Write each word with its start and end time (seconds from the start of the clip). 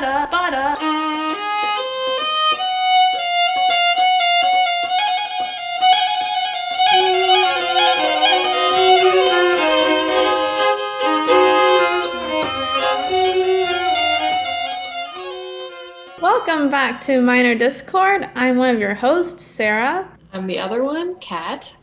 ba-da, 0.00 0.26
ba-da. 0.26 0.74
Welcome 16.20 16.70
back 16.70 17.00
to 17.02 17.20
Minor 17.20 17.54
Discord. 17.54 18.28
I'm 18.34 18.56
one 18.56 18.74
of 18.74 18.80
your 18.80 18.94
hosts, 18.94 19.44
Sarah. 19.44 20.08
I'm 20.32 20.48
the 20.48 20.58
other 20.58 20.82
one, 20.82 21.20
Kat. 21.20 21.76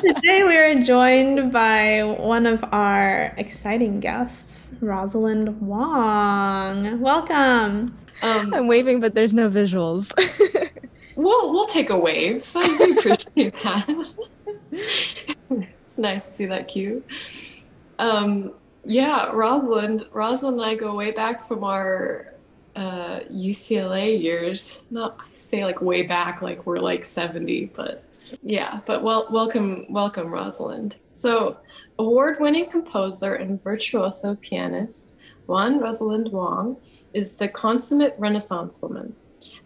Today 0.00 0.44
we 0.44 0.56
are 0.56 0.74
joined 0.74 1.52
by 1.52 2.02
one 2.02 2.46
of 2.46 2.62
our 2.72 3.34
exciting 3.36 4.00
guests, 4.00 4.70
Rosalind 4.80 5.60
Wong. 5.60 7.00
Welcome. 7.00 7.96
Um, 8.22 8.54
I'm 8.54 8.66
waving, 8.66 9.00
but 9.00 9.14
there's 9.14 9.32
no 9.32 9.48
visuals. 9.50 10.12
we'll 11.16 11.52
we'll 11.52 11.66
take 11.66 11.90
a 11.90 11.98
wave. 11.98 12.44
I 12.54 12.94
appreciate 12.98 13.54
that. 13.62 14.06
it's 14.72 15.98
nice 15.98 16.26
to 16.26 16.30
see 16.30 16.46
that 16.46 16.68
cue. 16.68 17.02
Um, 17.98 18.52
yeah, 18.84 19.30
Rosalind. 19.32 20.06
Rosalind 20.12 20.60
and 20.60 20.70
I 20.70 20.74
go 20.74 20.94
way 20.94 21.10
back 21.10 21.46
from 21.46 21.64
our 21.64 22.34
uh, 22.76 23.20
UCLA 23.30 24.20
years. 24.20 24.80
Not 24.90 25.16
I 25.20 25.24
say 25.34 25.64
like 25.64 25.80
way 25.80 26.02
back, 26.02 26.42
like 26.42 26.66
we're 26.66 26.78
like 26.78 27.04
70, 27.04 27.72
but 27.74 28.04
yeah. 28.42 28.80
But 28.86 29.02
well, 29.02 29.26
welcome, 29.30 29.86
welcome, 29.90 30.32
Rosalind. 30.32 30.96
So, 31.12 31.58
award-winning 31.98 32.70
composer 32.70 33.34
and 33.34 33.62
virtuoso 33.62 34.36
pianist 34.36 35.14
Juan 35.46 35.80
Rosalind 35.80 36.30
Wong 36.30 36.76
is 37.12 37.32
the 37.32 37.48
consummate 37.48 38.14
Renaissance 38.18 38.80
woman. 38.80 39.14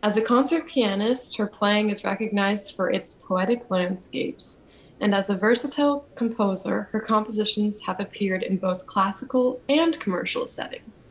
As 0.03 0.17
a 0.17 0.23
concert 0.23 0.67
pianist, 0.67 1.37
her 1.37 1.47
playing 1.47 1.91
is 1.91 2.05
recognized 2.05 2.75
for 2.75 2.91
its 2.91 3.17
poetic 3.17 3.71
landscapes, 3.71 4.63
and 5.01 5.15
as 5.15 5.29
a 5.29 5.37
versatile 5.37 6.07
composer, 6.15 6.89
her 6.93 7.01
compositions 7.01 7.83
have 7.83 8.01
appeared 8.01 8.43
in 8.43 8.57
both 8.57 8.87
classical 8.87 9.61
and 9.69 9.99
commercial 10.01 10.47
settings. 10.47 11.11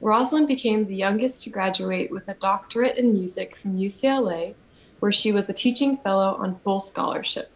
Rosalind 0.00 0.48
became 0.48 0.84
the 0.84 0.96
youngest 0.96 1.44
to 1.44 1.50
graduate 1.50 2.10
with 2.10 2.26
a 2.26 2.34
doctorate 2.34 2.96
in 2.96 3.12
music 3.12 3.56
from 3.56 3.78
UCLA, 3.78 4.54
where 5.02 5.10
she 5.10 5.32
was 5.32 5.48
a 5.48 5.52
teaching 5.52 5.96
fellow 5.96 6.36
on 6.38 6.54
full 6.60 6.78
scholarship. 6.78 7.50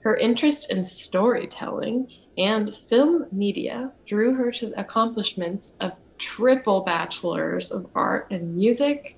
Her 0.00 0.14
interest 0.14 0.70
in 0.70 0.84
storytelling 0.84 2.12
and 2.36 2.74
film 2.74 3.24
media 3.32 3.92
drew 4.04 4.34
her 4.34 4.52
to 4.52 4.66
the 4.66 4.78
accomplishments 4.78 5.78
of 5.80 5.92
triple 6.18 6.82
bachelors 6.82 7.72
of 7.72 7.86
art 7.94 8.26
and 8.30 8.58
music, 8.58 9.16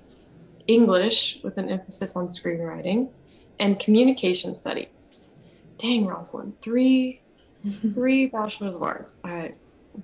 English 0.67 1.41
with 1.43 1.57
an 1.57 1.67
emphasis 1.67 2.15
on 2.15 2.27
screenwriting, 2.27 3.09
and 3.59 3.77
communication 3.77 4.53
studies. 4.53 5.25
Dang, 5.77 6.05
Rosalind, 6.05 6.53
three, 6.61 7.19
three 7.93 8.27
bachelors 8.27 8.75
of 8.75 8.83
arts. 8.83 9.17
I 9.25 9.51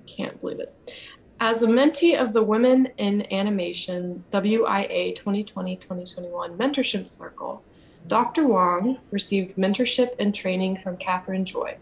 can't 0.07 0.37
believe 0.41 0.59
it. 0.59 0.93
As 1.41 1.61
a 1.61 1.67
mentee 1.67 2.21
of 2.21 2.33
the 2.33 2.43
Women 2.43 2.89
in 2.97 3.25
Animation 3.31 4.25
WIA 4.29 5.17
2020-2021 5.17 6.57
Mentorship 6.57 7.07
Circle, 7.07 7.63
Dr. 8.07 8.45
Wong 8.45 8.97
received 9.11 9.55
mentorship 9.55 10.09
and 10.19 10.35
training 10.35 10.79
from 10.83 10.97
Catherine 10.97 11.45
Joy. 11.45 11.77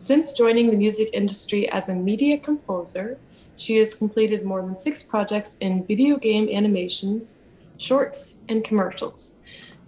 Since 0.00 0.32
joining 0.32 0.70
the 0.70 0.76
music 0.76 1.10
industry 1.12 1.70
as 1.70 1.88
a 1.88 1.94
media 1.94 2.36
composer, 2.36 3.16
she 3.56 3.76
has 3.76 3.94
completed 3.94 4.44
more 4.44 4.60
than 4.60 4.74
six 4.74 5.04
projects 5.04 5.56
in 5.60 5.86
video 5.86 6.16
game 6.16 6.48
animations, 6.48 7.42
shorts, 7.78 8.40
and 8.48 8.64
commercials, 8.64 9.36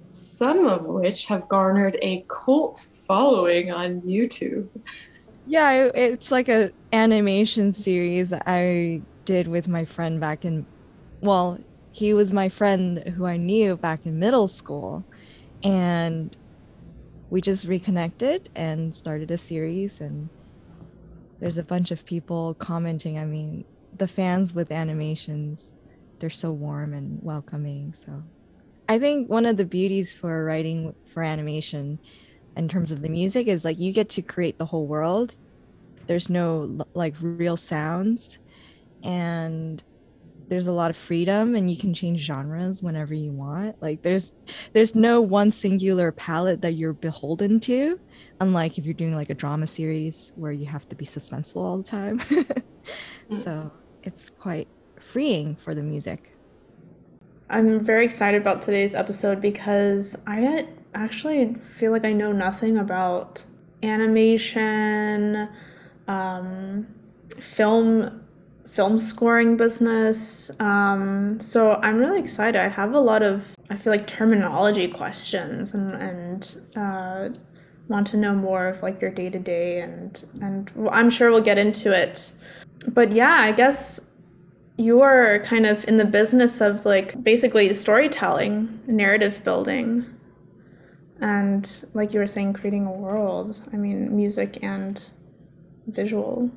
some 0.07 0.67
of 0.69 0.85
which 0.85 1.27
have 1.27 1.49
garnered 1.49 1.99
a 2.03 2.25
cult 2.29 2.87
following 3.09 3.73
on 3.73 4.01
YouTube. 4.03 4.69
yeah, 5.49 5.91
it's 5.93 6.31
like 6.31 6.49
a 6.49 6.71
animation 6.93 7.73
series 7.73 8.33
I 8.33 9.03
did 9.25 9.49
with 9.49 9.69
my 9.69 9.85
friend 9.85 10.21
back 10.21 10.45
in 10.45 10.67
well, 11.21 11.59
he 11.93 12.15
was 12.15 12.33
my 12.33 12.49
friend 12.49 12.99
who 13.17 13.27
I 13.27 13.37
knew 13.37 13.77
back 13.77 14.07
in 14.07 14.19
middle 14.19 14.49
school 14.49 15.05
and 15.63 16.37
we 17.31 17.41
just 17.41 17.67
reconnected 17.67 18.51
and 18.57 18.95
started 18.95 19.31
a 19.31 19.39
series 19.39 20.01
and 20.01 20.29
there's 21.39 21.59
a 21.59 21.63
bunch 21.63 21.91
of 21.91 22.05
people 22.05 22.55
commenting. 22.55 23.19
I 23.19 23.25
mean, 23.25 23.65
the 23.97 24.09
fans 24.09 24.55
with 24.55 24.73
animations, 24.73 25.73
they're 26.19 26.31
so 26.31 26.51
warm 26.51 26.93
and 26.93 27.19
welcoming. 27.23 27.95
So 28.05 28.23
I 28.89 28.99
think 28.99 29.29
one 29.29 29.47
of 29.47 29.57
the 29.57 29.65
beauties 29.65 30.15
for 30.15 30.45
writing 30.45 30.95
for 31.07 31.23
animation 31.23 31.99
in 32.57 32.69
terms 32.69 32.91
of 32.91 33.03
the 33.03 33.09
music 33.09 33.47
is 33.47 33.65
like 33.65 33.79
you 33.79 33.93
get 33.93 34.09
to 34.11 34.23
create 34.23 34.59
the 34.59 34.67
whole 34.67 34.87
world. 34.87 35.37
There's 36.13 36.29
no 36.29 36.87
like 36.93 37.15
real 37.23 37.57
sounds 37.57 38.39
and 39.03 39.83
there's 40.49 40.67
a 40.67 40.73
lot 40.73 40.91
of 40.91 40.97
freedom 40.99 41.55
and 41.55 41.71
you 41.71 41.79
can 41.79 41.95
change 41.95 42.21
genres 42.21 42.83
whenever 42.83 43.15
you 43.15 43.33
want. 43.33 43.81
Like 43.81 44.03
there's 44.03 44.35
there's 44.75 44.95
no 44.95 45.23
one 45.23 45.51
singular 45.51 46.13
palette 46.13 46.61
that 46.61 46.73
you're 46.73 46.93
beholden 46.93 47.61
to 47.61 47.99
unlike 48.41 48.77
if 48.77 48.85
you're 48.85 48.93
doing 48.93 49.17
like 49.17 49.31
a 49.31 49.35
drama 49.35 49.67
series 49.67 50.33
where 50.37 50.53
you 50.53 50.67
have 50.67 50.87
to 50.91 50.95
be 50.95 51.07
suspenseful 51.07 51.63
all 51.63 51.79
the 51.79 51.85
time. 51.85 52.21
So 53.31 53.37
mm-hmm. 53.37 53.69
it's 54.03 54.29
quite 54.29 54.69
freeing 55.01 55.57
for 55.57 55.75
the 55.75 55.83
music. 55.83 56.37
I'm 57.49 57.81
very 57.81 58.05
excited 58.05 58.43
about 58.43 58.61
today's 58.61 58.95
episode 58.95 59.41
because 59.41 60.23
I 60.27 60.67
actually 60.93 61.55
feel 61.55 61.93
like 61.93 62.05
I 62.05 62.13
know 62.13 62.33
nothing 62.33 62.77
about 62.77 63.47
animation, 63.83 65.49
um, 66.09 66.87
film, 67.41 68.23
film 68.67 68.99
scoring 68.99 69.57
business. 69.57 70.51
Um, 70.61 71.39
so 71.41 71.79
I'm 71.83 71.99
really 71.99 72.21
excited. 72.21 72.61
I 72.61 72.69
have 72.69 72.95
a 72.95 73.01
lot 73.01 73.23
of 73.23 73.55
I 73.71 73.77
feel 73.77 73.93
like 73.93 74.07
terminology 74.07 74.89
questions 74.89 75.75
and 75.75 75.95
and 75.95 76.61
uh, 76.77 77.29
want 77.89 78.07
to 78.09 78.17
know 78.17 78.35
more 78.35 78.69
of 78.69 78.83
like 78.83 79.01
your 79.01 79.11
day 79.11 79.31
to 79.31 79.39
day 79.39 79.81
and 79.81 80.25
and 80.41 80.71
I'm 80.91 81.11
sure 81.11 81.31
we'll 81.31 81.43
get 81.43 81.59
into 81.59 81.93
it. 81.93 82.33
But 82.89 83.13
yeah, 83.13 83.37
I 83.41 83.53
guess 83.53 84.01
you're 84.77 85.41
kind 85.45 85.67
of 85.67 85.87
in 85.87 85.97
the 85.97 86.05
business 86.05 86.61
of 86.61 86.85
like 86.85 87.23
basically 87.23 87.73
storytelling, 87.75 88.81
narrative 88.87 89.45
building, 89.45 90.07
and 91.21 91.85
like 91.95 92.13
you 92.13 92.21
were 92.21 92.27
saying, 92.27 92.55
creating 92.55 92.87
a 92.87 92.93
world. 92.93 93.63
I 93.73 93.77
mean, 93.77 94.15
music 94.17 94.59
and 94.63 95.01
visual. 95.87 96.51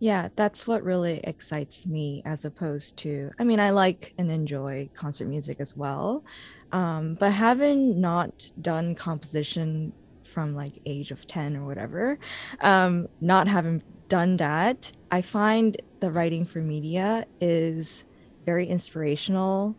Yeah, 0.00 0.28
that's 0.36 0.66
what 0.66 0.84
really 0.84 1.20
excites 1.24 1.86
me 1.86 2.22
as 2.24 2.44
opposed 2.44 2.96
to, 2.98 3.30
I 3.38 3.44
mean, 3.44 3.58
I 3.58 3.70
like 3.70 4.14
and 4.16 4.30
enjoy 4.30 4.88
concert 4.94 5.26
music 5.26 5.60
as 5.60 5.76
well. 5.76 6.24
Um, 6.70 7.14
but 7.14 7.32
having 7.32 8.00
not 8.00 8.50
done 8.60 8.94
composition 8.94 9.92
from 10.22 10.54
like 10.54 10.78
age 10.86 11.10
of 11.10 11.26
10 11.26 11.56
or 11.56 11.66
whatever, 11.66 12.18
um, 12.60 13.08
not 13.20 13.48
having 13.48 13.82
done 14.08 14.36
that, 14.36 14.92
I 15.10 15.20
find 15.22 15.76
the 16.00 16.12
writing 16.12 16.44
for 16.44 16.60
media 16.60 17.26
is 17.40 18.04
very 18.46 18.66
inspirational 18.66 19.76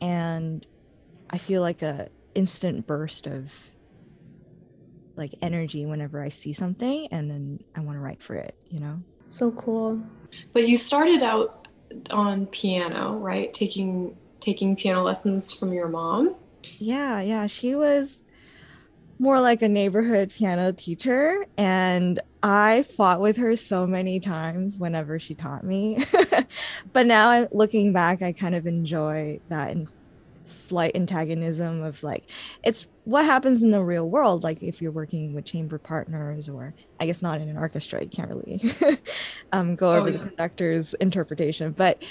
and 0.00 0.66
I 1.30 1.38
feel 1.38 1.62
like 1.62 1.82
a 1.82 2.08
instant 2.34 2.86
burst 2.86 3.26
of 3.26 3.52
like 5.16 5.34
energy 5.42 5.86
whenever 5.86 6.22
I 6.22 6.28
see 6.28 6.52
something 6.52 7.08
and 7.10 7.30
then 7.30 7.60
I 7.74 7.80
want 7.80 7.96
to 7.96 8.00
write 8.00 8.22
for 8.22 8.34
it, 8.34 8.54
you 8.68 8.80
know? 8.80 9.00
So 9.26 9.50
cool. 9.52 10.02
But 10.52 10.68
you 10.68 10.76
started 10.76 11.22
out 11.22 11.68
on 12.10 12.46
piano, 12.46 13.14
right? 13.16 13.52
Taking 13.52 14.16
taking 14.40 14.74
piano 14.74 15.02
lessons 15.02 15.52
from 15.52 15.72
your 15.72 15.88
mom. 15.88 16.34
Yeah, 16.78 17.20
yeah. 17.20 17.46
She 17.46 17.74
was 17.74 18.22
more 19.18 19.40
like 19.40 19.62
a 19.62 19.68
neighborhood 19.68 20.30
piano 20.30 20.72
teacher 20.72 21.46
and 21.56 22.18
I 22.42 22.82
fought 22.82 23.20
with 23.20 23.36
her 23.36 23.54
so 23.54 23.86
many 23.86 24.18
times 24.18 24.78
whenever 24.78 25.20
she 25.20 25.34
taught 25.34 25.62
me. 25.62 26.04
but 26.92 27.06
now 27.06 27.46
looking 27.52 27.92
back, 27.92 28.20
I 28.20 28.32
kind 28.32 28.56
of 28.56 28.66
enjoy 28.66 29.38
that 29.48 29.70
in 29.70 29.88
slight 30.52 30.94
antagonism 30.94 31.82
of 31.82 32.02
like 32.02 32.24
it's 32.62 32.86
what 33.04 33.24
happens 33.24 33.62
in 33.62 33.70
the 33.70 33.82
real 33.82 34.08
world 34.08 34.42
like 34.42 34.62
if 34.62 34.80
you're 34.82 34.92
working 34.92 35.34
with 35.34 35.44
chamber 35.44 35.78
partners 35.78 36.48
or 36.48 36.74
i 37.00 37.06
guess 37.06 37.22
not 37.22 37.40
in 37.40 37.48
an 37.48 37.56
orchestra 37.56 38.02
you 38.02 38.08
can't 38.08 38.28
really 38.30 38.60
um, 39.52 39.74
go 39.76 39.92
Oh, 39.92 39.96
over 39.96 40.10
yeah. 40.10 40.18
the 40.18 40.26
conductor's 40.28 40.94
interpretation 40.94 41.72
but 41.72 42.02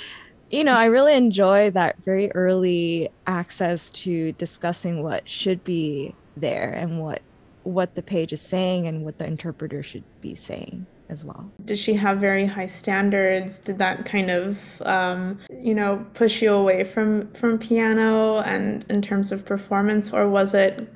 you 0.50 0.64
know 0.64 0.74
i 0.74 0.86
really 0.86 1.16
enjoy 1.16 1.72
that 1.72 2.04
very 2.04 2.32
early 2.34 3.10
access 3.28 3.90
to 3.92 4.32
discussing 4.34 5.04
what 5.04 5.28
should 5.30 5.64
be 5.64 6.16
there 6.38 6.72
and 6.74 7.00
what 7.00 7.22
what 7.64 7.96
the 7.96 8.02
page 8.04 8.34
is 8.34 8.42
saying 8.42 8.88
and 8.88 9.06
what 9.06 9.18
the 9.20 9.26
interpreter 9.26 9.84
should 9.84 10.04
be 10.22 10.36
saying 10.36 10.88
as 11.12 11.24
well. 11.24 11.52
Did 11.66 11.78
she 11.78 11.94
have 11.94 12.18
very 12.18 12.46
high 12.46 12.66
standards? 12.66 13.60
Did 13.60 13.78
that 13.80 14.06
kind 14.06 14.32
of, 14.32 14.82
um, 14.84 15.40
you 15.62 15.76
know, 15.76 16.06
push 16.14 16.42
you 16.42 16.52
away 16.52 16.84
from 16.84 17.32
from 17.34 17.60
piano 17.60 18.40
and 18.40 18.86
in 18.90 19.02
terms 19.02 19.32
of 19.32 19.46
performance, 19.46 20.12
or 20.12 20.28
was 20.30 20.54
it, 20.54 20.88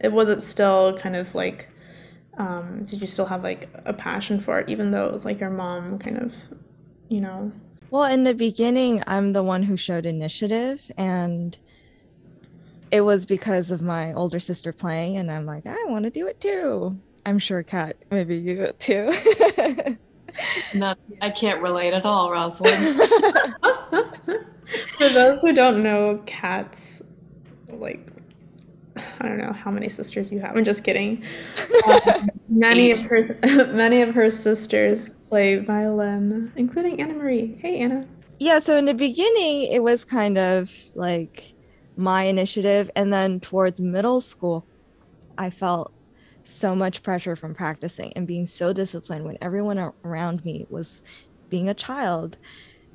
it 0.00 0.12
was 0.12 0.28
it 0.28 0.42
still 0.42 0.98
kind 0.98 1.14
of 1.14 1.34
like, 1.34 1.68
um, 2.38 2.82
did 2.84 3.00
you 3.00 3.06
still 3.06 3.26
have 3.26 3.42
like 3.42 3.68
a 3.84 3.92
passion 3.92 4.40
for 4.40 4.60
it, 4.60 4.68
even 4.68 4.90
though 4.90 5.06
it 5.06 5.12
was 5.12 5.24
like 5.24 5.38
your 5.38 5.50
mom 5.50 5.98
kind 5.98 6.18
of, 6.18 6.34
you 7.08 7.20
know? 7.20 7.52
Well, 7.90 8.04
in 8.04 8.24
the 8.24 8.34
beginning, 8.34 9.02
I'm 9.06 9.32
the 9.32 9.42
one 9.42 9.62
who 9.62 9.76
showed 9.76 10.04
initiative 10.04 10.90
and 10.96 11.56
it 12.90 13.02
was 13.02 13.26
because 13.26 13.70
of 13.70 13.82
my 13.82 14.12
older 14.14 14.40
sister 14.40 14.72
playing 14.72 15.16
and 15.16 15.30
i'm 15.30 15.44
like 15.44 15.66
i 15.66 15.84
want 15.88 16.04
to 16.04 16.10
do 16.10 16.26
it 16.26 16.40
too 16.40 16.98
i'm 17.28 17.38
sure 17.38 17.62
kat 17.62 17.96
maybe 18.10 18.36
you 18.36 18.72
too 18.78 19.12
no 20.74 20.94
i 21.20 21.30
can't 21.30 21.60
relate 21.62 21.92
at 21.92 22.04
all 22.06 22.30
rosalind 22.30 22.96
for 24.96 25.08
those 25.10 25.40
who 25.40 25.52
don't 25.52 25.82
know 25.82 26.22
kat's 26.26 27.02
like 27.68 28.00
I 29.20 29.28
don't 29.28 29.38
know 29.38 29.52
how 29.52 29.70
many 29.70 29.88
sisters 29.88 30.32
you 30.32 30.40
have. 30.40 30.56
I'm 30.56 30.64
just 30.64 30.82
kidding. 30.82 31.22
Um, 31.86 32.28
many 32.48 32.90
of 32.90 33.00
her 33.02 33.38
many 33.72 34.02
of 34.02 34.14
her 34.14 34.30
sisters 34.30 35.14
play 35.28 35.56
violin, 35.56 36.52
including 36.56 37.00
Anna 37.00 37.14
Marie. 37.14 37.58
Hey 37.60 37.78
Anna. 37.78 38.04
Yeah, 38.40 38.58
so 38.58 38.76
in 38.76 38.86
the 38.86 38.94
beginning 38.94 39.62
it 39.72 39.82
was 39.82 40.04
kind 40.04 40.38
of 40.38 40.72
like 40.94 41.54
my 41.96 42.24
initiative. 42.24 42.90
And 42.96 43.12
then 43.12 43.40
towards 43.40 43.80
middle 43.80 44.20
school, 44.20 44.64
I 45.36 45.50
felt 45.50 45.92
so 46.48 46.74
much 46.74 47.02
pressure 47.02 47.36
from 47.36 47.54
practicing 47.54 48.12
and 48.14 48.26
being 48.26 48.46
so 48.46 48.72
disciplined 48.72 49.24
when 49.24 49.36
everyone 49.40 49.78
around 50.04 50.44
me 50.44 50.66
was 50.70 51.02
being 51.50 51.68
a 51.68 51.74
child. 51.74 52.36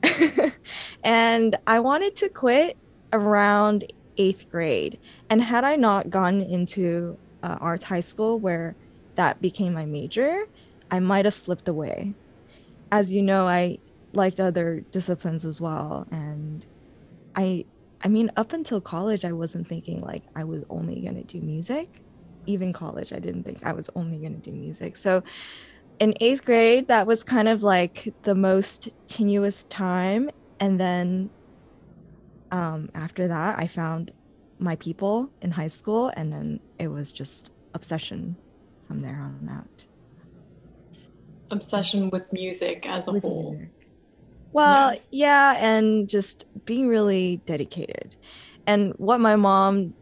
and 1.04 1.56
I 1.68 1.80
wanted 1.80 2.16
to 2.18 2.30
quit 2.30 2.78
around 3.14 3.86
eighth 4.18 4.50
grade. 4.50 5.00
And 5.30 5.42
had 5.42 5.64
I 5.64 5.76
not 5.76 6.10
gone 6.10 6.42
into 6.42 7.18
uh, 7.44 7.58
arts 7.62 7.86
high 7.86 8.02
school 8.02 8.40
where 8.40 8.76
that 9.16 9.42
became 9.42 9.74
my 9.74 9.86
major, 9.86 10.46
I 10.90 11.00
might 11.00 11.26
have 11.26 11.36
slipped 11.36 11.68
away. 11.68 12.14
As 12.92 13.14
you 13.14 13.22
know, 13.22 13.48
I 13.48 13.78
liked 14.14 14.40
other 14.40 14.82
disciplines 14.92 15.46
as 15.46 15.62
well. 15.62 16.08
And 16.12 16.66
I 17.36 17.66
I 18.06 18.10
mean, 18.10 18.32
up 18.36 18.52
until 18.52 18.82
college, 18.82 19.24
I 19.24 19.32
wasn't 19.32 19.70
thinking 19.70 20.02
like 20.02 20.24
I 20.36 20.44
was 20.44 20.66
only 20.70 21.00
going 21.00 21.16
to 21.16 21.24
do 21.24 21.40
music. 21.40 22.03
Even 22.46 22.74
college, 22.74 23.14
I 23.14 23.20
didn't 23.20 23.44
think 23.44 23.64
I 23.64 23.74
was 23.74 23.90
only 23.96 24.18
going 24.18 24.34
to 24.34 24.40
do 24.40 24.52
music. 24.52 24.98
So 24.98 25.24
in 26.00 26.14
eighth 26.20 26.46
grade, 26.46 26.88
that 26.88 27.08
was 27.08 27.24
kind 27.24 27.48
of 27.48 27.64
like 27.64 28.14
the 28.24 28.36
most 28.36 28.90
tenuous 29.08 29.64
time. 29.66 30.30
And 30.60 30.80
then 30.80 31.30
um, 32.52 32.90
after 32.94 33.28
that, 33.28 33.60
I 33.60 33.68
found 33.68 34.12
my 34.60 34.76
people 34.78 35.30
in 35.42 35.52
high 35.52 35.68
school. 35.68 36.12
And 36.16 36.32
then 36.32 36.60
it 36.80 36.88
was 36.88 37.12
just 37.12 37.52
obsession 37.74 38.36
from 38.88 39.02
there 39.02 39.20
on 39.20 39.50
out. 39.50 39.86
Obsession 41.52 42.10
with 42.10 42.32
music 42.34 42.88
as 42.88 43.08
a 43.08 43.14
with 43.14 43.24
whole. 43.24 43.54
Music. 43.54 43.70
Well, 44.52 44.94
yeah. 44.94 45.00
yeah, 45.12 45.56
and 45.60 46.08
just 46.08 46.46
being 46.66 46.88
really 46.88 47.42
dedicated. 47.46 48.16
And 48.68 48.94
what 48.98 49.20
my 49.20 49.36
mom 49.36 49.94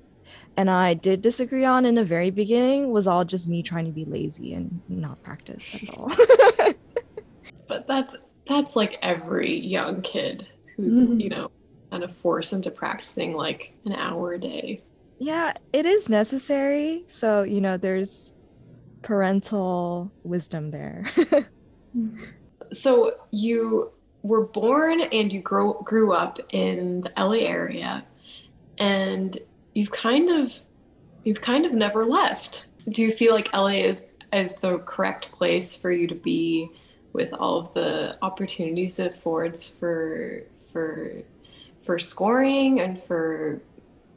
and 0.57 0.69
I 0.69 0.93
did 0.93 1.21
disagree 1.21 1.65
on 1.65 1.85
in 1.85 1.95
the 1.95 2.05
very 2.05 2.29
beginning 2.29 2.91
was 2.91 3.07
all 3.07 3.25
just 3.25 3.47
me 3.47 3.63
trying 3.63 3.85
to 3.85 3.91
be 3.91 4.05
lazy 4.05 4.53
and 4.53 4.81
not 4.89 5.21
practice 5.23 5.75
at 5.81 5.97
all. 5.97 6.11
but 7.67 7.87
that's 7.87 8.15
that's 8.47 8.75
like 8.75 8.97
every 9.01 9.55
young 9.55 10.01
kid 10.01 10.47
who's, 10.75 11.09
mm-hmm. 11.09 11.19
you 11.19 11.29
know, 11.29 11.51
kind 11.89 12.03
of 12.03 12.15
forced 12.15 12.53
into 12.53 12.71
practicing 12.71 13.33
like 13.33 13.73
an 13.85 13.93
hour 13.93 14.33
a 14.33 14.39
day. 14.39 14.81
Yeah, 15.19 15.53
it 15.71 15.85
is 15.85 16.09
necessary. 16.09 17.03
So, 17.07 17.43
you 17.43 17.61
know, 17.61 17.77
there's 17.77 18.31
parental 19.03 20.11
wisdom 20.23 20.71
there. 20.71 21.05
so, 22.71 23.15
you 23.31 23.91
were 24.23 24.45
born 24.45 25.01
and 25.01 25.31
you 25.31 25.41
grow, 25.41 25.73
grew 25.83 26.13
up 26.13 26.39
in 26.49 27.01
the 27.01 27.11
LA 27.17 27.45
area 27.47 28.03
and 28.77 29.37
you've 29.73 29.91
kind 29.91 30.29
of 30.29 30.59
you've 31.23 31.41
kind 31.41 31.65
of 31.65 31.73
never 31.73 32.05
left. 32.05 32.67
Do 32.89 33.01
you 33.01 33.11
feel 33.11 33.33
like 33.33 33.53
LA 33.53 33.85
is 33.85 34.05
is 34.33 34.55
the 34.55 34.79
correct 34.79 35.31
place 35.31 35.75
for 35.75 35.91
you 35.91 36.07
to 36.07 36.15
be 36.15 36.69
with 37.13 37.33
all 37.33 37.59
of 37.59 37.73
the 37.73 38.17
opportunities 38.21 38.99
it 38.99 39.13
affords 39.13 39.67
for 39.67 40.43
for 40.71 41.23
for 41.85 41.99
scoring 41.99 42.79
and 42.79 43.01
for 43.03 43.61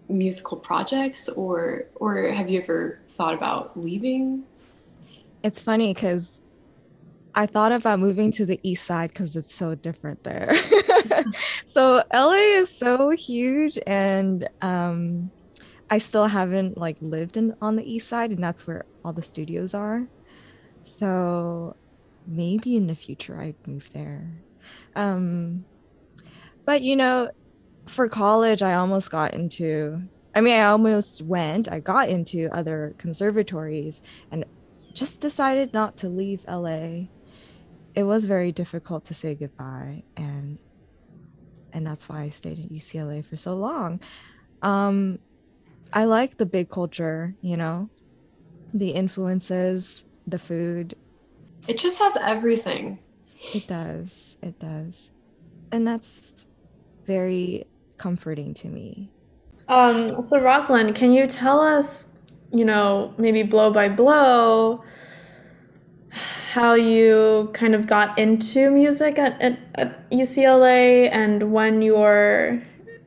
musical 0.08 0.56
projects 0.56 1.28
or 1.30 1.86
or 1.96 2.28
have 2.28 2.48
you 2.48 2.60
ever 2.60 3.00
thought 3.08 3.34
about 3.34 3.78
leaving? 3.78 4.44
It's 5.42 5.60
funny 5.60 5.92
cuz 5.94 6.40
I 7.34 7.46
thought 7.46 7.72
about 7.72 7.98
moving 7.98 8.30
to 8.32 8.46
the 8.46 8.60
east 8.62 8.84
side 8.84 9.10
because 9.10 9.34
it's 9.34 9.52
so 9.52 9.74
different 9.74 10.22
there. 10.22 10.54
so 11.66 12.02
LA 12.12 12.32
is 12.32 12.70
so 12.70 13.10
huge, 13.10 13.78
and 13.86 14.48
um, 14.62 15.30
I 15.90 15.98
still 15.98 16.26
haven't 16.26 16.78
like 16.78 16.96
lived 17.00 17.36
in 17.36 17.54
on 17.60 17.76
the 17.76 17.90
east 17.90 18.08
side, 18.08 18.30
and 18.30 18.42
that's 18.42 18.66
where 18.66 18.84
all 19.04 19.12
the 19.12 19.22
studios 19.22 19.74
are. 19.74 20.06
So 20.82 21.76
maybe 22.26 22.76
in 22.76 22.86
the 22.86 22.94
future 22.94 23.38
I'd 23.38 23.56
move 23.66 23.90
there. 23.92 24.30
Um, 24.96 25.64
but 26.64 26.82
you 26.82 26.96
know, 26.96 27.30
for 27.86 28.08
college, 28.08 28.62
I 28.62 28.74
almost 28.74 29.10
got 29.10 29.34
into. 29.34 30.02
I 30.36 30.40
mean, 30.40 30.54
I 30.54 30.64
almost 30.64 31.22
went. 31.22 31.70
I 31.70 31.78
got 31.78 32.08
into 32.08 32.48
other 32.50 32.94
conservatories, 32.98 34.02
and 34.30 34.44
just 34.94 35.20
decided 35.20 35.72
not 35.72 35.96
to 35.98 36.08
leave 36.08 36.44
LA 36.48 37.06
it 37.94 38.02
was 38.02 38.24
very 38.24 38.52
difficult 38.52 39.04
to 39.06 39.14
say 39.14 39.34
goodbye 39.34 40.02
and 40.16 40.58
and 41.72 41.86
that's 41.86 42.08
why 42.08 42.20
I 42.22 42.28
stayed 42.28 42.60
at 42.60 42.70
UCLA 42.70 43.24
for 43.24 43.34
so 43.34 43.54
long. 43.54 43.98
Um, 44.62 45.18
I 45.94 46.04
like 46.04 46.38
the 46.38 46.46
big 46.46 46.70
culture, 46.70 47.36
you 47.40 47.56
know, 47.56 47.88
the 48.74 48.90
influences, 48.90 50.04
the 50.26 50.40
food. 50.40 50.96
It 51.68 51.78
just 51.78 52.00
has 52.00 52.16
everything. 52.16 52.98
It 53.54 53.68
does. 53.68 54.36
It 54.42 54.58
does. 54.58 55.12
And 55.70 55.86
that's 55.86 56.46
very 57.06 57.66
comforting 57.96 58.54
to 58.54 58.66
me. 58.66 59.12
Um, 59.68 60.24
so 60.24 60.40
Rosalind, 60.40 60.96
can 60.96 61.12
you 61.12 61.26
tell 61.26 61.60
us, 61.60 62.18
you 62.52 62.64
know, 62.64 63.14
maybe 63.16 63.44
blow 63.44 63.72
by 63.72 63.88
blow, 63.88 64.82
how 66.50 66.74
you 66.74 67.50
kind 67.54 67.74
of 67.74 67.86
got 67.86 68.18
into 68.18 68.70
music 68.70 69.18
at, 69.18 69.40
at, 69.40 69.58
at 69.76 70.10
UCLA 70.10 71.08
and 71.12 71.52
when 71.52 71.82
your 71.82 72.62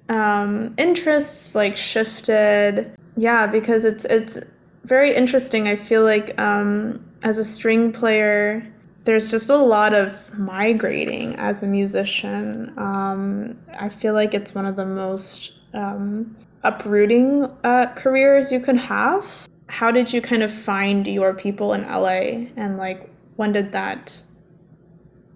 um, 0.10 0.74
interests 0.78 1.56
like 1.56 1.78
shifted. 1.78 2.96
Yeah, 3.16 3.48
because 3.48 3.86
it's 3.86 4.06
it's 4.06 4.40
very 4.84 5.14
interesting. 5.14 5.68
I 5.68 5.76
feel 5.76 6.04
like 6.04 6.40
um, 6.40 7.04
as 7.24 7.38
a 7.38 7.46
string 7.46 7.92
player, 7.92 8.66
there's 9.04 9.32
just 9.32 9.50
a 9.50 9.58
lot 9.58 9.94
of 9.94 10.38
migrating 10.38 11.36
as 11.36 11.64
a 11.64 11.68
musician. 11.68 12.74
Um, 12.78 13.58
I 13.80 13.90
feel 13.90 14.14
like 14.14 14.34
it's 14.34 14.54
one 14.54 14.66
of 14.66 14.76
the 14.76 14.86
most 14.86 15.54
um, 15.74 16.36
uprooting 16.64 17.52
uh, 17.64 17.94
careers 17.96 18.52
you 18.52 18.60
can 18.60 18.78
have. 18.78 19.48
How 19.68 19.92
did 19.92 20.14
you 20.14 20.22
kind 20.22 20.44
of 20.44 20.52
find 20.52 21.08
your 21.08 21.34
people 21.34 21.74
in 21.74 21.82
LA 21.84 22.48
and 22.56 22.78
like 22.78 23.10
when 23.36 23.52
did 23.52 23.72
that 23.74 24.22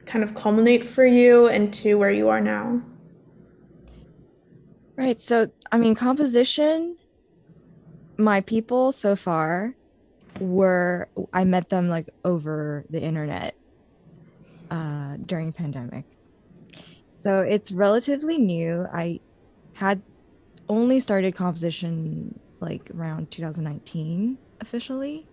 kind 0.06 0.24
of 0.24 0.34
culminate 0.36 0.84
for 0.84 1.06
you 1.06 1.48
into 1.48 1.98
where 1.98 2.12
you 2.12 2.30
are 2.30 2.42
now? 2.42 2.82
Right. 4.96 5.20
So, 5.20 5.48
I 5.72 5.78
mean, 5.78 5.96
composition, 5.96 6.98
my 8.18 8.42
people 8.42 8.92
so 8.92 9.16
far 9.16 9.76
were, 10.40 11.10
I 11.34 11.44
met 11.44 11.70
them 11.70 11.90
like 11.90 12.10
over 12.24 12.86
the 12.90 13.02
internet 13.02 13.56
uh, 14.70 15.18
during 15.26 15.54
pandemic. 15.54 16.06
So 17.16 17.42
it's 17.42 17.72
relatively 17.72 18.38
new. 18.38 18.88
I 18.92 19.20
had 19.74 20.02
only 20.70 21.00
started 21.00 21.36
composition 21.36 22.40
like 22.60 22.90
around 22.96 23.32
2019 23.32 24.38
officially. 24.60 25.28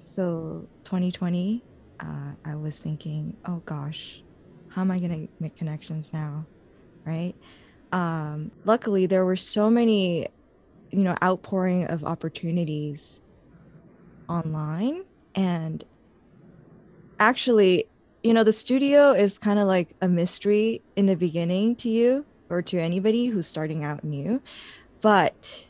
So 0.00 0.68
2020 0.84 1.64
uh, 2.00 2.32
I 2.44 2.54
was 2.56 2.78
thinking, 2.78 3.36
oh 3.46 3.62
gosh, 3.64 4.22
how 4.68 4.82
am 4.82 4.90
I 4.90 4.98
going 4.98 5.26
to 5.26 5.32
make 5.40 5.56
connections 5.56 6.12
now? 6.12 6.46
Right. 7.04 7.34
Um, 7.94 8.50
luckily, 8.64 9.06
there 9.06 9.24
were 9.24 9.36
so 9.36 9.70
many, 9.70 10.26
you 10.90 10.98
know, 10.98 11.16
outpouring 11.22 11.84
of 11.86 12.02
opportunities 12.02 13.20
online. 14.28 15.04
And 15.36 15.84
actually, 17.20 17.86
you 18.24 18.34
know, 18.34 18.42
the 18.42 18.52
studio 18.52 19.12
is 19.12 19.38
kind 19.38 19.60
of 19.60 19.68
like 19.68 19.90
a 20.02 20.08
mystery 20.08 20.82
in 20.96 21.06
the 21.06 21.14
beginning 21.14 21.76
to 21.76 21.88
you 21.88 22.26
or 22.50 22.62
to 22.62 22.80
anybody 22.80 23.26
who's 23.26 23.46
starting 23.46 23.84
out 23.84 24.02
new. 24.02 24.42
But 25.00 25.68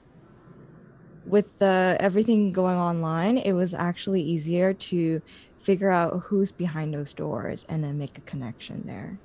with 1.27 1.59
the 1.59 1.99
everything 2.01 2.53
going 2.53 2.79
online, 2.79 3.37
it 3.37 3.53
was 3.53 3.75
actually 3.75 4.23
easier 4.23 4.73
to 4.73 5.21
figure 5.61 5.91
out 5.91 6.21
who's 6.21 6.53
behind 6.53 6.95
those 6.95 7.13
doors 7.13 7.67
and 7.69 7.85
then 7.85 7.99
make 7.99 8.17
a 8.17 8.23
connection 8.23 8.83
there. 8.87 9.19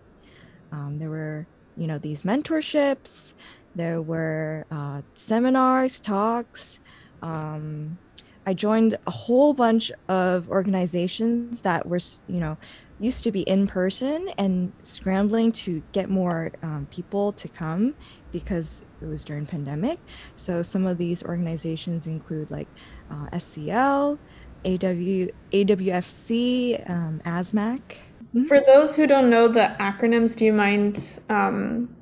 Um, 0.73 0.99
there 0.99 1.09
were, 1.09 1.47
you 1.79 1.87
know, 1.87 1.97
these 1.97 2.23
mentorships, 2.23 3.33
there 3.75 4.01
were 4.01 4.65
uh, 4.69 5.01
seminars, 5.13 5.99
talks. 5.99 6.79
Um, 7.21 7.97
I 8.45 8.53
joined 8.53 8.97
a 9.07 9.11
whole 9.11 9.53
bunch 9.53 9.91
of 10.07 10.49
organizations 10.49 11.61
that 11.61 11.85
were, 11.85 11.99
you 12.27 12.39
know, 12.39 12.57
used 12.99 13.23
to 13.23 13.31
be 13.31 13.41
in 13.41 13.65
person 13.67 14.29
and 14.37 14.73
scrambling 14.83 15.51
to 15.53 15.81
get 15.93 16.09
more 16.09 16.51
um, 16.61 16.87
people 16.91 17.31
to 17.33 17.47
come 17.47 17.95
because 18.31 18.83
it 19.01 19.05
was 19.05 19.23
during 19.23 19.45
pandemic. 19.45 19.99
So 20.35 20.61
some 20.61 20.85
of 20.85 20.97
these 20.97 21.23
organizations 21.23 22.07
include 22.07 22.51
like 22.51 22.67
uh, 23.09 23.27
SCL, 23.31 24.17
AW, 24.65 25.31
AWFC, 25.53 26.89
um, 26.89 27.21
ASMAC. 27.25 27.79
Mm-hmm. 28.33 28.45
For 28.45 28.61
those 28.65 28.95
who 28.95 29.07
don't 29.07 29.29
know 29.29 29.47
the 29.47 29.75
acronyms, 29.79 30.35
do 30.35 30.45
you 30.45 30.53
mind, 30.53 31.19
um, 31.29 31.95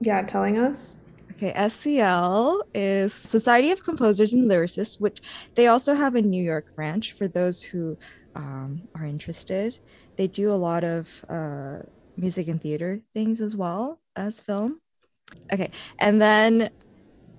yeah, 0.00 0.22
telling 0.22 0.58
us? 0.58 0.98
Okay, 1.32 1.52
SCL 1.52 2.62
is 2.74 3.14
Society 3.14 3.70
of 3.70 3.84
Composers 3.84 4.32
and 4.32 4.50
Lyricists, 4.50 5.00
which 5.00 5.20
they 5.54 5.68
also 5.68 5.94
have 5.94 6.16
a 6.16 6.22
New 6.22 6.42
York 6.42 6.74
branch 6.74 7.12
for 7.12 7.28
those 7.28 7.62
who 7.62 7.96
um, 8.34 8.82
are 8.96 9.04
interested. 9.04 9.78
They 10.16 10.26
do 10.26 10.50
a 10.50 10.58
lot 10.58 10.82
of 10.82 11.24
uh, 11.28 11.78
music 12.16 12.48
and 12.48 12.60
theater 12.60 13.00
things 13.14 13.40
as 13.40 13.54
well 13.54 14.00
as 14.16 14.40
film. 14.40 14.80
Okay, 15.52 15.70
and 16.00 16.20
then 16.20 16.70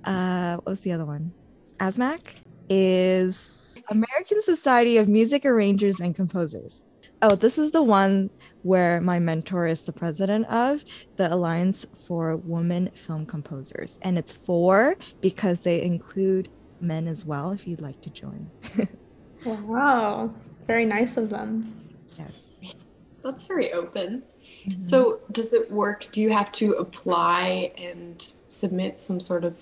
uh, 0.06 0.56
what 0.56 0.66
was 0.66 0.80
the 0.80 0.94
other 0.94 1.06
one? 1.06 1.34
ASMAC 1.82 2.22
is 2.70 3.82
American 3.90 4.42
Society 4.42 4.96
of 4.96 5.10
Music 5.10 5.46
Arrangers 5.46 6.00
and 6.00 6.16
Composers. 6.16 6.89
Oh, 7.22 7.36
this 7.36 7.58
is 7.58 7.72
the 7.72 7.84
one 7.84 8.30
where 8.64 9.02
my 9.02 9.20
mentor 9.20 9.68
is 9.68 9.84
the 9.84 9.92
president 9.92 10.46
of 10.48 10.84
the 11.18 11.34
Alliance 11.34 11.86
for 12.08 12.38
Women 12.38 12.90
Film 12.94 13.26
Composers. 13.26 14.00
And 14.02 14.18
it's 14.18 14.32
four 14.32 14.96
because 15.22 15.62
they 15.62 15.82
include 15.82 16.50
men 16.80 17.08
as 17.08 17.26
well 17.26 17.52
if 17.52 17.68
you'd 17.68 17.82
like 17.82 18.00
to 18.02 18.10
join. 18.10 18.50
wow, 19.46 20.34
very 20.68 20.86
nice 20.86 21.18
of 21.18 21.30
them. 21.30 21.74
Yes. 22.18 22.76
That's 23.24 23.48
very 23.48 23.74
open. 23.74 24.24
Mm-hmm. 24.66 24.82
So, 24.82 25.20
does 25.32 25.54
it 25.54 25.70
work? 25.70 26.08
Do 26.12 26.22
you 26.22 26.32
have 26.32 26.52
to 26.54 26.74
apply 26.74 27.72
and 27.78 28.36
submit 28.48 29.00
some 29.00 29.20
sort 29.20 29.44
of 29.44 29.56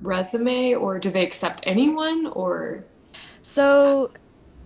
resume, 0.00 0.74
or 0.74 0.98
do 0.98 1.10
they 1.10 1.24
accept 1.24 1.60
anyone? 1.64 2.26
Or 2.28 2.84
so, 3.42 4.12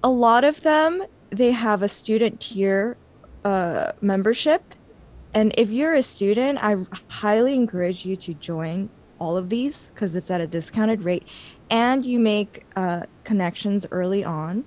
a 0.02 0.10
lot 0.10 0.44
of 0.44 0.60
them 0.60 1.04
they 1.30 1.52
have 1.52 1.82
a 1.82 1.88
student 1.88 2.40
tier 2.40 2.96
uh, 3.44 3.92
membership. 4.00 4.62
And 5.32 5.54
if 5.56 5.70
you're 5.70 5.94
a 5.94 6.02
student, 6.02 6.58
I 6.62 6.76
highly 7.08 7.54
encourage 7.54 8.04
you 8.04 8.16
to 8.16 8.34
join 8.34 8.90
all 9.18 9.36
of 9.36 9.48
these 9.48 9.90
because 9.94 10.16
it's 10.16 10.30
at 10.30 10.40
a 10.40 10.46
discounted 10.46 11.02
rate 11.02 11.26
and 11.70 12.04
you 12.04 12.18
make 12.18 12.64
uh, 12.74 13.02
connections 13.24 13.86
early 13.90 14.24
on. 14.24 14.64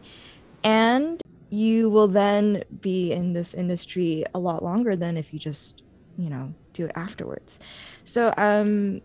And 0.64 1.22
you 1.50 1.90
will 1.90 2.08
then 2.08 2.64
be 2.82 3.12
in 3.12 3.34
this 3.34 3.54
industry 3.54 4.26
a 4.34 4.40
lot 4.40 4.64
longer 4.64 4.96
than 4.96 5.18
if 5.18 5.34
you 5.34 5.40
just, 5.40 5.84
you 6.18 6.30
know, 6.30 6.54
do 6.74 6.86
it 6.86 6.92
afterwards. 6.96 7.60
So 8.06 8.34
um, 8.38 9.02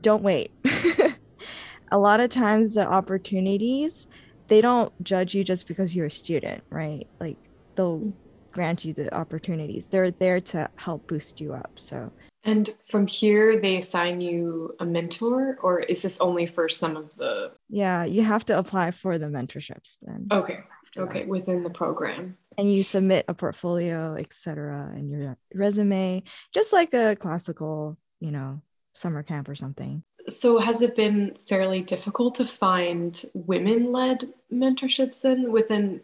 don't 0.00 0.22
wait. 0.22 0.50
a 1.92 1.98
lot 1.98 2.20
of 2.20 2.30
times 2.30 2.74
the 2.74 2.86
opportunities, 2.86 4.06
they 4.50 4.60
don't 4.60 4.92
judge 5.02 5.34
you 5.34 5.44
just 5.44 5.66
because 5.66 5.96
you're 5.96 6.06
a 6.06 6.10
student, 6.10 6.62
right? 6.68 7.06
Like 7.20 7.38
they'll 7.76 8.00
mm. 8.00 8.12
grant 8.50 8.84
you 8.84 8.92
the 8.92 9.14
opportunities. 9.14 9.88
They're 9.88 10.10
there 10.10 10.40
to 10.40 10.68
help 10.76 11.06
boost 11.06 11.40
you 11.40 11.54
up. 11.54 11.70
So 11.76 12.12
and 12.42 12.74
from 12.84 13.06
here 13.06 13.60
they 13.60 13.76
assign 13.76 14.20
you 14.20 14.74
a 14.80 14.84
mentor 14.84 15.58
or 15.62 15.80
is 15.80 16.02
this 16.02 16.20
only 16.20 16.46
for 16.46 16.68
some 16.68 16.96
of 16.96 17.14
the 17.16 17.52
Yeah, 17.68 18.04
you 18.04 18.22
have 18.22 18.44
to 18.46 18.58
apply 18.58 18.90
for 18.90 19.16
the 19.16 19.26
mentorships 19.26 19.96
then. 20.02 20.26
Okay. 20.30 20.58
Okay, 20.96 21.20
that. 21.20 21.28
within 21.28 21.62
the 21.62 21.70
program. 21.70 22.36
And 22.58 22.72
you 22.72 22.82
submit 22.82 23.24
a 23.28 23.34
portfolio, 23.34 24.16
etc., 24.16 24.90
and 24.92 25.08
your 25.08 25.36
resume, 25.54 26.24
just 26.52 26.72
like 26.72 26.92
a 26.92 27.14
classical, 27.14 27.96
you 28.18 28.32
know, 28.32 28.60
summer 28.92 29.22
camp 29.22 29.48
or 29.48 29.54
something. 29.54 30.02
So 30.28 30.58
has 30.58 30.82
it 30.82 30.96
been 30.96 31.36
fairly 31.46 31.82
difficult 31.82 32.36
to 32.36 32.44
find 32.44 33.22
women-led 33.34 34.28
mentorships 34.52 35.22
then 35.22 35.52
within 35.52 36.00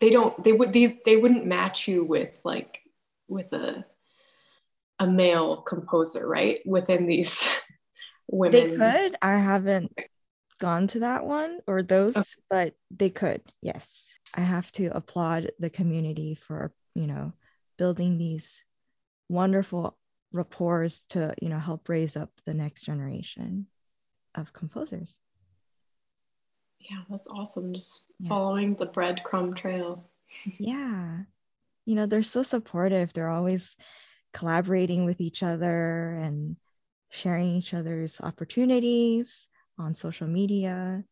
they 0.00 0.10
don't 0.10 0.42
they 0.42 0.52
would 0.52 0.72
they, 0.72 1.00
they 1.04 1.16
wouldn't 1.16 1.46
match 1.46 1.88
you 1.88 2.04
with 2.04 2.40
like 2.44 2.82
with 3.28 3.52
a 3.52 3.84
a 4.98 5.06
male 5.06 5.58
composer 5.58 6.26
right 6.26 6.60
within 6.66 7.06
these 7.06 7.48
women? 8.28 8.52
They 8.52 8.76
could. 8.76 9.16
I 9.22 9.36
haven't 9.38 9.96
gone 10.58 10.88
to 10.88 11.00
that 11.00 11.24
one 11.24 11.60
or 11.66 11.82
those 11.82 12.16
okay. 12.16 12.26
but 12.50 12.74
they 12.90 13.10
could 13.10 13.42
yes. 13.62 14.18
I 14.34 14.40
have 14.40 14.70
to 14.72 14.86
applaud 14.86 15.52
the 15.58 15.70
community 15.70 16.34
for 16.34 16.72
you 16.94 17.06
know 17.06 17.32
building 17.76 18.18
these 18.18 18.64
wonderful 19.28 19.97
rapports 20.32 21.00
to 21.06 21.34
you 21.40 21.48
know 21.48 21.58
help 21.58 21.88
raise 21.88 22.16
up 22.16 22.30
the 22.44 22.54
next 22.54 22.82
generation 22.82 23.66
of 24.34 24.52
composers 24.52 25.18
yeah, 26.90 26.98
that's 27.10 27.28
awesome. 27.28 27.74
Just 27.74 28.04
yeah. 28.18 28.28
following 28.28 28.74
the 28.74 28.86
breadcrumb 28.86 29.56
trail. 29.56 30.08
yeah. 30.58 31.18
You 31.84 31.94
know, 31.94 32.06
they're 32.06 32.22
so 32.22 32.42
supportive. 32.42 33.12
They're 33.12 33.28
always 33.28 33.76
collaborating 34.32 35.04
with 35.04 35.20
each 35.20 35.42
other 35.42 36.14
and 36.14 36.56
sharing 37.10 37.56
each 37.56 37.72
other's 37.72 38.20
opportunities 38.20 39.48
on 39.78 39.94
social 39.94 40.26
media. 40.26 41.04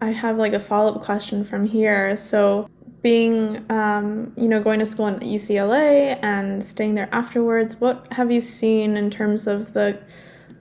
I 0.00 0.12
have 0.12 0.36
like 0.36 0.52
a 0.52 0.60
follow 0.60 0.94
up 0.94 1.02
question 1.02 1.44
from 1.44 1.66
here. 1.66 2.16
So, 2.16 2.68
being, 3.02 3.64
um, 3.70 4.32
you 4.36 4.48
know, 4.48 4.60
going 4.60 4.80
to 4.80 4.86
school 4.86 5.06
in 5.06 5.20
UCLA 5.20 6.18
and 6.22 6.62
staying 6.62 6.94
there 6.94 7.08
afterwards, 7.12 7.80
what 7.80 8.06
have 8.12 8.30
you 8.30 8.40
seen 8.40 8.96
in 8.96 9.10
terms 9.10 9.46
of 9.46 9.72
the 9.72 9.98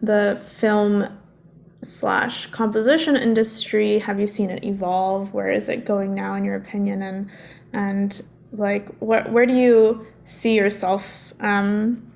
the 0.02 0.40
film 0.44 1.08
slash 1.82 2.48
composition 2.48 3.16
industry? 3.16 4.00
Have 4.00 4.20
you 4.20 4.28
seen 4.28 4.50
it 4.50 4.64
evolve? 4.66 5.34
Where 5.34 5.50
is 5.50 5.70
it 5.70 5.86
going 5.86 6.14
now 6.14 6.36
in 6.36 6.46
your 6.46 6.56
opinion? 6.56 7.02
And 7.02 7.30
and 7.74 8.22
like 8.52 8.90
what 9.00 9.32
where 9.32 9.46
do 9.46 9.54
you 9.54 10.06
see 10.24 10.56
yourself 10.56 11.34
um, 11.42 12.12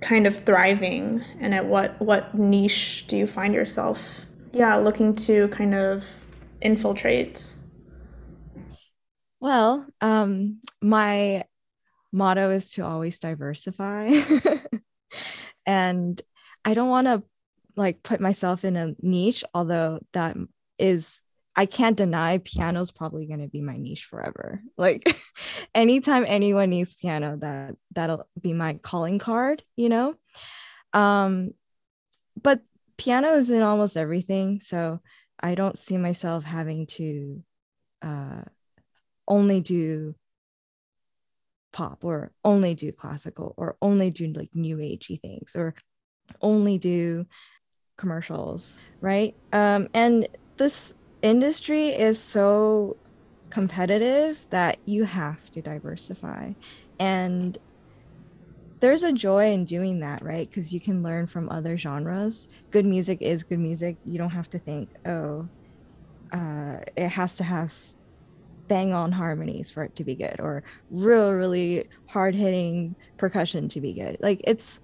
kind 0.00 0.26
of 0.26 0.34
thriving? 0.34 1.22
And 1.40 1.54
at 1.54 1.66
what 1.66 2.00
what 2.00 2.34
niche 2.34 3.06
do 3.06 3.16
you 3.16 3.26
find 3.26 3.54
yourself 3.54 4.26
yeah 4.52 4.76
looking 4.76 5.14
to 5.14 5.48
kind 5.48 5.74
of 5.74 6.25
infiltrate 6.60 7.54
well 9.40 9.86
um 10.00 10.60
my 10.82 11.44
motto 12.12 12.50
is 12.50 12.70
to 12.70 12.84
always 12.84 13.18
diversify 13.18 14.10
and 15.66 16.22
i 16.64 16.74
don't 16.74 16.88
want 16.88 17.06
to 17.06 17.22
like 17.76 18.02
put 18.02 18.20
myself 18.20 18.64
in 18.64 18.76
a 18.76 18.94
niche, 19.00 19.44
although 19.54 20.00
that 20.12 20.36
is 20.78 21.20
I 21.58 21.64
can't 21.64 21.96
deny 21.96 22.38
piano 22.38 22.82
is 22.82 22.90
probably 22.90 23.26
going 23.26 23.40
to 23.40 23.48
be 23.48 23.62
my 23.62 23.76
niche 23.76 24.04
forever. 24.04 24.60
Like 24.76 25.16
anytime 25.74 26.24
anyone 26.26 26.70
needs 26.70 26.94
piano, 26.94 27.36
that 27.38 27.76
that'll 27.92 28.26
be 28.40 28.52
my 28.52 28.74
calling 28.74 29.18
card, 29.18 29.62
you 29.76 29.88
know. 29.88 30.14
Um 30.92 31.52
but 32.40 32.60
piano 32.96 33.34
is 33.34 33.50
in 33.50 33.62
almost 33.62 33.96
everything, 33.96 34.60
so 34.60 35.00
I 35.40 35.54
don't 35.54 35.78
see 35.78 35.96
myself 35.96 36.44
having 36.44 36.86
to 36.86 37.42
uh 38.02 38.42
only 39.28 39.60
do 39.60 40.14
pop 41.72 42.04
or 42.04 42.32
only 42.44 42.74
do 42.74 42.90
classical 42.92 43.54
or 43.56 43.76
only 43.82 44.10
do 44.10 44.32
like 44.32 44.50
new 44.54 44.78
agey 44.78 45.20
things 45.20 45.54
or 45.54 45.74
only 46.40 46.78
do 46.78 47.26
commercials, 47.96 48.78
right? 49.00 49.34
Um, 49.52 49.88
and 49.92 50.26
this 50.56 50.94
industry 51.22 51.88
is 51.88 52.18
so 52.18 52.96
competitive 53.50 54.46
that 54.50 54.78
you 54.86 55.04
have 55.04 55.50
to 55.52 55.62
diversify. 55.62 56.52
And 56.98 57.58
there's 58.80 59.02
a 59.02 59.12
joy 59.12 59.52
in 59.52 59.64
doing 59.64 60.00
that, 60.00 60.22
right? 60.22 60.48
Because 60.48 60.72
you 60.72 60.80
can 60.80 61.02
learn 61.02 61.26
from 61.26 61.48
other 61.48 61.76
genres. 61.76 62.48
Good 62.70 62.84
music 62.84 63.18
is 63.22 63.42
good 63.42 63.58
music. 63.58 63.96
You 64.04 64.18
don't 64.18 64.30
have 64.30 64.50
to 64.50 64.58
think, 64.58 64.90
oh, 65.06 65.48
uh, 66.32 66.76
it 66.96 67.08
has 67.08 67.36
to 67.38 67.44
have 67.44 67.72
bang 68.68 68.92
on 68.92 69.12
harmonies 69.12 69.70
for 69.70 69.84
it 69.84 69.94
to 69.96 70.04
be 70.04 70.14
good 70.14 70.40
or 70.40 70.62
real 70.90 71.32
really 71.32 71.88
hard 72.08 72.34
hitting 72.34 72.96
percussion 73.16 73.68
to 73.68 73.80
be 73.80 73.92
good 73.92 74.16
like 74.20 74.40
it's 74.44 74.80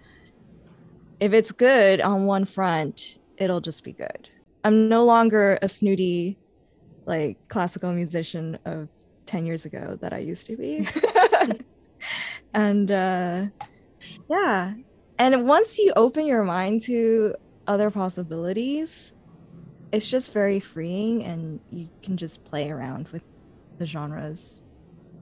if 1.19 1.33
it's 1.33 1.51
good 1.51 2.01
on 2.01 2.27
one 2.27 2.45
front 2.45 3.19
it'll 3.39 3.61
just 3.61 3.83
be 3.83 3.93
good 3.93 4.29
i'm 4.63 4.89
no 4.89 5.05
longer 5.05 5.59
a 5.63 5.69
snooty 5.69 6.39
like 7.07 7.37
classical 7.49 7.93
musician 7.93 8.57
of 8.65 8.89
10 9.27 9.47
years 9.47 9.65
ago 9.65 9.99
that 10.01 10.13
i 10.13 10.19
used 10.19 10.47
to 10.47 10.57
be 10.57 10.87
and 12.55 12.93
uh 12.93 13.45
yeah. 14.29 14.75
And 15.19 15.47
once 15.47 15.79
you 15.79 15.93
open 15.95 16.27
your 16.27 16.43
mind 16.43 16.83
to 16.83 17.35
other 17.67 17.91
possibilities 17.91 19.13
it's 19.93 20.09
just 20.09 20.33
very 20.33 20.59
freeing 20.59 21.23
and 21.23 21.61
you 21.71 21.89
can 22.03 22.17
just 22.17 22.43
play 22.45 22.71
around 22.71 23.09
with 23.09 23.23
the 23.79 23.87
genres. 23.87 24.63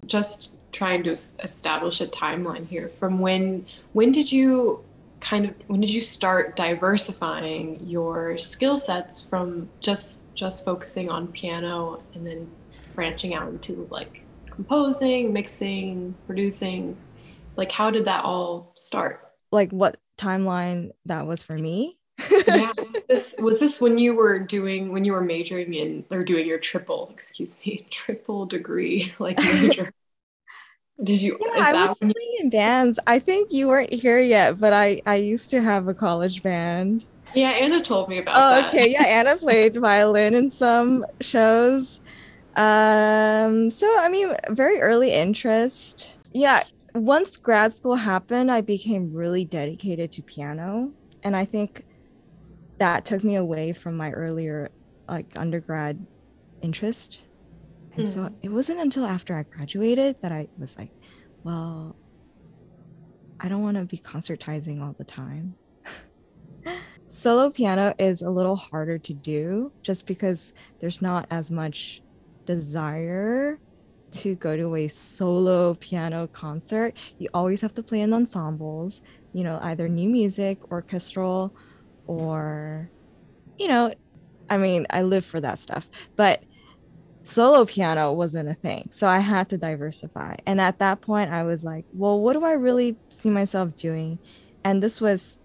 Just 0.06 0.54
trying 0.72 1.02
to 1.02 1.10
establish 1.10 2.00
a 2.00 2.06
timeline 2.06 2.66
here. 2.66 2.88
From 2.88 3.18
when 3.18 3.66
when 3.92 4.12
did 4.12 4.30
you 4.30 4.84
kind 5.18 5.44
of 5.44 5.54
when 5.66 5.80
did 5.80 5.90
you 5.90 6.00
start 6.00 6.56
diversifying 6.56 7.80
your 7.86 8.38
skill 8.38 8.76
sets 8.76 9.24
from 9.24 9.68
just 9.80 10.32
just 10.34 10.64
focusing 10.64 11.10
on 11.10 11.26
piano 11.32 12.02
and 12.14 12.26
then 12.26 12.48
branching 12.94 13.34
out 13.34 13.48
into 13.48 13.86
like 13.90 14.24
composing 14.46 15.32
mixing 15.32 16.14
producing 16.26 16.96
like 17.56 17.72
how 17.72 17.90
did 17.90 18.06
that 18.06 18.24
all 18.24 18.72
start? 18.74 19.20
Like 19.50 19.70
what 19.70 19.98
timeline 20.18 20.90
that 21.06 21.26
was 21.26 21.42
for 21.42 21.56
me? 21.56 21.98
Yeah. 22.46 22.72
This 23.08 23.34
was 23.40 23.58
this 23.58 23.80
when 23.80 23.98
you 23.98 24.14
were 24.14 24.38
doing 24.38 24.92
when 24.92 25.04
you 25.04 25.12
were 25.12 25.20
majoring 25.20 25.74
in 25.74 26.04
or 26.12 26.22
doing 26.22 26.46
your 26.46 26.58
triple 26.58 27.10
excuse 27.12 27.58
me 27.66 27.84
triple 27.90 28.46
degree 28.46 29.12
like 29.18 29.36
major? 29.38 29.92
Did 31.02 31.20
you 31.20 31.36
yeah, 31.40 31.52
i 31.56 31.86
was 31.88 31.98
playing 31.98 32.14
you, 32.14 32.38
in 32.42 32.50
bands. 32.50 33.00
I 33.08 33.18
think 33.18 33.52
you 33.52 33.66
weren't 33.66 33.92
here 33.92 34.20
yet 34.20 34.60
but 34.60 34.72
i 34.72 35.02
i 35.06 35.16
used 35.16 35.50
to 35.50 35.60
have 35.60 35.88
a 35.88 35.94
college 35.94 36.44
band. 36.44 37.04
Yeah 37.34 37.50
anna 37.50 37.82
told 37.82 38.08
me 38.08 38.18
about 38.18 38.36
oh 38.36 38.60
that. 38.60 38.68
okay. 38.68 38.92
Yeah 38.92 39.06
anna 39.06 39.36
played 39.36 39.76
violin 39.76 40.34
in 40.34 40.50
some 40.50 41.04
shows. 41.20 41.98
Um 42.54 43.70
so 43.70 43.92
i 43.98 44.08
mean 44.08 44.36
very 44.50 44.80
early 44.80 45.12
interest. 45.12 46.12
Yeah 46.32 46.62
once 46.94 47.36
grad 47.36 47.72
school 47.72 47.96
happened 47.96 48.50
i 48.50 48.60
became 48.60 49.12
really 49.12 49.44
dedicated 49.44 50.10
to 50.10 50.22
piano 50.22 50.90
and 51.22 51.36
i 51.36 51.44
think 51.44 51.84
that 52.78 53.04
took 53.04 53.22
me 53.22 53.36
away 53.36 53.72
from 53.72 53.96
my 53.96 54.10
earlier 54.12 54.70
like 55.08 55.36
undergrad 55.36 56.04
interest 56.62 57.20
and 57.96 58.06
mm. 58.06 58.14
so 58.14 58.22
hmm. 58.22 58.34
it 58.42 58.48
wasn't 58.48 58.78
until 58.78 59.04
after 59.04 59.34
i 59.34 59.42
graduated 59.42 60.16
that 60.22 60.32
i 60.32 60.46
was 60.58 60.76
like 60.78 60.92
well 61.44 61.94
i 63.38 63.48
don't 63.48 63.62
want 63.62 63.76
to 63.76 63.84
be 63.84 63.98
concertizing 63.98 64.82
all 64.82 64.94
the 64.98 65.04
time 65.04 65.54
solo 67.08 67.50
piano 67.50 67.94
is 67.98 68.22
a 68.22 68.30
little 68.30 68.56
harder 68.56 68.98
to 68.98 69.14
do 69.14 69.72
just 69.82 70.06
because 70.06 70.52
there's 70.80 71.00
not 71.00 71.26
as 71.30 71.50
much 71.50 72.02
desire 72.46 73.58
to 74.12 74.34
go 74.36 74.56
to 74.56 74.74
a 74.76 74.88
solo 74.88 75.74
piano 75.74 76.26
concert 76.28 76.94
you 77.18 77.28
always 77.34 77.60
have 77.60 77.74
to 77.74 77.82
play 77.82 78.00
in 78.00 78.12
ensembles 78.12 79.00
you 79.32 79.44
know 79.44 79.58
either 79.62 79.88
new 79.88 80.08
music 80.08 80.70
orchestral 80.72 81.54
or 82.06 82.90
you 83.58 83.68
know 83.68 83.92
i 84.48 84.56
mean 84.56 84.86
i 84.90 85.02
live 85.02 85.24
for 85.24 85.40
that 85.40 85.58
stuff 85.58 85.88
but 86.16 86.42
solo 87.22 87.64
piano 87.64 88.12
wasn't 88.12 88.48
a 88.48 88.54
thing 88.54 88.88
so 88.92 89.06
i 89.06 89.18
had 89.18 89.48
to 89.48 89.58
diversify. 89.58 90.34
And 90.46 90.60
at 90.60 90.78
that 90.78 91.00
point 91.00 91.30
i 91.30 91.42
was 91.42 91.62
like 91.64 91.84
well 91.92 92.20
what 92.20 92.32
do 92.32 92.44
i 92.44 92.52
really 92.52 92.96
see 93.08 93.30
myself 93.30 93.76
doing? 93.76 94.18
And 94.64 94.82
this 94.82 95.00
was 95.00 95.38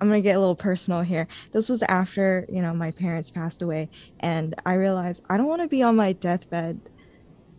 i'm 0.00 0.08
going 0.08 0.22
to 0.22 0.26
get 0.26 0.36
a 0.36 0.40
little 0.40 0.56
personal 0.56 1.02
here. 1.02 1.28
This 1.52 1.68
was 1.68 1.82
after 1.84 2.46
you 2.48 2.62
know 2.62 2.72
my 2.72 2.92
parents 2.92 3.30
passed 3.30 3.62
away 3.62 3.90
and 4.20 4.54
i 4.64 4.74
realized 4.74 5.22
i 5.28 5.36
don't 5.36 5.46
want 5.46 5.62
to 5.62 5.68
be 5.68 5.82
on 5.82 5.96
my 5.96 6.12
deathbed 6.12 6.80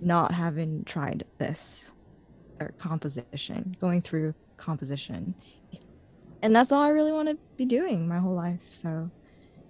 not 0.05 0.33
having 0.33 0.83
tried 0.85 1.25
this 1.37 1.91
or 2.59 2.73
composition 2.77 3.75
going 3.79 4.01
through 4.01 4.33
composition 4.57 5.33
and 6.43 6.53
that's 6.53 6.73
all 6.73 6.83
I 6.83 6.89
really 6.89 7.13
want 7.13 7.29
to 7.29 7.37
be 7.55 7.65
doing 7.65 8.05
my 8.05 8.19
whole 8.19 8.35
life. 8.35 8.59
So 8.69 9.09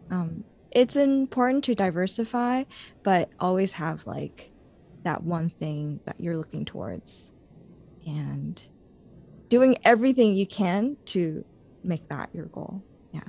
um, 0.10 0.44
it's 0.72 0.96
important 0.96 1.64
to 1.66 1.76
diversify, 1.76 2.64
but 3.04 3.30
always 3.40 3.72
have 3.74 4.06
like 4.08 4.52
that 5.04 5.24
one 5.24 5.50
thing 5.50 6.00
that 6.06 6.20
you're 6.20 6.36
looking 6.36 6.66
towards 6.66 7.30
and 8.08 8.62
doing 9.50 9.78
everything 9.86 10.34
you 10.34 10.48
can 10.48 10.98
to 11.06 11.46
make 11.84 12.10
that 12.10 12.32
your 12.34 12.46
goal. 12.48 12.84
Yeah. 13.12 13.22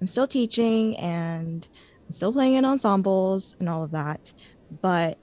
I'm 0.00 0.06
still 0.06 0.28
teaching 0.28 0.96
and 0.98 1.66
I'm 2.06 2.12
still 2.12 2.32
playing 2.32 2.54
in 2.54 2.64
ensembles 2.64 3.56
and 3.58 3.68
all 3.68 3.82
of 3.82 3.90
that, 3.90 4.32
but 4.80 5.18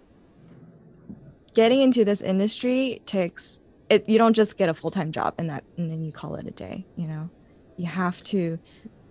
getting 1.54 1.82
into 1.82 2.06
this 2.06 2.22
industry 2.22 3.02
takes 3.06 3.60
it, 3.90 4.08
you 4.08 4.18
don't 4.18 4.34
just 4.34 4.58
get 4.58 4.70
a 4.70 4.74
full-time 4.74 5.12
job 5.12 5.34
and 5.38 5.50
that 5.50 5.64
and 5.78 5.92
then 5.92 6.04
you 6.04 6.12
call 6.12 6.36
it 6.36 6.48
a 6.48 6.52
day 6.52 6.86
you 6.96 7.08
know? 7.08 7.30
You 7.78 7.88
have 7.88 8.24
to 8.26 8.60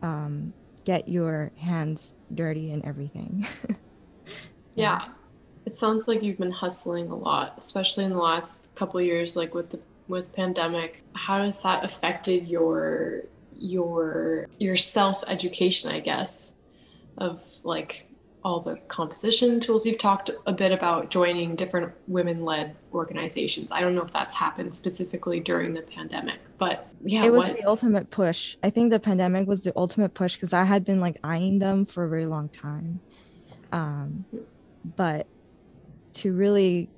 um, 0.02 0.52
get 0.84 1.08
your 1.08 1.50
hands 1.56 2.14
dirty 2.34 2.72
and 2.72 2.84
everything. 2.84 3.46
Yeah. 4.76 5.00
yeah. 5.00 5.08
It 5.66 5.74
sounds 5.74 6.06
like 6.06 6.22
you've 6.22 6.38
been 6.38 6.52
hustling 6.52 7.08
a 7.08 7.16
lot 7.16 7.54
especially 7.58 8.04
in 8.04 8.10
the 8.10 8.18
last 8.18 8.72
couple 8.76 9.00
years 9.00 9.34
like 9.34 9.52
with 9.52 9.70
the 9.70 9.80
with 10.06 10.32
pandemic. 10.32 11.02
How 11.14 11.42
has 11.42 11.60
that 11.64 11.84
affected 11.84 12.46
your 12.46 13.24
your 13.60 14.46
your 14.58 14.76
self 14.76 15.22
education 15.26 15.90
i 15.90 16.00
guess 16.00 16.62
of 17.18 17.44
like 17.62 18.09
all 18.42 18.60
the 18.60 18.76
composition 18.88 19.60
tools. 19.60 19.84
You've 19.84 19.98
talked 19.98 20.30
a 20.46 20.52
bit 20.52 20.72
about 20.72 21.10
joining 21.10 21.56
different 21.56 21.92
women 22.08 22.44
led 22.44 22.74
organizations. 22.92 23.70
I 23.72 23.80
don't 23.80 23.94
know 23.94 24.02
if 24.02 24.10
that's 24.10 24.36
happened 24.36 24.74
specifically 24.74 25.40
during 25.40 25.74
the 25.74 25.82
pandemic, 25.82 26.38
but 26.58 26.88
yeah. 27.04 27.24
It 27.24 27.32
was 27.32 27.48
what... 27.48 27.56
the 27.56 27.64
ultimate 27.64 28.10
push. 28.10 28.56
I 28.62 28.70
think 28.70 28.90
the 28.90 29.00
pandemic 29.00 29.46
was 29.46 29.62
the 29.64 29.72
ultimate 29.76 30.14
push 30.14 30.34
because 30.34 30.52
I 30.52 30.64
had 30.64 30.84
been 30.84 31.00
like 31.00 31.18
eyeing 31.22 31.58
them 31.58 31.84
for 31.84 32.04
a 32.04 32.08
very 32.08 32.26
long 32.26 32.48
time. 32.48 33.00
Um, 33.72 34.24
but 34.96 35.26
to 36.14 36.32
really 36.32 36.88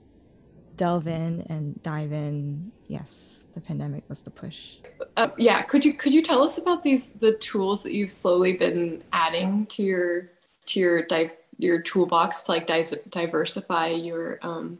delve 0.76 1.06
in 1.06 1.44
and 1.48 1.82
dive 1.82 2.12
in, 2.12 2.72
yes, 2.86 3.46
the 3.54 3.60
pandemic 3.60 4.04
was 4.08 4.22
the 4.22 4.30
push. 4.30 4.76
Uh, 5.16 5.28
yeah, 5.36 5.62
could 5.62 5.84
you 5.84 5.92
could 5.92 6.14
you 6.14 6.22
tell 6.22 6.42
us 6.42 6.56
about 6.58 6.82
these 6.82 7.10
the 7.10 7.34
tools 7.34 7.82
that 7.82 7.92
you've 7.92 8.10
slowly 8.10 8.56
been 8.56 9.02
adding 9.12 9.66
to 9.66 9.82
your 9.82 10.30
to 10.66 10.80
your 10.80 11.02
di- 11.02 11.32
your 11.58 11.80
toolbox 11.80 12.44
to 12.44 12.52
like 12.52 12.66
di- 12.66 12.84
diversify 13.08 13.88
your 13.88 14.38
um 14.42 14.78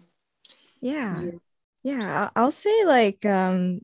yeah. 0.80 1.20
your... 1.20 1.34
yeah 1.82 2.30
i'll 2.34 2.50
say 2.50 2.84
like 2.84 3.24
um 3.24 3.80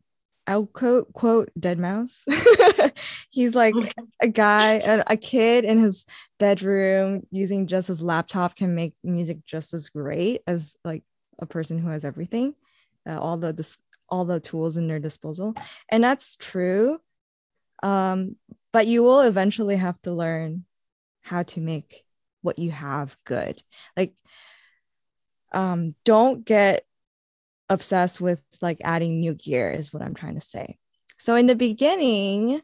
i'll 0.47 0.67
quote 0.67 1.13
quote 1.13 1.51
deadmau5. 1.59 2.93
he's 3.31 3.55
like 3.55 3.75
a 4.21 4.29
guy 4.29 4.75
a, 4.75 5.05
a, 5.09 5.17
kid 5.17 5.65
in 5.65 5.79
his 5.79 6.07
bedroom 6.39 7.23
using 7.31 7.67
just 7.67 7.89
his 7.89 8.03
laptop 8.03 8.57
can 8.57 8.75
make 8.75 8.95
music 9.05 9.45
just 9.45 9.75
as 9.75 9.89
great 9.91 10.43
as 10.47 10.75
like 10.85 11.05
a 11.39 11.47
person 11.47 11.79
who 11.79 11.89
has 11.89 12.05
everything 12.05 12.55
uh, 13.09 13.19
all 13.19 13.37
the 13.37 13.53
this 13.53 13.77
all 14.11 14.25
the 14.25 14.41
tools 14.41 14.79
in 14.79 14.89
their 14.89 14.99
disposal. 14.99 15.55
And 15.91 16.03
that's 16.03 16.37
true 16.37 16.99
um 17.83 18.37
but 18.73 18.87
you 18.87 19.03
will 19.03 19.21
eventually 19.21 19.77
have 19.77 20.01
to 20.03 20.13
learn 20.13 20.65
how 21.29 21.43
to 21.45 21.61
make 21.61 22.05
what 22.43 22.59
you 22.59 22.71
have 22.71 23.17
good. 23.25 23.63
Like, 23.97 24.15
um, 25.53 25.95
don't 26.05 26.45
get 26.45 26.85
obsessed 27.69 28.21
with 28.21 28.43
like 28.63 28.79
adding 28.83 29.21
new 29.21 29.35
gear, 29.35 29.71
is 29.71 29.93
what 29.93 30.03
I'm 30.03 30.15
trying 30.15 30.35
to 30.35 30.41
say. 30.41 30.79
So, 31.19 31.35
in 31.35 31.47
the 31.47 31.55
beginning, 31.55 32.61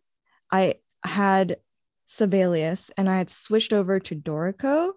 I 0.50 0.76
had 1.04 1.58
Sibelius 2.06 2.90
and 2.96 3.08
I 3.08 3.18
had 3.18 3.30
switched 3.30 3.72
over 3.72 4.00
to 4.00 4.14
Dorico, 4.14 4.92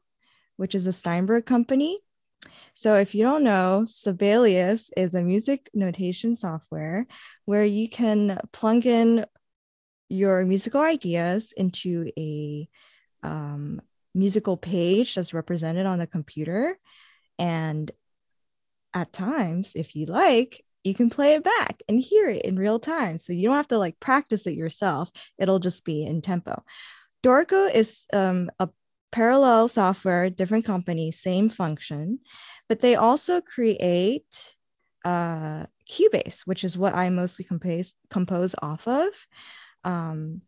which 0.55 0.75
is 0.75 0.85
a 0.85 0.93
Steinberg 0.93 1.45
company. 1.45 1.99
So, 2.75 2.95
if 2.95 3.15
you 3.15 3.23
don't 3.23 3.43
know, 3.43 3.83
Sibelius 3.85 4.89
is 4.95 5.13
a 5.13 5.21
music 5.21 5.69
notation 5.73 6.35
software 6.35 7.07
where 7.45 7.65
you 7.65 7.89
can 7.89 8.39
plug 8.53 8.85
in 8.85 9.25
your 10.09 10.45
musical 10.45 10.81
ideas 10.81 11.51
into 11.57 12.11
a 12.17 12.69
um, 13.27 13.81
musical 14.13 14.57
page 14.57 15.15
that's 15.15 15.33
represented 15.33 15.85
on 15.85 15.99
the 15.99 16.07
computer. 16.07 16.77
And 17.37 17.91
at 18.93 19.13
times, 19.13 19.73
if 19.75 19.95
you 19.95 20.05
like, 20.05 20.63
you 20.83 20.95
can 20.95 21.09
play 21.09 21.35
it 21.35 21.43
back 21.43 21.81
and 21.87 21.99
hear 21.99 22.29
it 22.29 22.45
in 22.45 22.57
real 22.57 22.79
time. 22.79 23.17
So 23.17 23.33
you 23.33 23.47
don't 23.47 23.57
have 23.57 23.67
to 23.69 23.77
like 23.77 23.99
practice 23.99 24.47
it 24.47 24.53
yourself, 24.53 25.11
it'll 25.37 25.59
just 25.59 25.83
be 25.83 26.03
in 26.03 26.21
tempo. 26.21 26.63
Dorico 27.23 27.69
is 27.71 28.05
um, 28.13 28.49
a 28.59 28.69
parallel 29.11 29.67
software, 29.67 30.29
different 30.29 30.65
company, 30.65 31.11
same 31.11 31.49
function, 31.49 32.19
but 32.69 32.79
they 32.79 32.95
also 32.95 33.41
create 33.41 34.53
uh, 35.03 35.65
Cubase, 35.89 36.41
which 36.45 36.63
is 36.63 36.77
what 36.77 36.95
I 36.95 37.09
mostly 37.09 37.45
compose 37.45 37.93
compose 38.09 38.55
off 38.61 38.87
of. 38.87 39.09
Um, 39.83 40.41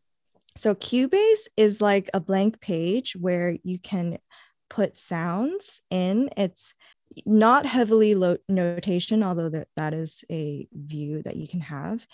so 0.60 0.76
Cubase 0.76 1.48
is 1.56 1.80
like 1.80 2.10
a 2.14 2.20
blank 2.20 2.60
page 2.60 3.16
where 3.16 3.58
you 3.64 3.80
can 3.80 4.18
put 4.70 4.98
sounds 4.98 5.82
in. 5.90 6.30
It's 6.36 6.74
not 7.26 7.66
heavily 7.66 8.14
lo- 8.14 8.40
notation, 8.50 9.24
although 9.24 9.48
that, 9.48 9.70
that 9.78 9.94
is 9.94 10.26
a 10.30 10.68
view 10.74 11.24
that 11.24 11.38
you 11.38 11.48
can 11.48 11.62
have. 11.62 12.06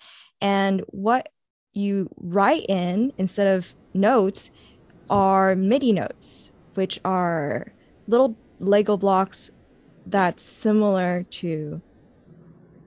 And 0.41 0.83
what 0.89 1.29
you 1.73 2.07
write 2.17 2.67
in 2.69 3.13
instead 3.17 3.47
of 3.47 3.73
notes 3.95 4.51
are 5.09 5.55
MIDI 5.55 5.91
notes, 5.91 6.51
which 6.75 6.99
are 7.03 7.73
little 8.05 8.37
Lego 8.59 8.95
blocks 8.95 9.49
that's 10.05 10.43
similar 10.43 11.23
to 11.31 11.81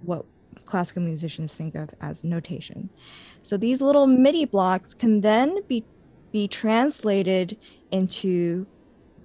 what 0.04 0.24
classical 0.66 1.02
musicians 1.02 1.52
think 1.52 1.74
of 1.74 1.90
as 2.00 2.22
notation. 2.22 2.90
So 3.48 3.56
these 3.56 3.80
little 3.80 4.06
MIDI 4.06 4.44
blocks 4.44 4.92
can 4.92 5.22
then 5.22 5.62
be, 5.66 5.82
be 6.32 6.48
translated 6.48 7.56
into 7.90 8.66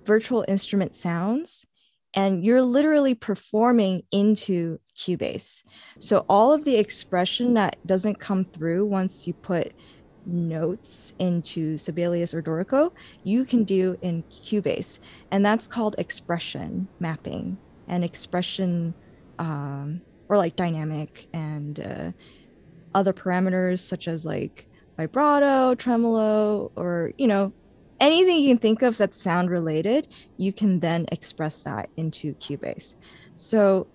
virtual 0.05 0.45
instrument 0.47 0.95
sounds 0.95 1.65
and 2.13 2.41
you're 2.41 2.61
literally 2.61 3.15
performing 3.15 4.03
into 4.11 4.79
Cubase. 4.95 5.65
So 5.99 6.25
all 6.29 6.53
of 6.53 6.63
the 6.63 6.77
expression 6.77 7.53
that 7.55 7.75
doesn't 7.85 8.17
come 8.17 8.45
through 8.45 8.85
once 8.85 9.27
you 9.27 9.33
put 9.33 9.73
notes 10.25 11.11
into 11.19 11.77
Sibelius 11.77 12.33
or 12.33 12.41
Dorico, 12.41 12.93
you 13.25 13.43
can 13.43 13.65
do 13.65 13.97
in 14.01 14.23
Cubase. 14.31 14.99
And 15.31 15.45
that's 15.45 15.67
called 15.67 15.95
expression 15.97 16.87
mapping 17.01 17.57
and 17.89 18.05
expression 18.05 18.93
um, 19.37 19.99
or 20.29 20.37
like 20.37 20.55
dynamic 20.55 21.27
and 21.33 21.77
uh, 21.81 22.11
other 22.95 23.13
parameters 23.13 23.79
such 23.79 24.07
as 24.07 24.25
like 24.25 24.67
vibrato, 24.97 25.75
tremolo, 25.75 26.71
or, 26.75 27.11
you 27.17 27.27
know, 27.27 27.53
anything 27.99 28.39
you 28.39 28.49
can 28.49 28.57
think 28.57 28.81
of 28.81 28.97
that's 28.97 29.17
sound 29.17 29.49
related, 29.49 30.07
you 30.37 30.53
can 30.53 30.79
then 30.79 31.05
express 31.11 31.63
that 31.63 31.89
into 31.97 32.33
Cubase. 32.35 32.95
So 33.35 33.87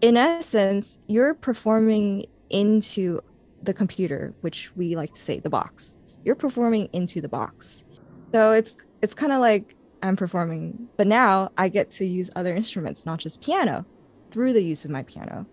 in 0.00 0.16
essence, 0.16 0.98
you're 1.06 1.34
performing 1.34 2.26
into 2.50 3.20
the 3.62 3.74
computer, 3.74 4.32
which 4.40 4.70
we 4.76 4.96
like 4.96 5.12
to 5.14 5.20
say 5.20 5.40
the 5.40 5.50
box. 5.50 5.98
You're 6.24 6.36
performing 6.36 6.88
into 6.92 7.20
the 7.20 7.28
box. 7.28 7.84
So 8.32 8.52
it's 8.52 8.76
it's 9.02 9.14
kind 9.14 9.32
of 9.32 9.40
like 9.40 9.74
I'm 10.02 10.16
performing, 10.16 10.88
but 10.96 11.06
now 11.06 11.50
I 11.56 11.68
get 11.68 11.90
to 11.92 12.04
use 12.04 12.30
other 12.36 12.54
instruments, 12.54 13.04
not 13.04 13.18
just 13.18 13.42
piano, 13.42 13.84
through 14.30 14.52
the 14.52 14.62
use 14.62 14.84
of 14.84 14.90
my 14.90 15.02
piano. 15.02 15.46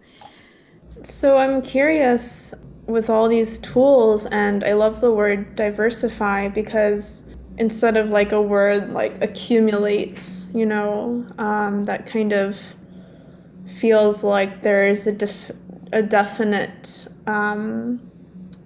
So 1.04 1.38
I'm 1.38 1.62
curious 1.62 2.54
with 2.88 3.10
all 3.10 3.28
these 3.28 3.58
tools, 3.60 4.26
and 4.28 4.64
I 4.64 4.74
love 4.74 5.02
the 5.02 5.12
word 5.12 5.56
diversify 5.56 6.50
because 6.50 7.24
instead 7.58 7.98
of 7.98 8.10
like 8.10 8.32
a 8.32 8.42
word 8.42 8.90
like 8.90 9.24
accumulate, 9.24 10.28
you 10.54 10.66
know, 10.66 11.26
um, 11.38 11.86
that 11.86 12.06
kind 12.06 12.34
of 12.34 12.76
feels 13.68 14.24
like 14.24 14.62
there 14.62 14.88
is 14.88 15.08
a, 15.08 15.12
def- 15.12 15.52
a 15.92 16.02
definite 16.02 17.08
um, 17.28 18.00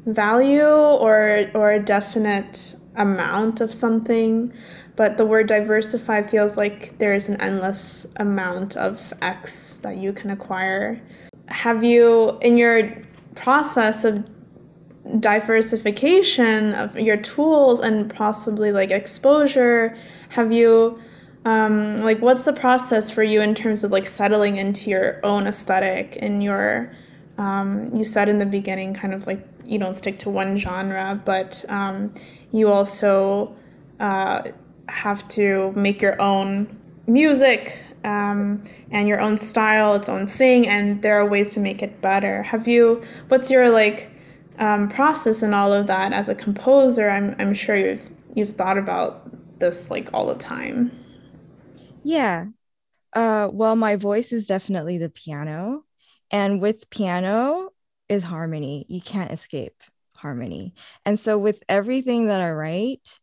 value 0.05 0.63
or 0.63 1.49
or 1.53 1.71
a 1.71 1.79
definite 1.79 2.75
amount 2.95 3.61
of 3.61 3.73
something 3.73 4.51
but 4.95 5.17
the 5.17 5.25
word 5.25 5.47
diversify 5.47 6.21
feels 6.21 6.57
like 6.57 6.97
there 6.99 7.13
is 7.13 7.29
an 7.29 7.39
endless 7.39 8.05
amount 8.17 8.75
of 8.75 9.13
x 9.21 9.77
that 9.77 9.95
you 9.95 10.11
can 10.11 10.29
acquire 10.29 10.99
have 11.49 11.83
you 11.83 12.37
in 12.41 12.57
your 12.57 12.91
process 13.35 14.03
of 14.03 14.27
diversification 15.19 16.73
of 16.75 16.99
your 16.99 17.17
tools 17.17 17.79
and 17.79 18.13
possibly 18.13 18.71
like 18.71 18.91
exposure 18.91 19.95
have 20.29 20.51
you 20.51 20.99
um, 21.45 21.97
like 21.99 22.19
what's 22.19 22.43
the 22.43 22.53
process 22.53 23.09
for 23.09 23.23
you 23.23 23.41
in 23.41 23.55
terms 23.55 23.83
of 23.83 23.91
like 23.91 24.05
settling 24.05 24.57
into 24.57 24.89
your 24.89 25.19
own 25.23 25.47
aesthetic 25.47 26.17
and 26.21 26.43
your 26.43 26.91
um, 27.37 27.89
you 27.95 28.03
said 28.03 28.29
in 28.29 28.37
the 28.37 28.45
beginning 28.45 28.93
kind 28.93 29.13
of 29.13 29.25
like 29.25 29.43
you 29.65 29.79
don't 29.79 29.95
stick 29.95 30.19
to 30.19 30.29
one 30.29 30.57
genre 30.57 31.19
but 31.25 31.65
um, 31.69 32.13
you 32.51 32.67
also 32.67 33.55
uh, 33.99 34.43
have 34.89 35.27
to 35.29 35.71
make 35.71 36.01
your 36.01 36.21
own 36.21 36.67
music 37.07 37.79
um, 38.03 38.63
and 38.91 39.07
your 39.07 39.19
own 39.19 39.37
style 39.37 39.93
its 39.93 40.09
own 40.09 40.27
thing 40.27 40.67
and 40.67 41.01
there 41.01 41.19
are 41.19 41.27
ways 41.27 41.53
to 41.53 41.59
make 41.59 41.81
it 41.81 42.01
better 42.01 42.43
have 42.43 42.67
you 42.67 43.01
what's 43.27 43.49
your 43.49 43.69
like 43.69 44.11
um, 44.59 44.89
process 44.89 45.41
and 45.41 45.55
all 45.55 45.71
of 45.73 45.87
that 45.87 46.11
as 46.11 46.29
a 46.29 46.35
composer 46.35 47.09
I'm, 47.09 47.35
I'm 47.39 47.53
sure 47.53 47.75
you've 47.75 48.11
you've 48.35 48.53
thought 48.53 48.77
about 48.77 49.59
this 49.59 49.89
like 49.89 50.09
all 50.13 50.27
the 50.27 50.35
time 50.35 50.91
yeah 52.03 52.45
uh, 53.13 53.49
well 53.51 53.75
my 53.75 53.95
voice 53.95 54.31
is 54.31 54.47
definitely 54.47 54.97
the 54.97 55.09
piano 55.09 55.83
and 56.31 56.61
with 56.61 56.89
piano 56.89 57.71
is 58.09 58.23
harmony. 58.23 58.85
You 58.89 59.01
can't 59.01 59.31
escape 59.31 59.81
harmony. 60.13 60.73
And 61.05 61.19
so 61.19 61.37
with 61.37 61.63
everything 61.69 62.27
that 62.27 62.41
I 62.41 62.51
write, 62.51 63.19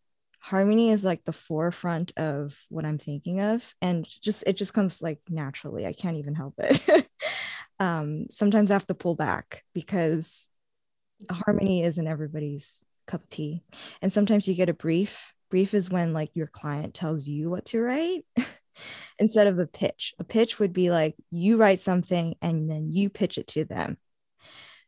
harmony 0.47 0.91
is 0.91 1.05
like 1.05 1.25
the 1.25 1.33
forefront 1.33 2.13
of 2.17 2.57
what 2.69 2.85
I'm 2.85 2.99
thinking 2.99 3.41
of. 3.41 3.75
And 3.83 4.07
just 4.23 4.45
it 4.47 4.57
just 4.57 4.73
comes 4.73 5.03
like 5.03 5.19
naturally. 5.29 5.85
I 5.85 5.93
can't 5.93 6.19
even 6.19 6.37
help 6.37 6.55
it. 6.59 7.09
um, 7.81 8.27
sometimes 8.31 8.71
I 8.71 8.75
have 8.75 8.87
to 8.87 8.95
pull 8.95 9.17
back 9.17 9.65
because 9.75 10.47
harmony 11.29 11.83
isn't 11.83 12.07
everybody's 12.07 12.81
cup 13.09 13.25
of 13.25 13.29
tea. 13.29 13.65
And 14.01 14.13
sometimes 14.13 14.47
you 14.47 14.55
get 14.55 14.69
a 14.69 14.75
brief. 14.75 15.21
Brief 15.51 15.75
is 15.75 15.91
when 15.91 16.13
like 16.13 16.31
your 16.35 16.47
client 16.47 16.95
tells 16.95 17.27
you 17.27 17.51
what 17.51 17.65
to 17.67 17.81
write. 17.81 18.25
instead 19.19 19.49
of 19.49 19.59
a 19.59 19.67
pitch. 19.67 20.15
A 20.21 20.25
pitch 20.25 20.61
would 20.61 20.73
be 20.73 20.91
like 20.91 21.17
you 21.31 21.57
write 21.57 21.81
something 21.81 22.37
and 22.41 22.71
then 22.71 22.93
you 22.93 23.09
pitch 23.11 23.37
it 23.39 23.49
to 23.49 23.65
them. 23.65 23.97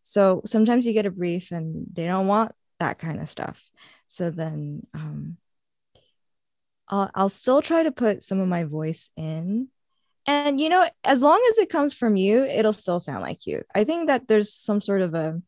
So 0.02 0.42
sometimes 0.44 0.86
you 0.86 0.92
get 0.92 1.06
a 1.06 1.10
brief 1.10 1.50
and 1.50 1.86
they 1.92 2.04
don't 2.04 2.28
want 2.28 2.52
that 2.78 2.98
kind 2.98 3.18
of 3.18 3.28
stuff. 3.28 3.68
So 4.06 4.30
then 4.30 4.86
um, 4.94 5.36
I'll, 6.88 7.10
I'll 7.14 7.28
still 7.28 7.62
try 7.62 7.82
to 7.82 7.92
put 7.92 8.22
some 8.22 8.40
of 8.40 8.48
my 8.48 8.64
voice 8.64 9.10
in. 9.16 9.68
And, 10.26 10.60
you 10.60 10.68
know, 10.68 10.88
as 11.04 11.22
long 11.22 11.42
as 11.50 11.58
it 11.58 11.70
comes 11.70 11.94
from 11.94 12.16
you, 12.16 12.44
it'll 12.44 12.72
still 12.72 13.00
sound 13.00 13.22
like 13.22 13.46
you. 13.46 13.62
I 13.74 13.84
think 13.84 14.08
that 14.08 14.28
there's 14.28 14.52
some 14.52 14.80
sort 14.80 15.00
of 15.00 15.14
a 15.14 15.40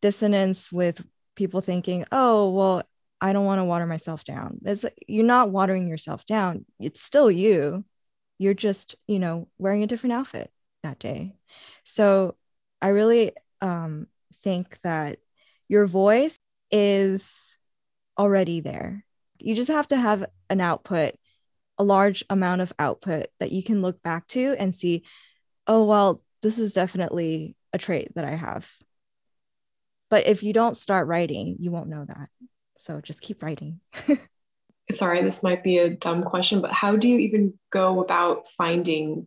dissonance 0.00 0.72
with 0.72 1.04
people 1.34 1.60
thinking, 1.60 2.04
oh, 2.10 2.50
well, 2.50 2.82
I 3.20 3.32
don't 3.32 3.44
want 3.44 3.58
to 3.58 3.64
water 3.64 3.86
myself 3.86 4.24
down. 4.24 4.60
It's 4.64 4.84
you're 5.06 5.24
not 5.24 5.50
watering 5.50 5.88
yourself 5.88 6.24
down. 6.24 6.64
It's 6.78 7.02
still 7.02 7.30
you. 7.30 7.84
You're 8.38 8.54
just, 8.54 8.94
you 9.06 9.18
know, 9.18 9.48
wearing 9.58 9.82
a 9.82 9.86
different 9.86 10.14
outfit 10.14 10.50
that 10.82 10.98
day. 10.98 11.34
So 11.84 12.36
I 12.80 12.88
really 12.88 13.32
um, 13.60 14.06
think 14.42 14.80
that 14.82 15.18
your 15.68 15.86
voice 15.86 16.38
is 16.70 17.56
already 18.16 18.60
there. 18.60 19.04
You 19.38 19.54
just 19.54 19.70
have 19.70 19.88
to 19.88 19.96
have 19.96 20.26
an 20.50 20.60
output, 20.60 21.14
a 21.78 21.84
large 21.84 22.24
amount 22.30 22.60
of 22.60 22.72
output 22.78 23.26
that 23.40 23.52
you 23.52 23.62
can 23.62 23.82
look 23.82 24.02
back 24.02 24.26
to 24.28 24.54
and 24.58 24.74
see, 24.74 25.04
oh, 25.66 25.84
well, 25.84 26.22
this 26.42 26.58
is 26.58 26.72
definitely 26.72 27.56
a 27.72 27.78
trait 27.78 28.14
that 28.14 28.24
I 28.24 28.32
have. 28.32 28.70
But 30.10 30.26
if 30.26 30.42
you 30.42 30.52
don't 30.52 30.76
start 30.76 31.06
writing, 31.06 31.56
you 31.58 31.70
won't 31.70 31.88
know 31.88 32.04
that. 32.04 32.28
So 32.78 33.00
just 33.00 33.20
keep 33.20 33.42
writing. 33.42 33.80
Sorry, 34.90 35.22
this 35.22 35.42
might 35.42 35.62
be 35.62 35.78
a 35.78 35.90
dumb 35.90 36.22
question, 36.22 36.62
but 36.62 36.72
how 36.72 36.96
do 36.96 37.08
you 37.08 37.18
even 37.18 37.54
go 37.70 38.00
about 38.00 38.48
finding 38.56 39.26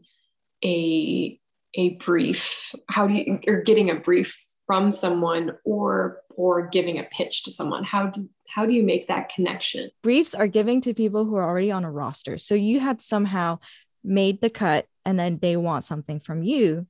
a 0.63 1.38
a 1.76 1.89
brief? 1.95 2.74
How 2.89 3.08
do 3.08 3.13
you 3.13 3.39
or 3.47 3.62
getting 3.62 3.89
a 3.89 3.95
brief 3.95 4.36
from 4.65 4.91
someone 4.91 5.52
or 5.63 6.21
or 6.30 6.67
giving 6.67 6.97
a 6.97 7.04
pitch 7.04 7.43
to 7.43 7.52
someone? 7.52 7.84
How 7.84 8.08
do 8.08 8.28
how 8.54 8.66
do 8.66 8.74
you 8.74 8.84
make 8.84 9.08
that 9.08 9.34
connection? 9.34 9.90
Briefs 10.02 10.34
are 10.34 10.48
giving 10.48 10.82
to 10.82 10.94
people 10.94 11.26
who 11.26 11.36
are 11.36 11.48
already 11.48 11.72
on 11.72 11.86
a 11.86 11.92
roster. 11.92 12.38
So 12.38 12.56
you 12.56 12.80
had 12.80 13.02
somehow 13.02 13.60
made 14.04 14.42
the 14.42 14.50
cut 14.50 14.88
and 15.06 15.20
then 15.20 15.40
they 15.42 15.56
want 15.56 15.86
something 15.86 16.20
from 16.20 16.44
you 16.44 16.88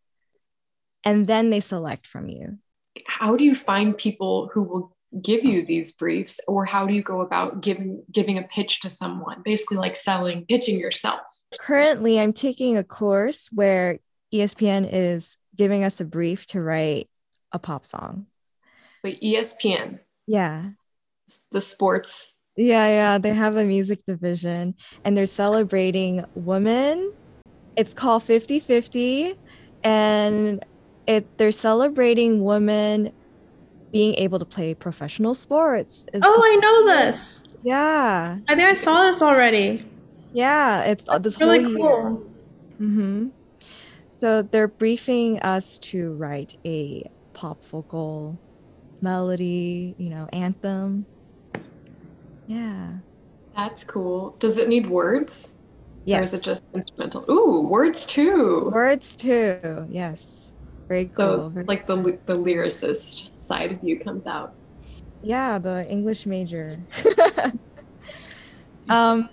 and 1.03 1.27
then 1.27 1.49
they 1.49 1.59
select 1.59 2.07
from 2.07 2.29
you. 2.29 2.57
How 3.05 3.35
do 3.35 3.43
you 3.43 3.55
find 3.55 3.97
people 3.97 4.49
who 4.53 4.63
will 4.63 4.95
give 5.21 5.43
you 5.43 5.65
these 5.65 5.91
briefs 5.91 6.39
or 6.47 6.63
how 6.65 6.87
do 6.87 6.93
you 6.93 7.01
go 7.01 7.21
about 7.21 7.61
giving 7.61 8.01
giving 8.11 8.37
a 8.37 8.43
pitch 8.43 8.79
to 8.79 8.89
someone 8.89 9.41
basically 9.43 9.75
like 9.75 9.97
selling 9.97 10.45
pitching 10.45 10.79
yourself 10.79 11.19
currently 11.59 12.17
i'm 12.17 12.31
taking 12.31 12.77
a 12.77 12.83
course 12.83 13.49
where 13.51 13.99
espn 14.33 14.87
is 14.89 15.35
giving 15.53 15.83
us 15.83 15.99
a 15.99 16.05
brief 16.05 16.45
to 16.45 16.61
write 16.61 17.09
a 17.51 17.59
pop 17.59 17.85
song 17.85 18.25
But 19.03 19.19
espn 19.19 19.99
yeah 20.27 20.69
the 21.51 21.61
sports 21.61 22.37
yeah 22.57 22.87
yeah 22.87 23.17
they 23.17 23.33
have 23.33 23.55
a 23.55 23.63
music 23.63 23.99
division 24.05 24.75
and 25.03 25.15
they're 25.15 25.25
celebrating 25.43 26.23
women 26.35 26.95
It's 27.77 27.93
called 27.93 28.23
50-50 28.23 29.35
and 29.83 30.63
it 31.07 31.25
they're 31.37 31.51
celebrating 31.69 32.43
women 32.43 33.11
being 33.91 34.13
able 34.15 34.39
to 34.39 34.45
play 34.45 34.73
professional 34.73 35.33
sports. 35.35 36.05
It's, 36.13 36.25
Oh, 36.25 36.41
I 36.45 36.55
know 36.63 36.77
this. 36.95 37.41
yeah. 37.63 38.37
I 38.47 38.55
think 38.55 38.67
I 38.69 38.73
saw 38.73 39.05
this 39.07 39.21
already. 39.21 39.83
Yeah, 40.33 40.83
it's 40.83 41.03
uh, 41.09 41.19
this 41.19 41.37
Really 41.39 41.63
whole 41.63 41.71
year. 41.71 41.79
cool. 41.79 42.23
Mm-hmm. 42.79 43.27
So 44.11 44.43
they're 44.43 44.69
briefing 44.69 45.39
us 45.41 45.79
to 45.91 46.13
write 46.13 46.55
a 46.65 47.03
pop 47.33 47.65
vocal 47.65 48.39
melody, 49.01 49.95
you 49.97 50.09
know, 50.09 50.27
anthem. 50.31 51.05
Yeah. 52.47 52.89
That's 53.55 53.83
cool. 53.83 54.35
Does 54.39 54.57
it 54.57 54.69
need 54.69 54.87
words? 54.87 55.55
Or 56.07 56.23
is 56.23 56.33
it 56.33 56.41
just 56.41 56.63
instrumental? 56.73 57.25
Ooh, 57.29 57.67
words 57.67 58.05
too. 58.05 58.71
Words 58.73 59.15
too. 59.15 59.85
Yes. 59.89 60.47
Very 60.87 61.05
cool. 61.05 61.15
So 61.15 61.49
Very- 61.49 61.65
like 61.65 61.85
the 61.87 61.95
the 62.25 62.35
lyricist 62.37 63.39
side 63.39 63.71
of 63.71 63.79
you 63.83 63.99
comes 63.99 64.25
out. 64.27 64.53
yeah, 65.21 65.59
the 65.59 65.87
English 65.87 66.25
major. 66.25 66.79
um, 68.89 69.29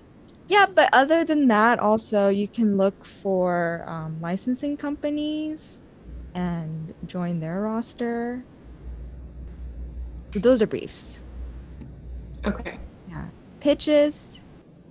yeah, 0.49 0.66
but 0.66 0.88
other 0.92 1.25
than 1.25 1.49
that, 1.49 1.79
also 1.79 2.29
you 2.29 2.47
can 2.49 2.77
look 2.77 3.05
for 3.05 3.85
um, 3.88 4.18
licensing 4.21 4.77
companies 4.77 5.81
and 6.35 6.94
join 7.07 7.40
their 7.40 7.61
roster. 7.62 8.44
So 10.33 10.40
those 10.40 10.61
are 10.61 10.66
briefs. 10.66 11.21
Okay. 12.44 12.79
Pitches 13.61 14.40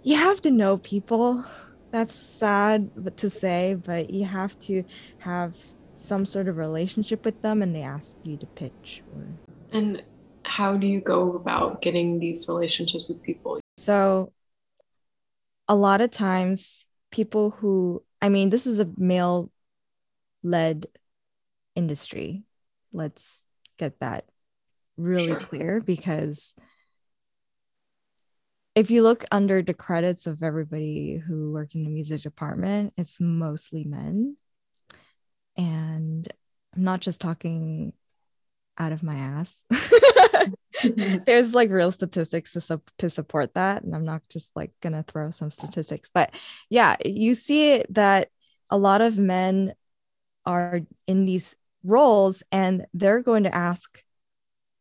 you 0.03 0.15
have 0.15 0.41
to 0.41 0.51
know 0.51 0.77
people 0.77 1.43
that's 1.91 2.13
sad 2.13 2.89
to 3.17 3.29
say 3.29 3.75
but 3.85 4.09
you 4.09 4.25
have 4.25 4.57
to 4.59 4.83
have 5.19 5.55
some 5.93 6.25
sort 6.25 6.47
of 6.47 6.57
relationship 6.57 7.23
with 7.25 7.41
them 7.41 7.61
and 7.61 7.73
they 7.75 7.81
ask 7.81 8.15
you 8.23 8.37
to 8.37 8.45
pitch 8.45 9.01
or 9.15 9.23
And 9.71 10.03
how 10.43 10.75
do 10.77 10.85
you 10.87 10.99
go 11.01 11.33
about 11.33 11.81
getting 11.81 12.19
these 12.19 12.47
relationships 12.47 13.09
with 13.09 13.21
people? 13.23 13.59
so 13.77 14.33
a 15.67 15.75
lot 15.75 16.01
of 16.01 16.11
times 16.11 16.85
people 17.11 17.51
who 17.51 18.03
i 18.21 18.29
mean 18.29 18.49
this 18.49 18.67
is 18.67 18.79
a 18.79 18.89
male 18.97 19.49
led 20.43 20.87
industry 21.75 22.43
let's 22.91 23.43
get 23.77 23.99
that 23.99 24.25
really 24.97 25.33
Sure. 25.33 25.39
clear 25.47 25.81
because 25.81 26.53
if 28.77 28.91
you 28.91 29.01
look 29.01 29.25
under 29.31 29.63
the 29.63 29.73
credits 29.73 30.27
of 30.27 30.43
everybody 30.43 31.17
who 31.17 31.51
work 31.51 31.73
in 31.73 31.83
the 31.83 31.89
music 31.89 32.21
department 32.21 32.93
it's 32.95 33.19
mostly 33.19 33.83
men. 33.83 34.37
And 35.57 36.31
i'm 36.75 36.83
not 36.83 36.99
just 36.99 37.19
talking 37.19 37.93
out 38.77 38.91
of 38.91 39.01
my 39.01 39.15
ass. 39.15 39.65
There's 40.83 41.55
like 41.55 41.71
real 41.71 41.91
statistics 41.91 42.53
to, 42.53 42.61
sup- 42.61 42.91
to 42.99 43.09
support 43.09 43.55
that 43.55 43.81
and 43.81 43.95
i'm 43.95 44.05
not 44.05 44.21
just 44.29 44.51
like 44.55 44.71
gonna 44.79 45.03
throw 45.03 45.31
some 45.31 45.49
statistics. 45.49 46.09
But 46.13 46.35
yeah 46.69 46.97
you 47.03 47.33
see 47.33 47.83
that 47.89 48.29
a 48.69 48.77
lot 48.77 49.01
of 49.01 49.17
men 49.17 49.73
are 50.45 50.81
in 51.07 51.25
these 51.25 51.55
roles 51.83 52.43
and 52.51 52.85
they're 52.93 53.23
going 53.23 53.43
to 53.43 53.55
ask 53.55 54.03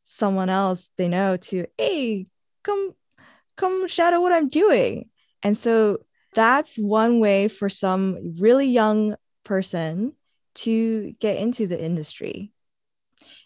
someone 0.05 0.51
else 0.51 0.91
they 0.99 1.09
know 1.09 1.39
to 1.39 1.67
hey 1.79 2.27
come 2.63 2.93
come 3.57 3.89
shadow 3.89 4.21
what 4.21 4.33
i'm 4.33 4.49
doing. 4.49 5.09
And 5.43 5.57
so 5.57 5.99
that's 6.35 6.77
one 6.77 7.21
way 7.21 7.49
for 7.49 7.69
some 7.69 8.35
really 8.39 8.67
young 8.67 9.17
person 9.45 10.13
to 10.57 11.13
get 11.21 11.37
into 11.37 11.67
the 11.67 11.83
industry. 11.83 12.53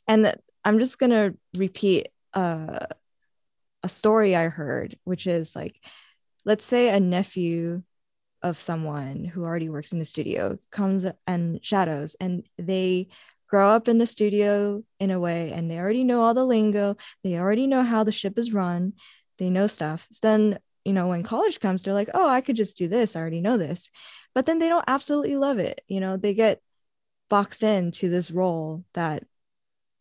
And 0.07 0.35
i'm 0.64 0.79
just 0.79 0.99
going 0.99 1.11
to 1.11 1.37
repeat 1.57 2.09
uh, 2.35 2.87
a 3.83 3.88
story 3.88 4.37
I 4.37 4.49
heard, 4.49 4.99
which 5.05 5.27
is 5.27 5.57
like, 5.57 5.81
let's 6.44 6.64
say 6.64 6.88
a 6.88 7.01
nephew 7.01 7.83
of 8.42 8.61
someone 8.61 9.25
who 9.25 9.44
already 9.44 9.68
works 9.68 9.92
in 9.92 9.99
the 9.99 10.05
studio 10.05 10.59
comes 10.70 11.05
and 11.27 11.64
shadows, 11.64 12.16
and 12.20 12.44
they 12.57 13.09
grow 13.49 13.68
up 13.68 13.88
in 13.88 13.99
the 13.99 14.07
studio 14.07 14.83
in 14.99 15.11
a 15.11 15.20
way, 15.20 15.53
and 15.53 15.70
they 15.70 15.79
already 15.79 16.05
know 16.05 16.23
all 16.23 16.35
the 16.35 16.44
lingo, 16.44 16.96
they 17.25 17.37
already 17.37 17.66
know 17.66 17.83
how 17.83 18.05
the 18.05 18.12
ship 18.12 18.38
is 18.38 18.53
run, 18.53 18.92
they 19.40 19.50
know 19.50 19.66
stuff. 19.66 20.07
Then, 20.22 20.61
you 20.85 20.92
know, 20.92 21.09
when 21.09 21.24
college 21.24 21.59
comes, 21.59 21.83
they're 21.83 21.94
like, 21.94 22.11
oh, 22.14 22.29
I 22.29 22.42
could 22.42 22.57
just 22.57 22.76
do 22.76 22.87
this, 22.87 23.16
I 23.16 23.20
already 23.20 23.40
know 23.40 23.57
this. 23.57 23.90
But 24.35 24.46
then 24.46 24.61
they 24.61 24.68
don't 24.68 24.85
absolutely 24.87 25.37
love 25.37 25.59
it. 25.59 25.81
You 25.88 25.98
know, 25.98 26.16
they 26.16 26.35
get 26.35 26.61
boxed 27.29 27.62
into 27.62 28.09
this 28.09 28.31
role 28.31 28.85
that 28.92 29.24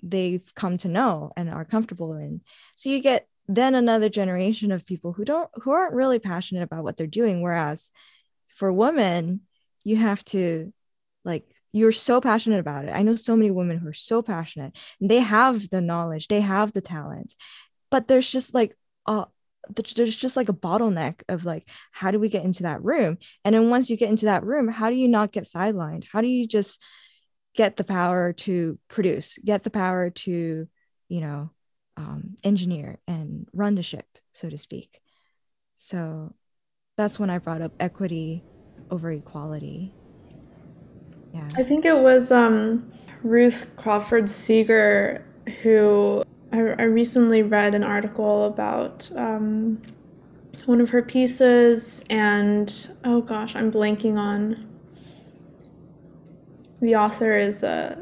they've 0.04 0.44
come 0.56 0.78
to 0.80 0.88
know 0.88 1.32
and 1.38 1.50
are 1.50 1.66
comfortable 1.66 2.14
in. 2.16 2.42
So 2.76 2.90
you 2.90 3.00
get 3.00 3.28
then 3.48 3.76
another 3.76 4.10
generation 4.10 4.72
of 4.72 4.86
people 4.86 5.14
who 5.14 5.26
don't 5.26 5.50
who 5.64 5.72
aren't 5.72 5.96
really 5.96 6.20
passionate 6.20 6.62
about 6.62 6.84
what 6.84 6.98
they're 6.98 7.08
doing 7.08 7.42
whereas 7.42 7.90
for 8.50 8.72
women 8.72 9.42
you 9.84 9.96
have 9.96 10.24
to 10.24 10.72
like 11.26 11.50
you're 11.72 11.92
so 11.92 12.22
passionate 12.22 12.60
about 12.60 12.86
it. 12.86 12.92
I 12.92 13.04
know 13.04 13.16
so 13.16 13.36
many 13.36 13.52
women 13.52 13.78
who 13.78 13.88
are 13.90 13.94
so 13.94 14.22
passionate 14.22 14.76
and 15.02 15.10
they 15.10 15.20
have 15.20 15.70
the 15.70 15.82
knowledge, 15.82 16.28
they 16.28 16.42
have 16.42 16.74
the 16.74 16.82
talent. 16.82 17.36
But 17.92 18.08
there's 18.08 18.30
just 18.30 18.54
like 18.54 18.76
there's 19.96 20.16
just 20.16 20.38
like 20.38 20.50
a 20.50 20.54
bottleneck 20.54 21.22
of 21.30 21.46
like 21.46 21.64
how 21.92 22.10
do 22.12 22.20
we 22.20 22.30
get 22.30 22.44
into 22.44 22.64
that 22.64 22.84
room 22.84 23.18
and 23.46 23.54
then 23.54 23.70
once 23.70 23.90
you 23.90 23.98
get 23.98 24.10
into 24.10 24.26
that 24.26 24.44
room 24.44 24.68
how 24.68 24.90
do 24.90 24.96
you 24.96 25.08
not 25.08 25.32
get 25.32 25.44
sidelined 25.44 26.06
how 26.12 26.22
do 26.22 26.28
you 26.28 26.48
just 26.48 26.80
get 27.56 27.76
the 27.76 27.84
power 27.84 28.34
to 28.34 28.80
produce, 28.88 29.38
get 29.44 29.64
the 29.64 29.70
power 29.70 30.10
to, 30.10 30.68
you 31.10 31.22
know, 31.22 31.52
um, 31.98 32.36
engineer 32.44 33.00
and 33.08 33.48
run 33.54 33.76
the 33.76 33.84
ship, 33.84 34.06
so 34.32 34.50
to 34.50 34.58
speak. 34.58 35.02
So 35.76 36.34
that's 36.98 37.20
when 37.20 37.30
I 37.30 37.40
brought 37.40 37.62
up 37.62 37.74
equity 37.80 38.44
over 38.90 39.12
equality. 39.12 39.94
Yeah. 41.34 41.50
I 41.58 41.64
think 41.64 41.86
it 41.86 41.98
was 41.98 42.32
um, 42.32 42.92
Ruth 43.24 43.74
Crawford 43.76 44.30
Seeger 44.30 45.26
who 45.62 46.24
I, 46.52 46.58
I 46.58 46.84
recently 46.84 47.44
read 47.44 47.76
an 47.76 47.84
article 47.84 48.46
about 48.46 49.10
um, 49.16 49.82
one 50.66 50.82
of 50.82 50.90
her 50.90 51.02
pieces, 51.02 52.04
and 52.10 52.90
oh 53.04 53.22
gosh, 53.22 53.56
I'm 53.56 53.72
blanking 53.72 54.18
on. 54.18 54.68
The 56.82 56.96
author 56.96 57.38
is 57.38 57.64
a 57.64 58.02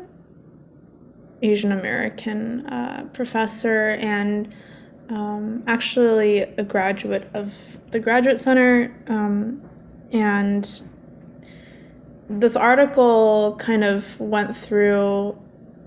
Asian 1.41 1.71
American 1.71 2.65
uh, 2.67 3.09
professor 3.13 3.89
and 3.99 4.53
um, 5.09 5.63
actually 5.67 6.39
a 6.39 6.63
graduate 6.63 7.29
of 7.33 7.77
the 7.91 7.99
Graduate 7.99 8.39
Center, 8.39 8.95
um, 9.07 9.61
and 10.11 10.81
this 12.29 12.55
article 12.55 13.55
kind 13.59 13.83
of 13.83 14.19
went 14.19 14.55
through 14.55 15.37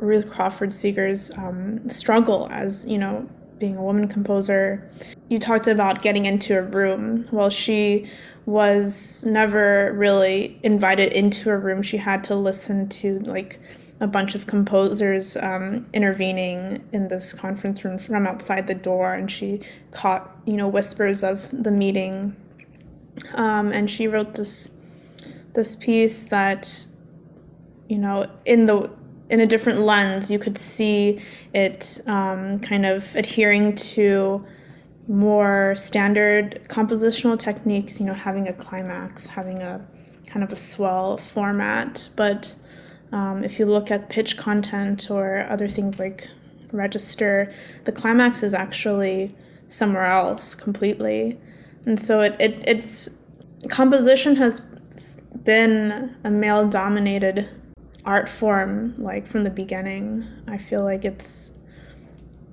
Ruth 0.00 0.28
Crawford 0.28 0.72
Seeger's 0.72 1.30
um, 1.36 1.88
struggle 1.88 2.48
as, 2.50 2.86
you 2.86 2.98
know, 2.98 3.28
being 3.58 3.76
a 3.76 3.82
woman 3.82 4.08
composer. 4.08 4.90
You 5.28 5.38
talked 5.38 5.66
about 5.66 6.02
getting 6.02 6.26
into 6.26 6.58
a 6.58 6.62
room. 6.62 7.24
Well, 7.30 7.50
she 7.50 8.08
was 8.46 9.24
never 9.24 9.92
really 9.94 10.58
invited 10.62 11.12
into 11.12 11.50
a 11.50 11.56
room. 11.56 11.82
She 11.82 11.98
had 11.98 12.24
to 12.24 12.34
listen 12.34 12.88
to 12.88 13.20
like 13.20 13.60
a 14.00 14.06
bunch 14.06 14.34
of 14.34 14.46
composers 14.46 15.36
um, 15.36 15.86
intervening 15.92 16.82
in 16.92 17.08
this 17.08 17.34
conference 17.34 17.84
room 17.84 17.98
from 17.98 18.26
outside 18.26 18.66
the 18.66 18.74
door, 18.74 19.14
and 19.14 19.30
she 19.30 19.60
caught, 19.90 20.34
you 20.46 20.54
know, 20.54 20.66
whispers 20.66 21.22
of 21.22 21.48
the 21.52 21.70
meeting. 21.70 22.34
Um, 23.34 23.70
and 23.72 23.90
she 23.90 24.08
wrote 24.08 24.34
this 24.34 24.70
this 25.52 25.76
piece 25.76 26.24
that 26.24 26.86
you 27.88 27.98
know 27.98 28.26
in 28.46 28.66
the 28.66 28.90
in 29.30 29.40
a 29.40 29.46
different 29.46 29.80
lens 29.80 30.30
you 30.30 30.38
could 30.38 30.58
see 30.58 31.20
it 31.54 32.00
um, 32.06 32.58
kind 32.60 32.84
of 32.84 33.14
adhering 33.14 33.74
to 33.74 34.42
more 35.08 35.74
standard 35.76 36.60
compositional 36.68 37.38
techniques 37.38 37.98
you 37.98 38.06
know 38.06 38.14
having 38.14 38.48
a 38.48 38.52
climax 38.52 39.26
having 39.26 39.62
a 39.62 39.80
kind 40.30 40.44
of 40.44 40.52
a 40.52 40.56
swell 40.56 41.16
format. 41.18 42.08
But 42.16 42.54
um, 43.12 43.42
if 43.44 43.58
you 43.58 43.66
look 43.66 43.90
at 43.90 44.08
pitch 44.08 44.36
content 44.36 45.10
or 45.10 45.46
other 45.48 45.68
things 45.68 45.98
like 45.98 46.28
register 46.72 47.52
the 47.82 47.90
climax 47.90 48.44
is 48.44 48.54
actually 48.54 49.34
somewhere 49.66 50.04
else 50.04 50.54
completely. 50.54 51.38
And 51.84 51.98
so 51.98 52.20
it, 52.20 52.36
it 52.38 52.62
it's 52.66 53.08
composition 53.68 54.36
has 54.36 54.60
been 55.44 56.14
a 56.22 56.30
male 56.30 56.68
dominated 56.68 57.48
art 58.04 58.28
form 58.28 58.94
like 58.98 59.26
from 59.26 59.44
the 59.44 59.50
beginning 59.50 60.26
i 60.48 60.56
feel 60.56 60.82
like 60.82 61.04
it's 61.04 61.52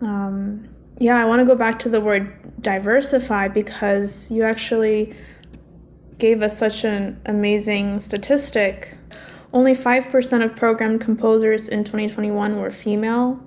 um, 0.02 0.68
yeah 0.98 1.18
i 1.18 1.26
want 1.26 1.40
to 1.40 1.46
go 1.46 1.56
back 1.56 1.80
to 1.80 1.90
the 1.90 2.02
word 2.02 2.34
diversify 2.62 3.48
because 3.48 4.30
you 4.32 4.44
actually 4.44 5.14
gave 6.18 6.42
us 6.42 6.58
such 6.58 6.84
an 6.84 7.20
amazing 7.26 8.00
statistic. 8.00 8.96
Only 9.54 9.74
5% 9.74 10.44
of 10.44 10.56
program 10.56 11.00
composers 11.00 11.70
in 11.70 11.84
2021 11.84 12.60
were 12.60 12.72
female. 12.72 13.40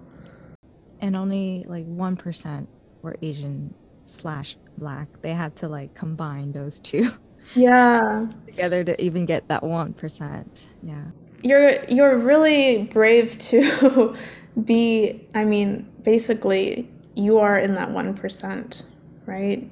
And 1.00 1.16
only 1.16 1.64
like 1.68 1.86
1% 1.86 2.66
were 3.02 3.16
Asian 3.22 3.74
slash 4.06 4.56
black. 4.78 5.08
They 5.22 5.32
had 5.32 5.56
to 5.56 5.68
like 5.68 5.94
combine 5.94 6.52
those 6.52 6.80
two. 6.80 7.10
Yeah. 7.56 8.28
together 8.46 8.84
to 8.84 9.02
even 9.02 9.24
get 9.24 9.48
that 9.48 9.62
1%. 9.62 10.62
Yeah. 10.84 11.04
You're 11.42 11.84
you're 11.84 12.16
really 12.18 12.84
brave 12.84 13.38
to 13.38 14.14
be 14.64 15.26
I 15.34 15.44
mean, 15.44 15.90
basically 16.02 16.88
you 17.14 17.38
are 17.38 17.58
in 17.58 17.74
that 17.74 17.90
1%, 17.90 18.84
right? 19.26 19.70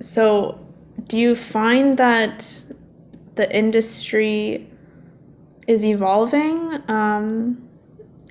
So, 0.00 0.58
do 1.06 1.18
you 1.18 1.34
find 1.34 1.96
that 1.98 2.66
the 3.36 3.56
industry 3.56 4.68
is 5.66 5.84
evolving? 5.84 6.82
Um, 6.88 7.68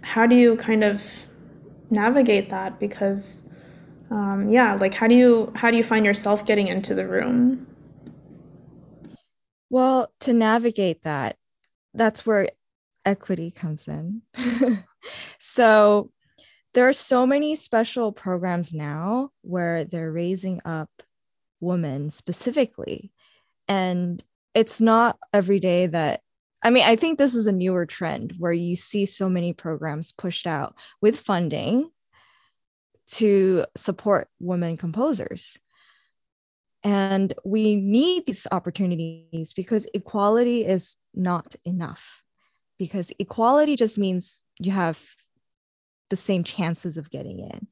how 0.02 0.26
do 0.26 0.36
you 0.36 0.56
kind 0.58 0.84
of 0.84 1.28
navigate 1.90 2.50
that? 2.50 2.80
Because, 2.80 3.50
um, 4.12 4.50
yeah, 4.50 4.76
like 4.76 4.94
how 4.94 5.08
do 5.08 5.16
you 5.16 5.52
how 5.56 5.72
do 5.72 5.78
you 5.78 5.84
find 5.84 6.06
yourself 6.06 6.46
getting 6.46 6.68
into 6.68 6.94
the 6.94 7.08
room? 7.08 7.68
Well, 9.70 10.12
to 10.20 10.34
navigate 10.34 11.04
that, 11.04 11.38
that's 11.94 12.26
where 12.26 12.50
equity 13.06 13.52
comes 13.52 13.88
in. 13.88 14.22
so 15.40 16.12
there 16.74 16.88
are 16.88 16.94
so 16.94 17.26
many 17.26 17.56
special 17.56 18.12
programs 18.12 18.74
now 18.74 19.30
where 19.42 19.84
they're 19.84 20.12
raising 20.12 20.60
up 20.66 20.90
women 21.60 22.10
specifically. 22.10 23.12
And 23.68 24.24
it's 24.54 24.82
not 24.82 25.18
every 25.32 25.60
day 25.60 25.88
that, 25.88 26.22
I 26.62 26.70
mean, 26.70 26.84
I 26.84 26.96
think 26.96 27.18
this 27.18 27.36
is 27.36 27.48
a 27.48 27.52
newer 27.52 27.86
trend 27.86 28.36
where 28.38 28.54
you 28.54 28.76
see 28.76 29.06
so 29.06 29.30
many 29.30 29.54
programs 29.54 30.12
pushed 30.12 30.48
out 30.48 30.76
with 31.02 31.20
funding 31.20 31.90
to 33.12 33.66
support 33.76 34.30
women 34.40 34.78
composers. 34.78 35.58
And 36.84 37.34
we 37.46 37.76
need 37.76 38.26
these 38.26 38.46
opportunities 38.52 39.54
because 39.54 39.88
equality 39.94 40.66
is 40.66 40.98
not 41.14 41.56
enough. 41.64 42.24
Because 42.78 43.12
equality 43.20 43.76
just 43.76 43.98
means 43.98 44.44
you 44.60 44.72
have 44.72 45.00
the 46.10 46.16
same 46.18 46.44
chances 46.44 46.98
of 46.98 47.10
getting 47.10 47.40
in. 47.40 47.68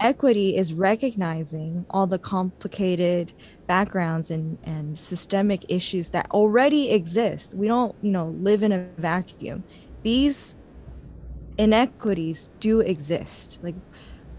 Equity 0.00 0.56
is 0.56 0.72
recognizing 0.72 1.84
all 1.90 2.06
the 2.06 2.18
complicated 2.18 3.32
backgrounds 3.66 4.30
and, 4.30 4.58
and 4.62 4.96
systemic 4.98 5.64
issues 5.68 6.10
that 6.10 6.30
already 6.30 6.90
exist. 6.90 7.54
We 7.54 7.66
don't, 7.66 7.94
you 8.02 8.12
know, 8.12 8.28
live 8.38 8.62
in 8.62 8.72
a 8.72 8.86
vacuum. 8.98 9.64
These 10.02 10.54
inequities 11.58 12.50
do 12.60 12.80
exist. 12.80 13.58
Like 13.62 13.76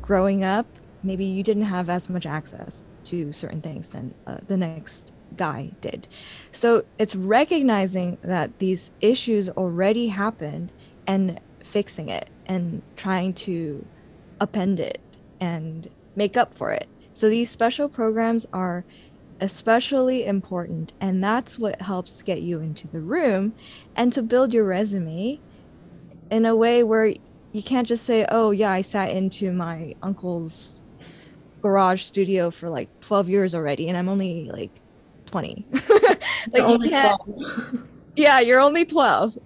growing 0.02 0.44
up, 0.44 0.68
maybe 1.04 1.26
you 1.26 1.44
didn't 1.44 1.64
have 1.64 1.90
as 1.90 2.10
much 2.10 2.26
access 2.26 2.82
to 3.06 3.32
certain 3.34 3.62
things 3.62 3.90
than 3.90 4.14
uh, 4.28 4.38
the 4.48 4.58
next 4.58 5.12
guy 5.38 5.72
did. 5.82 6.08
So 6.52 6.86
it's 6.98 7.16
recognizing 7.16 8.18
that 8.24 8.60
these 8.60 8.92
issues 9.02 9.50
already 9.50 10.08
happened 10.08 10.72
and 11.08 11.40
fixing 11.64 12.10
it 12.10 12.30
and 12.46 12.82
trying 12.96 13.34
to 13.34 13.86
append 14.40 14.80
it 14.80 15.00
and 15.40 15.90
make 16.16 16.38
up 16.38 16.54
for 16.54 16.72
it. 16.72 16.88
So 17.14 17.30
these 17.30 17.50
special 17.50 17.90
programs 17.90 18.46
are 18.54 18.86
especially 19.42 20.26
important 20.26 20.94
and 21.02 21.24
that's 21.24 21.60
what 21.60 21.82
helps 21.82 22.22
get 22.22 22.42
you 22.42 22.60
into 22.60 22.88
the 22.88 23.02
room 23.02 23.54
and 23.96 24.14
to 24.14 24.22
build 24.22 24.54
your 24.54 24.64
resume 24.64 25.40
in 26.32 26.46
a 26.46 26.56
way 26.56 26.84
where 26.84 27.14
you 27.52 27.64
can't 27.64 27.88
just 27.88 28.06
say, 28.06 28.26
"Oh, 28.30 28.52
yeah, 28.52 28.72
I 28.72 28.82
sat 28.82 29.12
into 29.12 29.52
my 29.52 29.96
uncle's 30.02 30.75
garage 31.66 32.04
studio 32.04 32.52
for 32.52 32.70
like 32.70 32.90
12 33.02 33.30
years 33.30 33.56
already 33.56 33.90
and 33.90 33.98
I'm 33.98 34.10
only 34.10 34.50
like 34.52 34.72
20." 35.26 35.66
like 36.52 36.84
you 36.84 36.90
can't 36.90 37.20
12. 37.26 37.88
Yeah, 38.16 38.40
you're 38.40 38.62
only 38.62 38.86
12. 38.86 39.38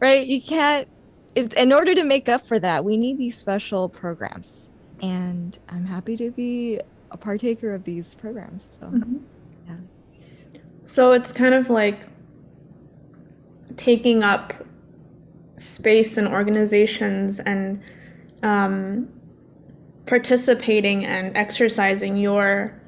Right? 0.00 0.26
You 0.26 0.40
can't 0.40 0.88
it, 1.34 1.52
in 1.54 1.72
order 1.72 1.94
to 1.94 2.04
make 2.04 2.28
up 2.28 2.46
for 2.46 2.58
that, 2.58 2.84
we 2.84 2.96
need 2.96 3.18
these 3.18 3.36
special 3.36 3.88
programs. 3.88 4.68
And 5.02 5.58
I'm 5.68 5.84
happy 5.84 6.16
to 6.16 6.30
be 6.30 6.80
a 7.10 7.16
partaker 7.16 7.74
of 7.74 7.84
these 7.84 8.14
programs. 8.14 8.68
So, 8.80 8.86
mm-hmm. 8.86 9.16
yeah. 9.66 10.60
So 10.84 11.12
it's 11.12 11.32
kind 11.32 11.54
of 11.54 11.70
like 11.70 12.06
taking 13.76 14.22
up 14.22 14.54
space 15.56 16.18
in 16.18 16.26
organizations 16.26 17.40
and 17.40 17.82
um, 18.42 19.08
participating 20.06 21.04
and 21.04 21.36
exercising 21.36 22.16
your 22.16 22.80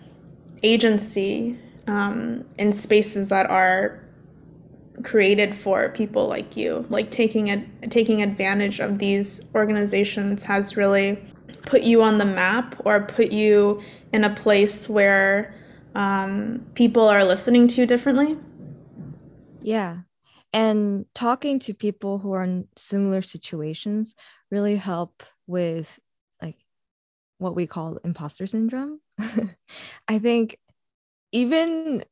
agency 0.63 1.59
um, 1.87 2.45
in 2.59 2.73
spaces 2.73 3.29
that 3.29 3.49
are 3.49 4.03
created 5.03 5.55
for 5.55 5.91
people 5.91 6.27
like 6.27 6.57
you. 6.57 6.85
Like 6.89 7.11
taking 7.11 7.51
a, 7.51 7.65
taking 7.89 8.23
advantage 8.23 8.81
of 8.81 8.99
these 8.99 9.41
organizations 9.55 10.45
has 10.45 10.77
really 10.77 11.25
put 11.63 11.83
you 11.83 12.03
on 12.03 12.19
the 12.19 12.25
map 12.25 12.81
or 12.85 13.03
put 13.05 13.33
you 13.33 13.81
in 14.13 14.25
a 14.25 14.35
place 14.35 14.89
where 14.89 15.55
um, 15.95 16.65
people 16.75 17.09
are 17.09 17.25
listening 17.25 17.69
to 17.69 17.83
you 17.83 17.87
differently. 17.87 18.37
Yeah. 19.63 19.99
And 20.53 21.07
talking 21.15 21.59
to 21.61 21.75
people 21.75 22.19
who 22.19 22.33
are 22.33 22.45
in 22.45 22.69
similar 22.77 23.21
situations 23.23 24.15
really 24.51 24.77
help 24.77 25.23
with 25.47 25.99
what 27.39 27.55
we 27.55 27.67
call 27.67 27.99
imposter 28.05 28.47
syndrome. 28.47 29.01
I 30.09 30.19
think 30.19 30.59
even 31.33 32.05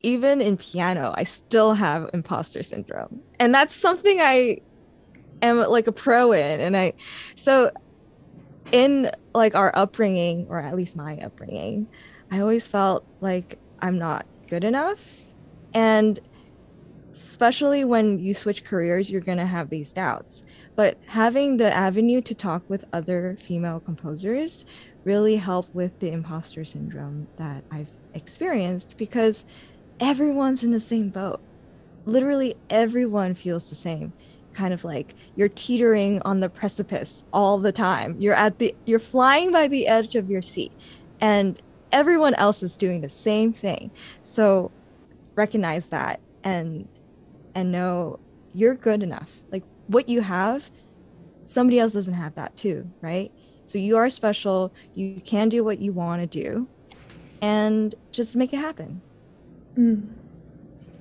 even 0.00 0.40
in 0.40 0.56
piano, 0.56 1.12
I 1.16 1.24
still 1.24 1.74
have 1.74 2.08
imposter 2.14 2.62
syndrome. 2.62 3.20
And 3.40 3.52
that's 3.52 3.74
something 3.74 4.20
I 4.20 4.58
am 5.42 5.58
like 5.58 5.88
a 5.88 5.92
pro 5.92 6.32
in. 6.32 6.60
And 6.60 6.76
I, 6.76 6.92
so 7.34 7.72
in 8.70 9.10
like 9.34 9.54
our 9.54 9.72
upbringing, 9.74 10.46
or 10.48 10.60
at 10.60 10.76
least 10.76 10.94
my 10.94 11.18
upbringing, 11.18 11.88
I 12.30 12.40
always 12.40 12.68
felt 12.68 13.04
like 13.20 13.58
I'm 13.80 13.98
not 13.98 14.26
good 14.46 14.62
enough. 14.62 15.04
And 15.74 16.20
especially 17.12 17.84
when 17.84 18.18
you 18.18 18.34
switch 18.34 18.64
careers, 18.64 19.10
you're 19.10 19.20
going 19.20 19.38
to 19.38 19.46
have 19.46 19.70
these 19.70 19.92
doubts. 19.92 20.44
But 20.78 20.96
having 21.06 21.56
the 21.56 21.76
avenue 21.76 22.20
to 22.20 22.36
talk 22.36 22.62
with 22.70 22.84
other 22.92 23.36
female 23.40 23.80
composers 23.80 24.64
really 25.02 25.34
helped 25.34 25.74
with 25.74 25.98
the 25.98 26.12
imposter 26.12 26.64
syndrome 26.64 27.26
that 27.34 27.64
I've 27.68 27.90
experienced 28.14 28.96
because 28.96 29.44
everyone's 29.98 30.62
in 30.62 30.70
the 30.70 30.78
same 30.78 31.08
boat. 31.08 31.40
Literally 32.04 32.54
everyone 32.70 33.34
feels 33.34 33.68
the 33.68 33.74
same. 33.74 34.12
Kind 34.52 34.72
of 34.72 34.84
like 34.84 35.16
you're 35.34 35.48
teetering 35.48 36.22
on 36.22 36.38
the 36.38 36.48
precipice 36.48 37.24
all 37.32 37.58
the 37.58 37.72
time. 37.72 38.14
You're 38.20 38.34
at 38.34 38.60
the 38.60 38.72
you're 38.84 39.00
flying 39.00 39.50
by 39.50 39.66
the 39.66 39.88
edge 39.88 40.14
of 40.14 40.30
your 40.30 40.42
seat 40.42 40.70
and 41.20 41.60
everyone 41.90 42.34
else 42.34 42.62
is 42.62 42.76
doing 42.76 43.00
the 43.00 43.08
same 43.08 43.52
thing. 43.52 43.90
So 44.22 44.70
recognize 45.34 45.88
that 45.88 46.20
and 46.44 46.86
and 47.56 47.72
know 47.72 48.20
you're 48.54 48.76
good 48.76 49.02
enough. 49.02 49.40
Like 49.50 49.64
what 49.88 50.08
you 50.08 50.20
have, 50.20 50.70
somebody 51.46 51.78
else 51.78 51.92
doesn't 51.92 52.14
have 52.14 52.34
that 52.36 52.56
too, 52.56 52.88
right? 53.00 53.32
So 53.66 53.78
you 53.78 53.96
are 53.96 54.08
special. 54.08 54.72
You 54.94 55.20
can 55.20 55.48
do 55.48 55.62
what 55.64 55.78
you 55.78 55.92
want 55.92 56.22
to 56.22 56.26
do 56.26 56.68
and 57.42 57.94
just 58.12 58.36
make 58.36 58.52
it 58.52 58.58
happen. 58.58 59.00
Mm. 59.76 60.08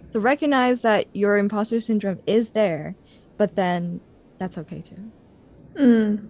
So 0.10 0.20
recognize 0.20 0.82
that 0.82 1.08
your 1.14 1.38
imposter 1.38 1.80
syndrome 1.80 2.20
is 2.26 2.52
there, 2.52 2.96
but 3.38 3.56
then 3.56 4.00
that's 4.38 4.58
okay 4.58 4.82
too. 4.82 5.12
Mm. 5.76 6.28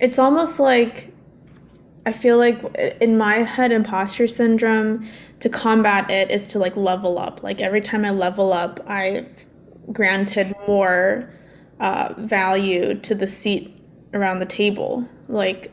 It's 0.00 0.18
almost 0.18 0.60
like 0.60 1.12
I 2.06 2.12
feel 2.12 2.36
like 2.36 2.62
in 3.00 3.18
my 3.18 3.38
head, 3.38 3.72
imposter 3.72 4.28
syndrome 4.28 5.08
to 5.40 5.48
combat 5.48 6.08
it 6.08 6.30
is 6.30 6.46
to 6.48 6.58
like 6.58 6.76
level 6.76 7.18
up. 7.18 7.42
Like 7.42 7.60
every 7.60 7.80
time 7.80 8.04
I 8.04 8.10
level 8.10 8.52
up, 8.52 8.80
I've 8.88 9.46
granted 9.92 10.54
more 10.68 11.28
uh, 11.80 12.14
value 12.18 12.94
to 13.00 13.14
the 13.14 13.26
seat 13.26 13.76
around 14.14 14.38
the 14.38 14.46
table. 14.46 15.08
Like, 15.28 15.72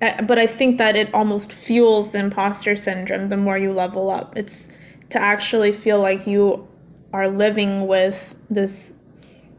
but 0.00 0.38
I 0.38 0.46
think 0.46 0.78
that 0.78 0.96
it 0.96 1.12
almost 1.14 1.52
fuels 1.52 2.12
the 2.12 2.18
imposter 2.18 2.76
syndrome 2.76 3.28
the 3.28 3.36
more 3.36 3.58
you 3.58 3.72
level 3.72 4.10
up. 4.10 4.36
It's 4.36 4.70
to 5.10 5.20
actually 5.20 5.72
feel 5.72 6.00
like 6.00 6.26
you 6.26 6.66
are 7.12 7.28
living 7.28 7.86
with 7.86 8.34
this 8.50 8.94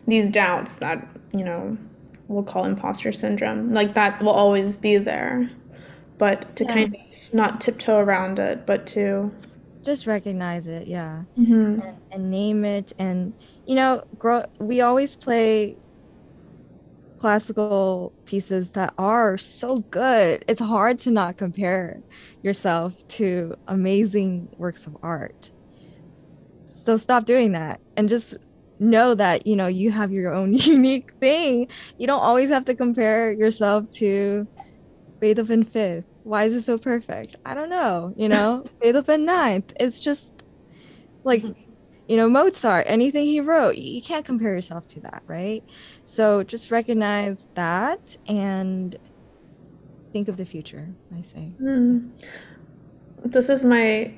these 0.08 0.30
doubts 0.30 0.78
that 0.80 1.08
you 1.34 1.43
know 1.43 1.78
we'll 2.28 2.43
call 2.43 2.66
imposter 2.66 3.12
syndrome 3.12 3.72
like 3.72 3.93
that 3.93 4.22
will 4.22 4.30
always 4.30 4.76
be 4.76 4.98
there 4.98 5.50
but 6.18 6.54
to 6.56 6.66
yeah. 6.66 6.74
kind 6.74 6.96
of 6.96 7.34
not 7.34 7.62
tiptoe 7.62 7.98
around 7.98 8.38
it 8.38 8.66
but 8.66 8.86
to 8.86 9.32
just 9.86 10.07
recognize 10.07 10.67
it 10.67 10.88
yeah. 10.88 11.23
Mm-hmm. 11.38 11.79
and, 11.79 11.97
and 12.11 12.31
name 12.31 12.65
it 12.65 12.91
and 12.97 13.33
you 13.65 13.75
know 13.75 14.03
grow 14.17 14.45
we 14.59 14.81
always 14.81 15.15
play 15.15 15.77
classical 17.25 18.13
pieces 18.25 18.71
that 18.71 18.93
are 18.97 19.38
so 19.38 19.79
good. 19.89 20.45
It's 20.47 20.59
hard 20.59 20.99
to 20.99 21.11
not 21.11 21.38
compare 21.38 21.99
yourself 22.43 23.07
to 23.07 23.55
amazing 23.67 24.47
works 24.57 24.86
of 24.86 24.95
art. 25.01 25.51
So 26.65 26.97
stop 26.97 27.25
doing 27.25 27.53
that 27.53 27.79
and 27.97 28.09
just 28.09 28.38
know 28.77 29.15
that 29.15 29.47
you 29.47 29.55
know 29.55 29.65
you 29.65 29.89
have 29.89 30.11
your 30.11 30.33
own 30.33 30.53
unique 30.53 31.13
thing. 31.19 31.67
You 31.97 32.05
don't 32.05 32.21
always 32.21 32.49
have 32.49 32.65
to 32.65 32.75
compare 32.75 33.31
yourself 33.31 33.89
to 33.93 34.47
beethoven 35.19 35.63
fifth 35.63 36.05
why 36.26 36.43
is 36.43 36.53
it 36.53 36.63
so 36.63 36.78
perfect 36.78 37.36
i 37.45 37.53
don't 37.53 37.69
know 37.69 38.13
you 38.17 38.28
know 38.28 38.65
beethoven 38.82 39.26
ninth 39.26 39.71
it's 39.80 39.99
just 39.99 40.34
like 41.23 41.43
you 42.07 42.17
know 42.17 42.28
mozart 42.28 42.86
anything 42.88 43.26
he 43.26 43.39
wrote 43.39 43.76
you 43.78 44.01
can't 44.01 44.26
compare 44.26 44.53
yourself 44.53 44.88
to 44.88 44.99
that 44.99 45.23
right 45.28 45.63
so 46.05 46.43
just 46.43 46.69
recognize 46.71 47.47
that 47.55 48.17
and 48.28 48.97
think 50.11 50.28
of 50.28 50.38
the 50.38 50.45
future 50.45 50.89
i 51.17 51.21
say 51.21 51.51
Mm. 51.61 52.09
This 53.26 53.49
is 53.49 53.65
my. 53.65 54.13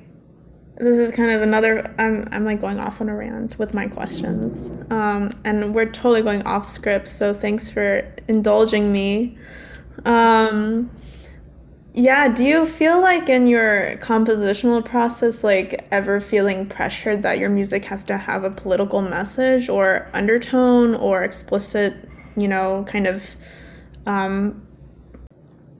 This 0.76 0.98
is 0.98 1.10
kind 1.10 1.30
of 1.30 1.42
another. 1.42 1.94
I'm 1.98 2.28
I'm 2.30 2.44
like 2.44 2.60
going 2.60 2.78
off 2.78 3.00
on 3.00 3.08
a 3.08 3.16
rant 3.16 3.58
with 3.58 3.72
my 3.74 3.86
questions, 3.88 4.70
um, 4.90 5.30
and 5.44 5.74
we're 5.74 5.86
totally 5.86 6.22
going 6.22 6.42
off 6.44 6.68
script. 6.68 7.08
So 7.08 7.32
thanks 7.32 7.70
for 7.70 8.14
indulging 8.28 8.92
me. 8.92 9.38
Um, 10.04 10.90
yeah. 11.94 12.28
Do 12.28 12.44
you 12.44 12.66
feel 12.66 13.00
like 13.00 13.28
in 13.28 13.46
your 13.46 13.96
compositional 13.98 14.84
process, 14.84 15.42
like 15.42 15.86
ever 15.90 16.20
feeling 16.20 16.66
pressured 16.66 17.22
that 17.22 17.38
your 17.38 17.50
music 17.50 17.84
has 17.86 18.04
to 18.04 18.16
have 18.16 18.44
a 18.44 18.50
political 18.50 19.02
message 19.02 19.68
or 19.68 20.08
undertone 20.14 20.94
or 20.94 21.22
explicit, 21.22 21.94
you 22.36 22.48
know, 22.48 22.84
kind 22.86 23.06
of 23.06 23.34
um, 24.06 24.66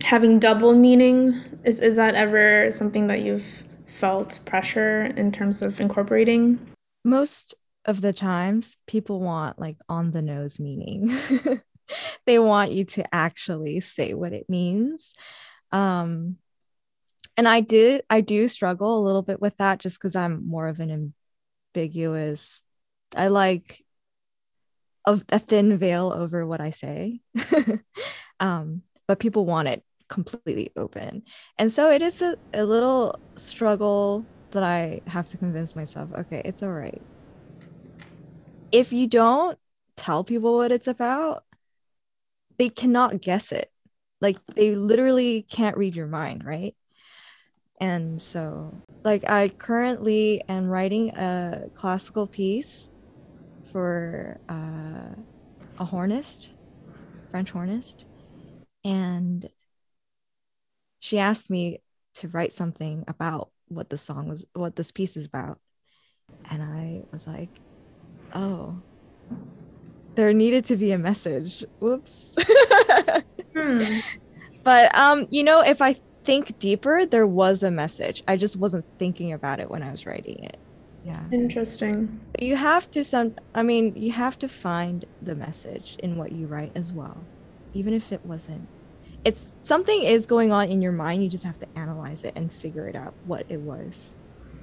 having 0.03 0.39
double 0.39 0.75
meaning? 0.75 1.41
Is 1.65 1.81
is 1.81 1.97
that 1.97 2.15
ever 2.15 2.71
something 2.73 3.07
that 3.09 3.23
you've 3.23 3.65
felt 3.87 4.41
pressure 4.45 5.13
in 5.17 5.33
terms 5.33 5.63
of 5.63 5.81
incorporating? 5.81 6.59
Most 7.05 7.55
of 7.85 8.01
the 8.01 8.13
times 8.13 8.77
people 8.87 9.21
want 9.21 9.59
like 9.59 9.77
on 9.89 10.11
the 10.11 10.23
nose 10.23 10.59
meaning. 10.59 11.17
They 12.27 12.39
want 12.39 12.73
you 12.73 12.85
to 12.85 13.15
actually 13.15 13.81
say 13.81 14.15
what 14.15 14.33
it 14.33 14.49
means 14.49 15.15
um 15.73 16.37
and 17.37 17.49
i 17.49 17.61
did 17.61 18.03
i 18.11 18.21
do 18.21 18.49
struggle 18.49 18.99
a 18.99 19.05
little 19.05 19.23
bit 19.23 19.41
with 19.41 19.57
that 19.59 19.79
just 19.79 19.99
because 19.99 20.16
i'm 20.16 20.47
more 20.49 20.69
of 20.69 20.81
an 20.81 21.12
ambiguous 21.75 22.62
i 23.16 23.29
like 23.29 23.85
a, 25.07 25.21
a 25.31 25.39
thin 25.39 25.79
veil 25.79 26.12
over 26.14 26.47
what 26.47 26.61
i 26.61 26.71
say. 26.71 27.21
Um 28.41 28.83
but 29.09 29.19
people 29.19 29.47
want 29.47 29.69
it 29.69 29.83
completely 30.09 30.71
open. 30.77 31.23
And 31.59 31.73
so 31.73 31.91
it 31.91 32.03
is 32.03 32.23
a, 32.23 32.37
a 32.55 32.64
little 32.64 33.19
struggle 33.37 34.25
that 34.53 34.62
i 34.62 35.01
have 35.07 35.29
to 35.31 35.37
convince 35.37 35.75
myself 35.77 36.09
okay 36.16 36.41
it's 36.45 36.62
all 36.62 36.71
right. 36.71 37.03
If 38.71 38.93
you 38.93 39.07
don't 39.07 39.59
tell 39.97 40.25
people 40.25 40.55
what 40.55 40.73
it's 40.73 40.87
about 40.87 41.45
they 42.59 42.69
cannot 42.69 43.21
guess 43.21 43.51
it 43.53 43.71
like 44.21 44.45
they 44.47 44.75
literally 44.75 45.43
can't 45.43 45.77
read 45.77 45.97
your 45.97 46.07
mind 46.07 46.45
right? 46.45 46.75
And 47.81 48.21
so 48.21 48.75
like 49.05 49.29
i 49.29 49.49
currently 49.49 50.43
am 50.49 50.69
writing 50.69 51.11
a 51.11 51.71
classical 51.75 52.27
piece 52.27 52.89
for 53.73 54.41
uh, 54.49 55.14
a 55.79 55.85
hornist 55.85 56.51
french 57.31 57.51
hornist 57.51 58.05
and 58.85 59.49
she 60.99 61.19
asked 61.19 61.49
me 61.49 61.81
to 62.14 62.29
write 62.29 62.53
something 62.53 63.05
about 63.07 63.51
what 63.69 63.89
the 63.89 63.99
song 63.99 64.29
was 64.29 64.45
what 64.55 64.77
this 64.77 64.91
piece 64.91 65.16
is 65.16 65.27
about. 65.27 65.59
And 66.51 66.62
i 66.62 67.03
was 67.12 67.27
like 67.27 67.51
oh 68.35 68.81
there 70.14 70.33
needed 70.33 70.64
to 70.64 70.77
be 70.77 70.91
a 70.91 70.99
message. 70.99 71.64
Whoops 71.79 72.35
hmm. 73.55 73.99
but 74.63 74.97
um 74.97 75.27
you 75.31 75.43
know 75.43 75.61
if 75.61 75.81
i 75.83 75.95
think 76.25 76.59
deeper 76.59 77.07
there 77.07 77.27
was 77.27 77.63
a 77.63 77.71
message. 77.71 78.23
I 78.29 78.37
just 78.37 78.57
wasn't 78.57 78.85
thinking 78.99 79.33
about 79.33 79.61
it 79.61 79.71
when 79.71 79.83
i 79.83 79.91
was 79.91 80.05
writing 80.05 80.45
it. 80.45 80.59
Yeah. 81.07 81.23
Interesting. 81.33 82.21
You 82.39 82.55
have 82.57 82.91
to 82.91 83.03
some 83.03 83.35
i 83.55 83.63
mean 83.63 83.95
you 83.97 84.13
have 84.13 84.39
to 84.41 84.49
find 84.49 85.07
the 85.23 85.35
message 85.35 85.97
in 86.03 86.17
what 86.17 86.33
you 86.33 86.47
write 86.47 86.73
as 86.75 86.93
well 86.93 87.17
even 87.75 87.95
if 87.95 88.13
it 88.13 88.25
wasn't. 88.25 88.67
It's 89.25 89.55
something 89.63 90.03
is 90.03 90.27
going 90.27 90.53
on 90.53 90.69
in 90.69 90.81
your 90.81 90.93
mind. 90.93 91.23
You 91.23 91.29
just 91.29 91.45
have 91.45 91.59
to 91.59 91.67
analyze 91.77 92.25
it 92.25 92.35
and 92.37 92.53
figure 92.53 92.87
it 92.89 92.97
out 92.97 93.15
what 93.25 93.47
it 93.49 93.61
was. 93.61 94.15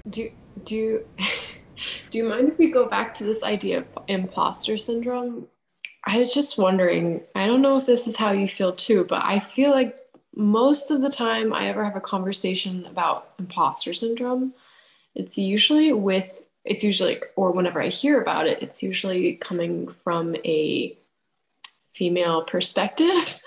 Do 0.10 0.30
do 0.64 0.76
you, 0.76 1.08
do 2.10 2.18
you 2.18 2.26
mind 2.26 2.50
if 2.50 2.58
we 2.58 2.72
go 2.72 2.88
back 2.88 3.16
to 3.16 3.24
this 3.24 3.44
idea 3.44 3.80
of 3.80 3.86
imposter 4.08 4.78
syndrome? 4.78 5.48
I 6.06 6.20
was 6.20 6.34
just 6.34 6.58
wondering, 6.58 7.24
I 7.34 7.48
don't 7.48 7.62
know 7.62 7.78
if 7.78 7.86
this 7.86 8.08
is 8.08 8.16
how 8.16 8.32
you 8.32 8.48
feel 8.48 8.74
too, 8.74 9.06
but 9.06 9.24
I 9.24 9.40
feel 9.40 9.72
like 9.72 9.98
most 10.36 10.92
of 10.92 11.02
the 11.02 11.10
time 11.10 11.54
I 11.54 11.70
ever 11.70 11.84
have 11.84 11.96
a 11.96 12.02
conversation 12.02 12.86
about 12.86 13.34
imposter 13.40 13.94
syndrome, 13.94 14.54
it's 15.16 15.38
usually 15.38 15.94
with 15.94 16.42
it's 16.64 16.84
usually 16.84 17.22
or 17.36 17.52
whenever 17.52 17.82
I 17.82 17.90
hear 17.90 18.22
about 18.22 18.48
it, 18.48 18.62
it's 18.62 18.84
usually 18.84 19.36
coming 19.36 19.88
from 20.04 20.36
a 20.46 20.98
female 21.94 22.44
perspective. 22.44 23.40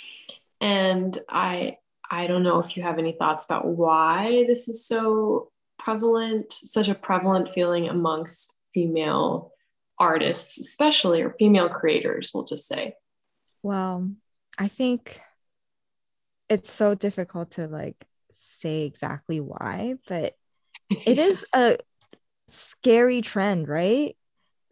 and 0.60 1.16
I 1.28 1.78
I 2.10 2.26
don't 2.26 2.42
know 2.42 2.60
if 2.60 2.76
you 2.76 2.82
have 2.82 2.98
any 2.98 3.12
thoughts 3.12 3.44
about 3.44 3.66
why 3.66 4.44
this 4.48 4.68
is 4.68 4.84
so 4.84 5.50
prevalent, 5.78 6.52
such 6.52 6.88
a 6.88 6.94
prevalent 6.94 7.50
feeling 7.50 7.88
amongst 7.88 8.56
female 8.74 9.52
artists, 10.00 10.58
especially 10.58 11.22
or 11.22 11.34
female 11.38 11.68
creators, 11.68 12.32
we'll 12.34 12.44
just 12.44 12.66
say. 12.66 12.94
well 13.62 14.10
i 14.58 14.68
think 14.68 15.20
it's 16.48 16.72
so 16.72 16.94
difficult 16.94 17.52
to 17.52 17.68
like 17.68 17.96
say 18.32 18.82
exactly 18.84 19.38
why 19.40 19.94
but 20.08 20.34
it 21.06 21.18
is 21.28 21.44
a 21.54 21.76
scary 22.48 23.20
trend 23.20 23.68
right 23.68 24.16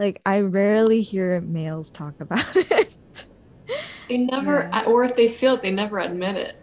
like 0.00 0.20
i 0.26 0.40
rarely 0.40 1.02
hear 1.02 1.40
males 1.40 1.90
talk 1.90 2.14
about 2.20 2.56
it 2.56 2.94
They 4.08 4.18
never, 4.18 4.62
Yeah. 4.62 4.80
Uh, 4.80 4.90
or 4.90 5.04
if 5.04 5.14
they 5.16 5.28
feel 5.28 5.54
it, 5.54 5.62
they 5.62 5.70
never 5.70 5.98
admit 5.98 6.36
it. 6.36 6.54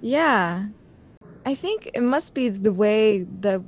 Yeah. 0.00 0.66
I 1.44 1.54
think 1.54 1.88
it 1.94 2.02
must 2.02 2.34
be 2.34 2.48
the 2.48 2.72
way 2.72 3.24
that 3.40 3.62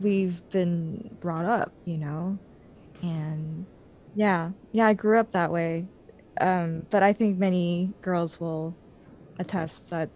we've 0.00 0.42
been 0.50 1.16
brought 1.20 1.44
up, 1.44 1.72
you 1.84 1.98
know? 1.98 2.38
And 3.04 3.66
yeah, 4.14 4.50
yeah, 4.72 4.86
I 4.86 4.94
grew 4.94 5.18
up 5.18 5.32
that 5.32 5.50
way. 5.50 5.86
Um, 6.40 6.86
but 6.90 7.02
I 7.02 7.12
think 7.12 7.38
many 7.38 7.92
girls 8.02 8.40
will 8.40 8.74
attest 9.38 9.90
that 9.90 10.10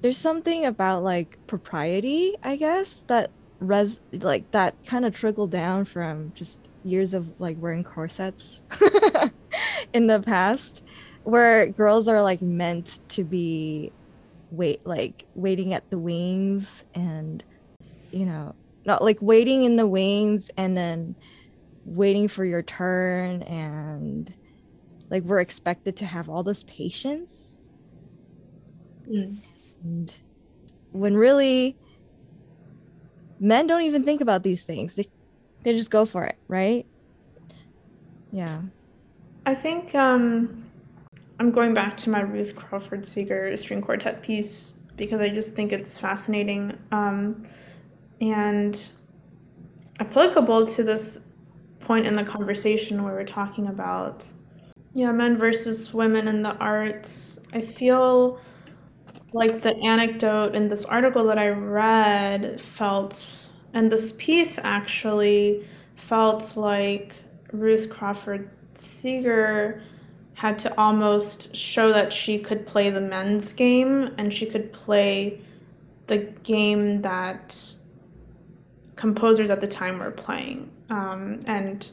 there's 0.00 0.18
something 0.18 0.64
about 0.64 1.02
like 1.02 1.38
propriety, 1.46 2.36
I 2.42 2.56
guess, 2.56 3.02
that 3.02 3.30
res 3.60 4.00
like 4.12 4.50
that 4.50 4.74
kind 4.86 5.04
of 5.04 5.14
trickled 5.14 5.50
down 5.50 5.84
from 5.84 6.32
just 6.34 6.58
years 6.84 7.14
of 7.14 7.40
like 7.40 7.56
wearing 7.60 7.84
corsets 7.84 8.62
in 9.92 10.06
the 10.06 10.20
past 10.20 10.82
where 11.22 11.66
girls 11.68 12.06
are 12.08 12.20
like 12.20 12.42
meant 12.42 13.00
to 13.08 13.24
be 13.24 13.90
wait 14.50 14.86
like 14.86 15.24
waiting 15.34 15.72
at 15.72 15.88
the 15.88 15.98
wings 15.98 16.84
and 16.94 17.42
you 18.10 18.26
know 18.26 18.54
not 18.84 19.02
like 19.02 19.16
waiting 19.22 19.64
in 19.64 19.76
the 19.76 19.86
wings 19.86 20.50
and 20.58 20.76
then 20.76 21.14
waiting 21.84 22.28
for 22.28 22.44
your 22.44 22.62
turn 22.62 23.42
and 23.42 24.32
like 25.10 25.22
we're 25.22 25.40
expected 25.40 25.96
to 25.98 26.06
have 26.06 26.28
all 26.28 26.42
this 26.42 26.64
patience. 26.64 27.50
Mm. 29.10 29.36
and 29.82 30.14
when 30.92 31.14
really 31.14 31.76
men 33.38 33.66
don't 33.66 33.82
even 33.82 34.02
think 34.02 34.22
about 34.22 34.42
these 34.42 34.62
things. 34.62 34.94
They, 34.94 35.06
they 35.62 35.74
just 35.74 35.90
go 35.90 36.06
for 36.06 36.24
it 36.24 36.38
right? 36.48 36.86
Yeah. 38.32 38.62
I 39.46 39.54
think 39.54 39.94
um, 39.94 40.64
I'm 41.38 41.50
going 41.50 41.74
back 41.74 41.96
to 41.98 42.10
my 42.10 42.20
Ruth 42.20 42.56
Crawford 42.56 43.04
Seeger 43.04 43.56
string 43.56 43.82
quartet 43.82 44.22
piece 44.22 44.74
because 44.96 45.20
I 45.20 45.28
just 45.28 45.54
think 45.54 45.72
it's 45.72 45.98
fascinating 45.98 46.78
um, 46.92 47.44
and 48.20 48.92
applicable 50.00 50.66
to 50.66 50.82
this 50.82 51.20
point 51.84 52.06
in 52.06 52.16
the 52.16 52.24
conversation 52.24 53.02
where 53.02 53.14
we're 53.14 53.24
talking 53.24 53.66
about 53.66 54.26
yeah 54.94 55.12
men 55.12 55.36
versus 55.36 55.92
women 55.92 56.28
in 56.28 56.42
the 56.42 56.54
arts. 56.56 57.38
I 57.52 57.60
feel 57.60 58.40
like 59.32 59.62
the 59.62 59.76
anecdote 59.84 60.54
in 60.54 60.68
this 60.68 60.84
article 60.84 61.24
that 61.26 61.38
I 61.38 61.48
read 61.48 62.60
felt, 62.60 63.50
and 63.72 63.90
this 63.90 64.12
piece 64.12 64.58
actually 64.58 65.66
felt 65.96 66.56
like 66.56 67.14
Ruth 67.52 67.90
Crawford 67.90 68.48
Seeger 68.74 69.82
had 70.34 70.58
to 70.60 70.78
almost 70.78 71.54
show 71.54 71.92
that 71.92 72.12
she 72.12 72.38
could 72.38 72.66
play 72.66 72.90
the 72.90 73.00
men's 73.00 73.52
game 73.52 74.14
and 74.18 74.32
she 74.32 74.46
could 74.46 74.72
play 74.72 75.40
the 76.06 76.18
game 76.18 77.02
that 77.02 77.74
composers 78.96 79.50
at 79.50 79.60
the 79.60 79.66
time 79.66 79.98
were 79.98 80.10
playing. 80.10 80.70
Um, 80.94 81.40
and 81.48 81.90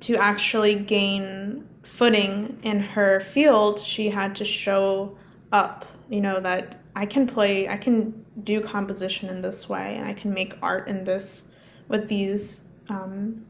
to 0.00 0.16
actually 0.16 0.76
gain 0.76 1.68
footing 1.82 2.58
in 2.62 2.80
her 2.80 3.20
field, 3.20 3.78
she 3.78 4.08
had 4.08 4.34
to 4.36 4.46
show 4.46 5.18
up, 5.52 5.84
you 6.08 6.22
know, 6.22 6.40
that 6.40 6.80
I 6.96 7.04
can 7.04 7.26
play, 7.26 7.68
I 7.68 7.76
can 7.76 8.24
do 8.42 8.62
composition 8.62 9.28
in 9.28 9.42
this 9.42 9.68
way, 9.68 9.96
and 9.96 10.06
I 10.06 10.14
can 10.14 10.32
make 10.32 10.54
art 10.62 10.88
in 10.88 11.04
this 11.04 11.50
with 11.88 12.08
these 12.08 12.70
um, 12.88 13.44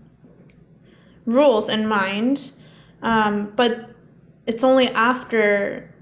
rules 1.25 1.69
in 1.69 1.87
mind. 1.87 2.53
Um, 3.01 3.53
but 3.55 3.91
it's 4.47 4.65
only 4.65 4.89
after 4.89 5.95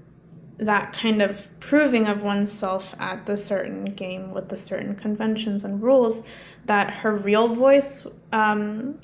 that 0.57 0.91
kind 0.93 1.21
of 1.21 1.47
proving 1.59 2.07
of 2.07 2.23
oneself 2.23 2.95
at 2.99 3.25
the 3.27 3.37
certain 3.37 3.85
game 3.85 4.31
with 4.33 4.49
the 4.49 4.57
certain 4.57 4.95
conventions 4.95 5.63
and 5.63 5.81
rules 5.83 6.23
that 6.65 6.89
her 6.89 7.15
real 7.15 7.53
voice 7.53 8.07
um, 8.31 8.99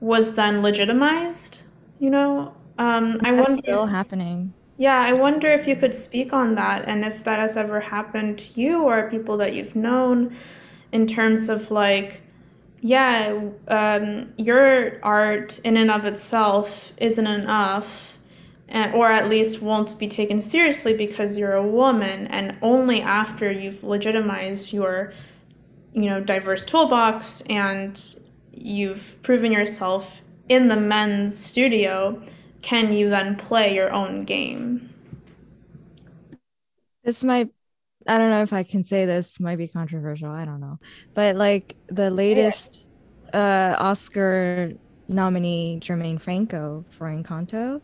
was 0.00 0.34
then 0.34 0.60
legitimized 0.62 1.62
you 1.98 2.10
know 2.10 2.54
um, 2.78 3.18
i 3.24 3.32
That's 3.32 3.48
wonder 3.48 3.62
still 3.62 3.86
happening. 3.86 4.52
yeah 4.76 5.00
i 5.00 5.12
wonder 5.12 5.48
if 5.48 5.66
you 5.66 5.74
could 5.74 5.94
speak 5.94 6.32
on 6.34 6.54
that 6.56 6.86
and 6.86 7.04
if 7.04 7.24
that 7.24 7.38
has 7.38 7.56
ever 7.56 7.80
happened 7.80 8.38
to 8.40 8.60
you 8.60 8.82
or 8.82 9.08
people 9.10 9.38
that 9.38 9.54
you've 9.54 9.74
known 9.74 10.36
in 10.92 11.06
terms 11.06 11.48
of 11.48 11.70
like 11.70 12.20
yeah 12.82 13.40
um, 13.68 14.32
your 14.36 14.98
art 15.02 15.58
in 15.64 15.78
and 15.78 15.90
of 15.90 16.04
itself 16.04 16.92
isn't 16.98 17.26
enough 17.26 18.15
and 18.68 18.94
or 18.94 19.10
at 19.10 19.28
least 19.28 19.62
won't 19.62 19.98
be 19.98 20.08
taken 20.08 20.40
seriously 20.40 20.96
because 20.96 21.36
you're 21.36 21.54
a 21.54 21.66
woman 21.66 22.26
and 22.28 22.56
only 22.62 23.00
after 23.00 23.50
you've 23.50 23.82
legitimized 23.84 24.72
your 24.72 25.12
you 25.92 26.06
know 26.10 26.20
diverse 26.20 26.64
toolbox 26.64 27.42
and 27.48 28.16
you've 28.52 29.20
proven 29.22 29.52
yourself 29.52 30.20
in 30.48 30.68
the 30.68 30.76
men's 30.76 31.38
studio 31.38 32.22
can 32.62 32.92
you 32.92 33.08
then 33.10 33.36
play 33.36 33.74
your 33.74 33.92
own 33.92 34.24
game 34.24 34.90
This 37.04 37.22
might, 37.22 37.50
I 38.06 38.18
don't 38.18 38.30
know 38.30 38.42
if 38.42 38.52
I 38.52 38.64
can 38.64 38.82
say 38.82 39.06
this, 39.06 39.38
might 39.38 39.58
be 39.58 39.68
controversial. 39.68 40.30
I 40.30 40.44
don't 40.44 40.60
know. 40.60 40.78
But 41.14 41.36
like 41.36 41.76
the 41.88 42.10
latest 42.10 42.84
uh, 43.32 43.76
Oscar 43.78 44.72
nominee, 45.08 45.78
Germaine 45.80 46.18
Franco 46.18 46.84
for 46.90 47.06
Encanto, 47.06 47.80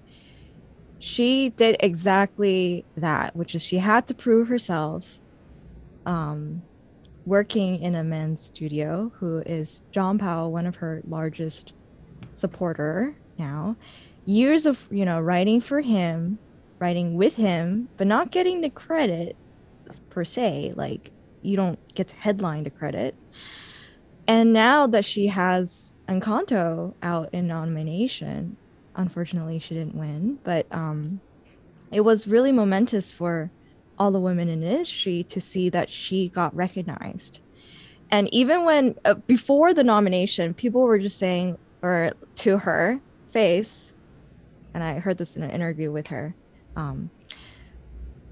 she 1.02 1.48
did 1.48 1.76
exactly 1.80 2.84
that, 2.96 3.34
which 3.34 3.56
is 3.56 3.62
she 3.62 3.78
had 3.78 4.06
to 4.06 4.14
prove 4.14 4.46
herself 4.46 5.18
um, 6.06 6.62
working 7.26 7.82
in 7.82 7.96
a 7.96 8.04
men's 8.04 8.40
studio, 8.40 9.10
who 9.16 9.38
is 9.38 9.80
John 9.90 10.16
Powell, 10.16 10.52
one 10.52 10.64
of 10.64 10.76
her 10.76 11.02
largest 11.08 11.72
supporter 12.36 13.16
now. 13.36 13.74
Years 14.26 14.64
of, 14.64 14.86
you 14.92 15.04
know, 15.04 15.18
writing 15.18 15.60
for 15.60 15.80
him, 15.80 16.38
writing 16.78 17.16
with 17.16 17.34
him, 17.34 17.88
but 17.96 18.06
not 18.06 18.30
getting 18.30 18.60
the 18.60 18.70
credit 18.70 19.34
per 20.08 20.22
se. 20.22 20.72
Like 20.76 21.10
you 21.42 21.56
don't 21.56 21.80
get 21.96 22.08
to 22.08 22.14
headline 22.14 22.62
the 22.62 22.70
credit. 22.70 23.16
And 24.28 24.52
now 24.52 24.86
that 24.86 25.04
she 25.04 25.26
has 25.26 25.94
Encanto 26.08 26.94
out 27.02 27.30
in 27.32 27.48
nomination, 27.48 28.56
unfortunately 28.96 29.58
she 29.58 29.74
didn't 29.74 29.94
win, 29.94 30.38
but 30.44 30.66
um, 30.70 31.20
it 31.90 32.00
was 32.00 32.26
really 32.26 32.52
momentous 32.52 33.12
for 33.12 33.50
all 33.98 34.10
the 34.10 34.20
women 34.20 34.48
in 34.48 34.60
the 34.60 34.66
industry 34.66 35.22
to 35.24 35.40
see 35.40 35.68
that 35.68 35.88
she 35.88 36.28
got 36.28 36.54
recognized. 36.54 37.40
And 38.10 38.32
even 38.32 38.64
when 38.64 38.94
uh, 39.04 39.14
before 39.14 39.72
the 39.72 39.84
nomination, 39.84 40.54
people 40.54 40.82
were 40.82 40.98
just 40.98 41.18
saying, 41.18 41.56
or 41.82 42.12
to 42.36 42.58
her 42.58 43.00
face, 43.30 43.92
and 44.74 44.82
I 44.82 44.98
heard 44.98 45.18
this 45.18 45.36
in 45.36 45.42
an 45.42 45.50
interview 45.50 45.90
with 45.90 46.08
her. 46.08 46.34
Um, 46.76 47.10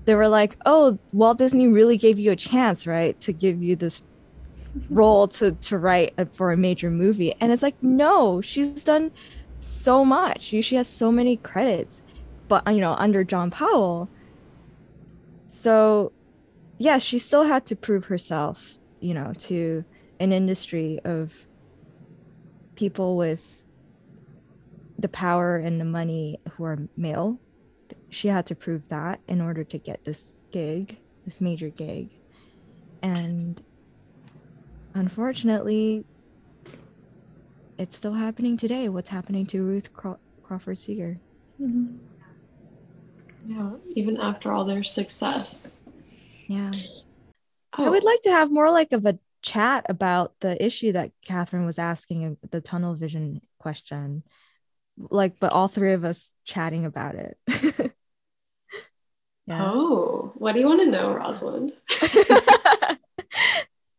they 0.05 0.15
were 0.15 0.29
like, 0.29 0.57
"Oh, 0.67 0.99
Walt 1.13 1.39
Disney 1.39 1.69
really 1.69 1.97
gave 1.97 2.19
you 2.19 2.31
a 2.33 2.37
chance, 2.37 2.87
right, 2.87 3.19
to 3.21 3.33
give 3.33 3.63
you 3.63 3.77
this 3.77 4.03
role 4.91 5.29
to 5.29 5.53
to 5.53 5.79
write 5.79 6.15
a- 6.19 6.27
for 6.27 6.53
a 6.53 6.57
major 6.57 6.91
movie." 6.91 7.35
And 7.41 7.53
it's 7.53 7.63
like, 7.63 7.83
no, 7.83 8.41
she's 8.41 8.85
done 8.85 9.13
so 9.61 10.05
much. 10.05 10.43
She 10.43 10.77
has 10.77 10.89
so 10.89 11.13
many 11.13 11.37
credits, 11.37 12.03
but 12.49 12.67
you 12.67 12.81
know, 12.81 12.95
under 12.95 13.25
John 13.25 13.51
Powell. 13.51 14.09
So, 15.49 16.13
yeah, 16.79 16.99
she 16.99 17.19
still 17.19 17.45
had 17.45 17.67
to 17.67 17.77
prove 17.77 18.07
herself, 18.07 18.79
you 19.01 19.15
know, 19.15 19.33
to 19.39 19.85
an 20.19 20.33
industry 20.33 21.01
of 21.05 21.47
people 22.75 23.17
with 23.17 23.63
the 24.99 25.09
power 25.09 25.57
and 25.57 25.81
the 25.81 25.85
money 25.85 26.39
who 26.53 26.65
are 26.65 26.79
male. 26.97 27.39
She 28.11 28.29
had 28.29 28.47
to 28.47 28.55
prove 28.55 28.89
that 28.89 29.21
in 29.27 29.41
order 29.41 29.65
to 29.65 29.79
get 29.79 30.05
this 30.05 30.39
gig, 30.51 30.99
this 31.25 31.41
major 31.41 31.69
gig. 31.69 32.11
And 33.03 33.63
unfortunately, 34.95 36.05
it's 37.81 37.97
still 37.97 38.13
happening 38.13 38.59
today. 38.59 38.91
What's 38.91 39.09
happening 39.09 39.47
to 39.47 39.63
Ruth 39.63 39.93
Craw- 39.95 40.19
Crawford 40.43 40.79
Seeger? 40.79 41.19
Mm-hmm. 41.61 41.97
Yeah, 43.47 43.71
even 43.97 44.19
after 44.19 44.53
all 44.53 44.67
their 44.67 44.83
success. 44.83 45.77
Yeah. 46.47 46.71
Oh, 47.79 47.87
I 47.87 47.89
would 47.89 48.05
like 48.05 48.21
to 48.23 48.31
have 48.31 48.53
more 48.53 48.71
like 48.71 48.93
of 48.93 49.07
a 49.07 49.19
chat 49.41 49.87
about 49.89 50.35
the 50.41 50.63
issue 50.63 50.93
that 50.93 51.13
Catherine 51.25 51.65
was 51.65 51.79
asking 51.79 52.37
the 52.51 52.61
tunnel 52.61 52.95
vision 52.95 53.41
question. 53.59 54.25
Like, 54.99 55.41
but 55.41 55.53
all 55.55 55.69
three 55.69 55.95
of 55.95 56.05
us 56.05 56.31
chatting 56.45 56.85
about 56.85 57.15
it. 57.15 57.39
yeah. 59.47 59.71
Oh, 59.73 60.33
what 60.35 60.53
do 60.53 60.61
you 60.61 60.67
want 60.67 60.83
to 60.83 60.91
know, 60.91 61.15
Rosalind? 61.15 61.73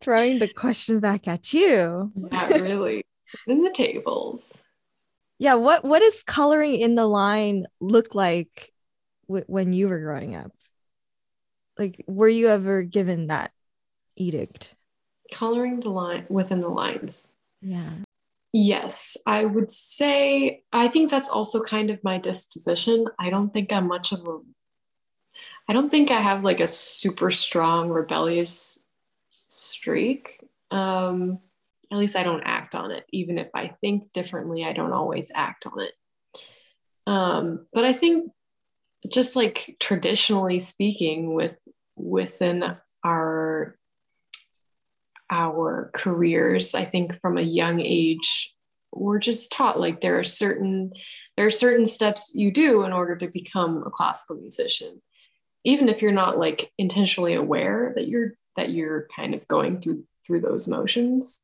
Throwing 0.01 0.37
the 0.37 0.47
question 0.47 0.99
back 0.99 1.27
at 1.27 1.51
you. 1.51 2.11
Yeah, 2.31 2.47
really. 2.57 3.03
In 3.47 3.63
the 3.63 3.71
tables. 3.71 4.63
Yeah, 5.39 5.55
what 5.55 5.83
what 5.83 5.99
does 5.99 6.23
coloring 6.23 6.75
in 6.75 6.95
the 6.95 7.07
line 7.07 7.65
look 7.79 8.13
like 8.13 8.71
w- 9.27 9.45
when 9.47 9.73
you 9.73 9.87
were 9.87 9.99
growing 9.99 10.35
up? 10.35 10.51
Like, 11.77 12.03
were 12.07 12.27
you 12.27 12.47
ever 12.47 12.83
given 12.83 13.27
that 13.27 13.51
edict? 14.15 14.75
Coloring 15.31 15.79
the 15.79 15.89
line 15.89 16.25
within 16.29 16.59
the 16.59 16.69
lines. 16.69 17.33
Yeah. 17.61 17.89
Yes, 18.53 19.17
I 19.25 19.45
would 19.45 19.71
say 19.71 20.63
I 20.73 20.89
think 20.89 21.09
that's 21.09 21.29
also 21.29 21.63
kind 21.63 21.89
of 21.89 22.03
my 22.03 22.17
disposition. 22.17 23.05
I 23.17 23.29
don't 23.29 23.53
think 23.53 23.71
I'm 23.71 23.87
much 23.87 24.11
of 24.11 24.27
a 24.27 24.39
I 25.67 25.73
don't 25.73 25.89
think 25.89 26.11
I 26.11 26.21
have 26.21 26.43
like 26.43 26.59
a 26.59 26.67
super 26.67 27.31
strong 27.31 27.89
rebellious 27.89 28.85
streak. 29.47 30.39
Um 30.71 31.39
at 31.91 31.97
least 31.97 32.15
I 32.15 32.23
don't 32.23 32.43
act 32.43 32.73
on 32.73 32.91
it. 32.91 33.05
Even 33.11 33.37
if 33.37 33.49
I 33.53 33.73
think 33.81 34.13
differently, 34.13 34.63
I 34.63 34.73
don't 34.73 34.93
always 34.93 35.31
act 35.33 35.65
on 35.65 35.81
it. 35.81 35.93
Um, 37.05 37.67
but 37.73 37.83
I 37.83 37.93
think 37.93 38.31
just 39.09 39.35
like 39.35 39.75
traditionally 39.79 40.59
speaking 40.59 41.33
with 41.33 41.57
within 41.95 42.77
our 43.03 43.75
our 45.29 45.89
careers 45.93 46.75
i 46.75 46.85
think 46.85 47.19
from 47.21 47.37
a 47.37 47.41
young 47.41 47.79
age 47.79 48.55
we're 48.91 49.19
just 49.19 49.51
taught 49.51 49.79
like 49.79 50.01
there 50.01 50.19
are 50.19 50.23
certain 50.23 50.91
there 51.37 51.45
are 51.45 51.51
certain 51.51 51.85
steps 51.85 52.33
you 52.35 52.51
do 52.51 52.83
in 52.83 52.91
order 52.91 53.15
to 53.15 53.27
become 53.27 53.83
a 53.85 53.89
classical 53.89 54.35
musician 54.35 55.01
even 55.63 55.89
if 55.89 56.01
you're 56.01 56.11
not 56.11 56.37
like 56.37 56.71
intentionally 56.77 57.33
aware 57.33 57.93
that 57.95 58.07
you're 58.07 58.33
that 58.55 58.71
you're 58.71 59.07
kind 59.15 59.33
of 59.33 59.47
going 59.47 59.79
through 59.79 60.03
through 60.25 60.41
those 60.41 60.67
motions 60.67 61.43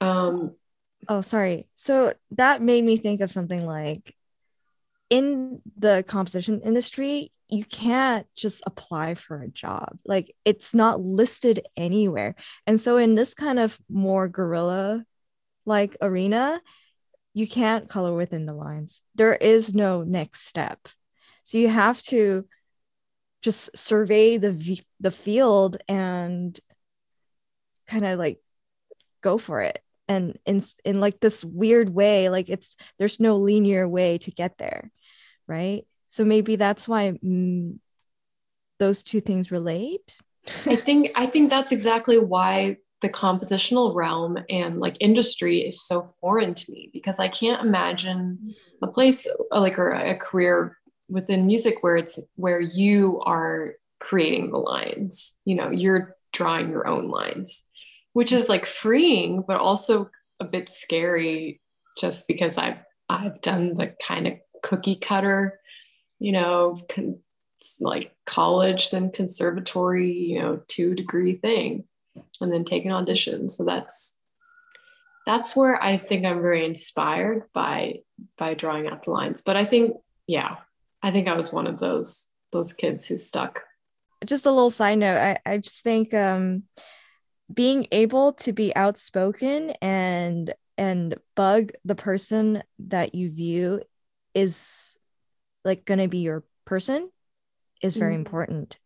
um 0.00 0.54
Oh, 1.08 1.22
sorry. 1.22 1.66
So 1.76 2.12
that 2.32 2.60
made 2.60 2.84
me 2.84 2.98
think 2.98 3.20
of 3.20 3.30
something 3.30 3.64
like 3.64 4.14
in 5.10 5.62
the 5.76 6.04
composition 6.06 6.60
industry, 6.60 7.32
you 7.48 7.64
can't 7.64 8.26
just 8.36 8.62
apply 8.66 9.14
for 9.14 9.40
a 9.40 9.48
job. 9.48 9.98
Like 10.04 10.34
it's 10.44 10.74
not 10.74 11.00
listed 11.00 11.66
anywhere. 11.76 12.34
And 12.66 12.78
so 12.78 12.98
in 12.98 13.14
this 13.14 13.32
kind 13.32 13.58
of 13.58 13.78
more 13.88 14.28
guerrilla 14.28 15.04
like 15.64 15.96
arena, 16.02 16.60
you 17.32 17.46
can't 17.46 17.88
color 17.88 18.14
within 18.14 18.44
the 18.44 18.52
lines. 18.52 19.00
There 19.14 19.34
is 19.34 19.74
no 19.74 20.02
next 20.02 20.46
step. 20.46 20.88
So 21.42 21.56
you 21.56 21.68
have 21.68 22.02
to 22.04 22.46
just 23.40 23.76
survey 23.78 24.36
the 24.36 24.80
the 25.00 25.10
field 25.10 25.78
and 25.88 26.58
kind 27.86 28.04
of 28.04 28.18
like 28.18 28.40
go 29.22 29.38
for 29.38 29.62
it 29.62 29.82
and 30.08 30.38
in 30.46 30.62
in 30.84 31.00
like 31.00 31.20
this 31.20 31.44
weird 31.44 31.90
way 31.90 32.28
like 32.28 32.48
it's 32.48 32.74
there's 32.98 33.20
no 33.20 33.36
linear 33.36 33.88
way 33.88 34.18
to 34.18 34.30
get 34.30 34.58
there 34.58 34.90
right? 35.48 35.84
So 36.10 36.24
maybe 36.24 36.56
that's 36.56 36.86
why 36.86 37.18
mm, 37.24 37.78
those 38.78 39.02
two 39.02 39.20
things 39.20 39.50
relate. 39.50 40.16
I 40.66 40.76
think 40.76 41.10
i 41.16 41.26
think 41.26 41.50
that's 41.50 41.72
exactly 41.72 42.18
why 42.18 42.76
the 43.02 43.08
compositional 43.08 43.94
realm 43.94 44.38
and 44.48 44.78
like 44.78 44.96
industry 45.00 45.58
is 45.58 45.84
so 45.84 46.08
foreign 46.20 46.54
to 46.54 46.72
me 46.72 46.88
because 46.92 47.18
i 47.18 47.28
can't 47.28 47.60
imagine 47.66 48.54
a 48.80 48.86
place 48.86 49.28
like 49.50 49.78
or 49.78 49.90
a 49.90 50.16
career 50.16 50.78
within 51.08 51.46
music 51.46 51.82
where 51.82 51.96
it's 51.96 52.20
where 52.36 52.60
you 52.60 53.20
are 53.26 53.74
creating 53.98 54.52
the 54.52 54.58
lines 54.58 55.38
you 55.44 55.56
know 55.56 55.70
you're 55.70 56.16
drawing 56.32 56.70
your 56.70 56.86
own 56.86 57.08
lines 57.08 57.67
which 58.12 58.32
is 58.32 58.48
like 58.48 58.66
freeing 58.66 59.44
but 59.46 59.60
also 59.60 60.10
a 60.40 60.44
bit 60.44 60.68
scary 60.68 61.60
just 61.96 62.26
because 62.28 62.58
i've 62.58 62.78
i've 63.08 63.40
done 63.40 63.76
the 63.76 63.94
kind 64.02 64.26
of 64.26 64.34
cookie 64.62 64.96
cutter 64.96 65.60
you 66.18 66.32
know 66.32 66.78
con- 66.88 67.20
like 67.80 68.14
college 68.24 68.90
then 68.90 69.10
conservatory 69.10 70.12
you 70.12 70.40
know 70.40 70.60
two 70.68 70.94
degree 70.94 71.34
thing 71.34 71.84
and 72.40 72.52
then 72.52 72.64
taking 72.64 72.90
auditions 72.90 73.52
so 73.52 73.64
that's 73.64 74.20
that's 75.26 75.56
where 75.56 75.82
i 75.82 75.96
think 75.96 76.24
i'm 76.24 76.40
very 76.40 76.64
inspired 76.64 77.44
by 77.52 77.94
by 78.36 78.54
drawing 78.54 78.86
out 78.86 79.04
the 79.04 79.10
lines 79.10 79.42
but 79.42 79.56
i 79.56 79.64
think 79.64 79.96
yeah 80.26 80.56
I 81.02 81.12
think 81.12 81.28
I 81.28 81.36
was 81.36 81.52
one 81.52 81.66
of 81.66 81.78
those 81.78 82.28
those 82.52 82.72
kids 82.72 83.06
who 83.06 83.16
stuck. 83.16 83.62
Just 84.24 84.46
a 84.46 84.50
little 84.50 84.70
side 84.70 84.98
note, 84.98 85.18
I, 85.18 85.38
I 85.46 85.58
just 85.58 85.82
think 85.82 86.12
um 86.14 86.64
being 87.52 87.86
able 87.92 88.32
to 88.34 88.52
be 88.52 88.74
outspoken 88.74 89.70
and 89.82 90.54
and 90.76 91.16
bug 91.34 91.72
the 91.84 91.94
person 91.94 92.62
that 92.78 93.14
you 93.14 93.30
view 93.30 93.82
is 94.34 94.96
like 95.64 95.84
going 95.84 95.98
to 95.98 96.08
be 96.08 96.18
your 96.18 96.44
person 96.64 97.10
is 97.82 97.96
very 97.96 98.12
mm-hmm. 98.12 98.20
important 98.20 98.78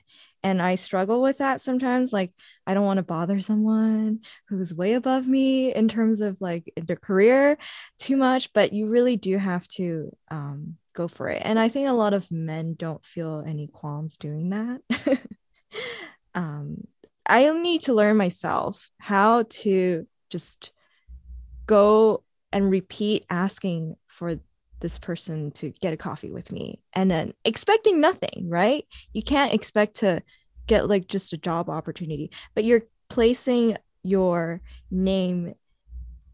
and 0.43 0.63
i 0.63 0.77
struggle 0.77 1.21
with 1.21 1.39
that 1.39 1.61
sometimes 1.61 2.13
like 2.13 2.33
i 2.67 2.75
don't 2.75 2.85
want 2.85 2.99
to 2.99 3.03
bother 3.03 3.41
someone 3.41 4.21
who's 4.49 4.73
way 4.73 4.95
above 4.95 5.27
me 5.27 5.75
in 5.75 5.89
terms 5.89 6.21
of 6.21 6.41
like 6.41 6.73
their 6.77 6.97
career 6.97 7.59
too 7.99 8.17
much 8.17 8.53
but 8.53 8.73
you 8.73 8.87
really 8.87 9.17
do 9.17 9.37
have 9.39 9.67
to 9.69 10.17
um, 10.31 10.77
go 10.93 11.09
for 11.09 11.29
it. 11.29 11.43
And 11.45 11.59
I 11.59 11.69
think 11.69 11.89
a 11.89 11.93
lot 11.93 12.15
of 12.15 12.31
men 12.31 12.75
don't 12.75 13.05
feel 13.05 13.43
any 13.47 13.67
qualms 13.67 14.17
doing 14.17 14.51
that. 14.51 15.19
um, 16.35 16.87
I 17.27 17.51
need 17.51 17.83
to 17.83 17.95
learn 17.95 18.17
myself 18.17 18.91
how 18.99 19.45
to 19.45 20.07
just 20.31 20.73
go 21.67 22.25
and 22.53 22.71
repeat 22.71 23.25
asking 23.31 23.97
for 24.07 24.37
this 24.81 24.99
person 24.99 25.53
to 25.53 25.71
get 25.81 25.93
a 25.93 25.97
coffee 25.97 26.33
with 26.33 26.51
me 26.51 26.83
and 26.93 27.11
then 27.11 27.33
expecting 27.45 28.01
nothing, 28.01 28.47
right? 28.49 28.85
You 29.13 29.23
can't 29.23 29.55
expect 29.55 29.97
to 29.97 30.23
get 30.67 30.89
like 30.89 31.07
just 31.07 31.33
a 31.33 31.39
job 31.39 31.71
opportunity, 31.71 32.31
but 32.55 32.65
you're 32.65 32.83
placing 33.09 33.77
your 34.03 34.61
name 34.91 35.55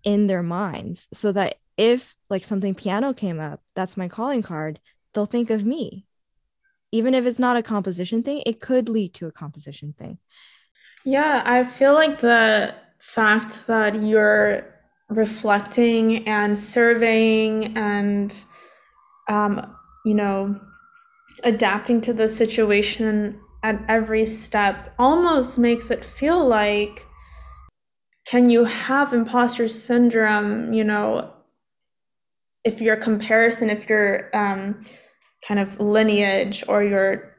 in 0.03 0.27
their 0.27 0.43
minds 0.43 1.07
so 1.13 1.33
that 1.33 1.57
if 1.77 2.17
like 2.31 2.45
something 2.45 2.75
piano 2.75 3.13
came 3.13 3.39
up, 3.39 3.63
that's 3.75 3.97
my 3.97 4.09
calling 4.09 4.43
card, 4.43 4.81
they'll 5.13 5.27
think 5.27 5.51
of 5.51 5.65
me. 5.65 6.07
Even 6.91 7.15
if 7.15 7.27
it's 7.27 7.39
not 7.39 7.57
a 7.57 7.63
composition 7.63 8.23
thing, 8.23 8.43
it 8.47 8.61
could 8.61 8.89
lead 8.89 9.13
to 9.15 9.27
a 9.27 9.33
composition 9.33 9.95
thing. 9.99 10.19
Yeah, 11.05 11.43
I 11.45 11.63
feel 11.65 11.95
like 11.95 12.21
the 12.21 12.75
fact 12.99 13.67
that 13.67 14.03
you're 14.03 14.65
reflecting 15.09 16.29
and 16.29 16.59
surveying 16.59 17.77
and 17.79 18.45
um, 19.29 19.75
you 20.05 20.15
know 20.15 20.61
adapting 21.45 22.01
to 22.03 22.13
the 22.13 22.29
situation 22.29 23.41
at 23.63 23.83
every 23.89 24.25
step 24.25 24.95
almost 24.99 25.59
makes 25.59 25.91
it 25.91 26.05
feel 26.05 26.47
like 26.47 27.07
can 28.27 28.51
you 28.51 28.65
have 28.65 29.13
imposter 29.15 29.69
syndrome 29.69 30.73
you 30.73 30.85
know 30.85 31.33
if 32.65 32.81
your 32.81 32.97
comparison, 32.97 33.71
if 33.71 33.89
your 33.89 34.31
um, 34.37 34.85
kind 35.47 35.61
of 35.61 35.81
lineage 35.81 36.65
or 36.69 36.83
your 36.83 37.35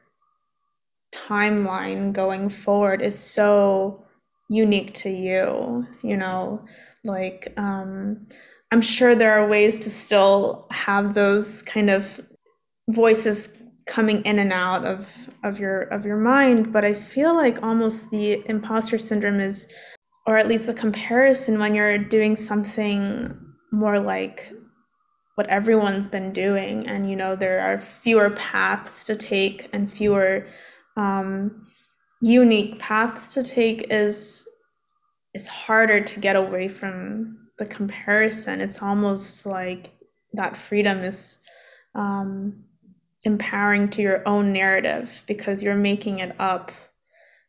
timeline 1.12 2.14
going 2.14 2.50
forward 2.50 3.02
is 3.02 3.18
so 3.18 4.04
unique 4.50 4.94
to 4.94 5.10
you, 5.10 5.86
you 6.04 6.18
know, 6.18 6.66
like 7.04 7.54
um, 7.58 8.28
I'm 8.72 8.82
sure 8.82 9.16
there 9.16 9.34
are 9.34 9.48
ways 9.48 9.80
to 9.80 9.90
still 9.90 10.68
have 10.72 11.14
those 11.14 11.62
kind 11.64 11.90
of 11.90 12.22
voices 12.90 13.56
coming 13.90 14.22
in 14.22 14.38
and 14.38 14.54
out 14.54 14.86
of 14.86 15.30
of 15.44 15.60
your 15.60 15.82
of 15.82 16.06
your 16.06 16.16
mind 16.16 16.72
but 16.72 16.86
i 16.86 16.94
feel 16.94 17.36
like 17.36 17.64
almost 17.64 18.12
the 18.12 18.44
imposter 18.48 19.00
syndrome 19.00 19.40
is 19.40 19.68
or 20.28 20.38
at 20.38 20.48
least 20.48 20.68
the 20.68 20.74
comparison 20.76 21.58
when 21.58 21.74
you're 21.74 21.98
doing 21.98 22.36
something 22.36 23.36
more 23.72 24.00
like 24.00 24.52
what 25.36 25.48
everyone's 25.48 26.08
been 26.08 26.32
doing 26.32 26.88
and 26.88 27.10
you 27.10 27.16
know 27.16 27.36
there 27.36 27.62
are 27.62 27.80
fewer 27.80 28.30
paths 28.32 29.04
to 29.04 29.16
take 29.16 29.68
and 29.74 29.92
fewer 29.92 30.46
um, 31.00 31.68
unique 32.22 32.80
paths 32.80 33.34
to 33.34 33.44
take 33.44 33.92
is 33.92 34.48
is 35.34 35.48
harder 35.48 36.02
to 36.02 36.20
get 36.20 36.36
away 36.36 36.68
from 36.68 37.38
the 37.58 37.66
comparison 37.66 38.62
it's 38.62 38.82
almost 38.82 39.46
like 39.46 39.92
that 40.34 40.58
freedom 40.58 41.00
is 41.00 41.40
um, 41.96 42.64
empowering 43.26 43.90
to 43.90 44.02
your 44.02 44.28
own 44.28 44.54
narrative 44.54 45.24
because 45.28 45.64
you're 45.64 45.76
making 45.76 46.20
it 46.20 46.36
up 46.40 46.72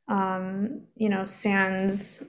um, 0.09 0.83
you 0.97 1.09
know 1.09 1.27
sans 1.27 2.23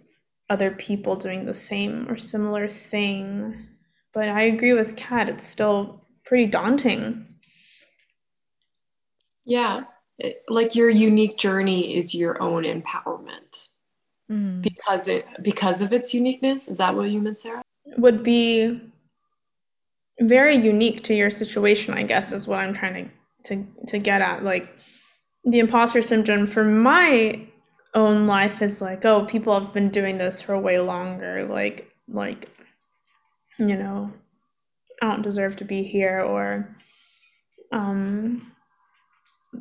other 0.49 0.71
people 0.71 1.15
doing 1.15 1.45
the 1.45 1.53
same 1.53 2.09
or 2.09 2.17
similar 2.17 2.67
thing 2.67 3.67
but 4.13 4.27
I 4.29 4.41
agree 4.43 4.73
with 4.73 4.95
Kat. 4.95 5.29
It's 5.29 5.45
still 5.45 6.05
pretty 6.25 6.45
daunting. 6.45 7.27
Yeah. 9.45 9.83
It, 10.23 10.43
like 10.47 10.75
your 10.75 10.89
unique 10.89 11.39
journey 11.39 11.95
is 11.97 12.13
your 12.13 12.39
own 12.39 12.63
empowerment 12.63 13.69
mm. 14.29 14.61
because 14.61 15.07
it 15.07 15.25
because 15.41 15.81
of 15.81 15.91
its 15.91 16.13
uniqueness. 16.13 16.67
Is 16.67 16.77
that 16.77 16.95
what 16.95 17.09
you 17.09 17.19
meant, 17.19 17.37
Sarah? 17.37 17.63
Would 17.97 18.23
be 18.23 18.79
very 20.19 20.55
unique 20.55 21.03
to 21.05 21.15
your 21.15 21.31
situation, 21.31 21.95
I 21.95 22.03
guess, 22.03 22.33
is 22.33 22.47
what 22.47 22.59
I'm 22.59 22.73
trying 22.73 23.05
to 23.05 23.09
to 23.45 23.67
to 23.87 23.97
get 23.97 24.21
at. 24.21 24.43
Like 24.43 24.69
the 25.43 25.57
imposter 25.57 26.03
syndrome 26.03 26.45
for 26.45 26.63
my 26.63 27.47
own 27.95 28.27
life 28.27 28.61
is 28.61 28.79
like, 28.79 29.03
oh, 29.05 29.25
people 29.25 29.59
have 29.59 29.73
been 29.73 29.89
doing 29.89 30.19
this 30.19 30.39
for 30.39 30.55
way 30.55 30.79
longer. 30.79 31.45
Like 31.45 31.91
like 32.07 32.47
you 33.57 33.75
know, 33.75 34.13
I 35.01 35.07
don't 35.07 35.23
deserve 35.23 35.55
to 35.57 35.65
be 35.65 35.81
here 35.81 36.19
or 36.19 36.75
um 37.71 38.51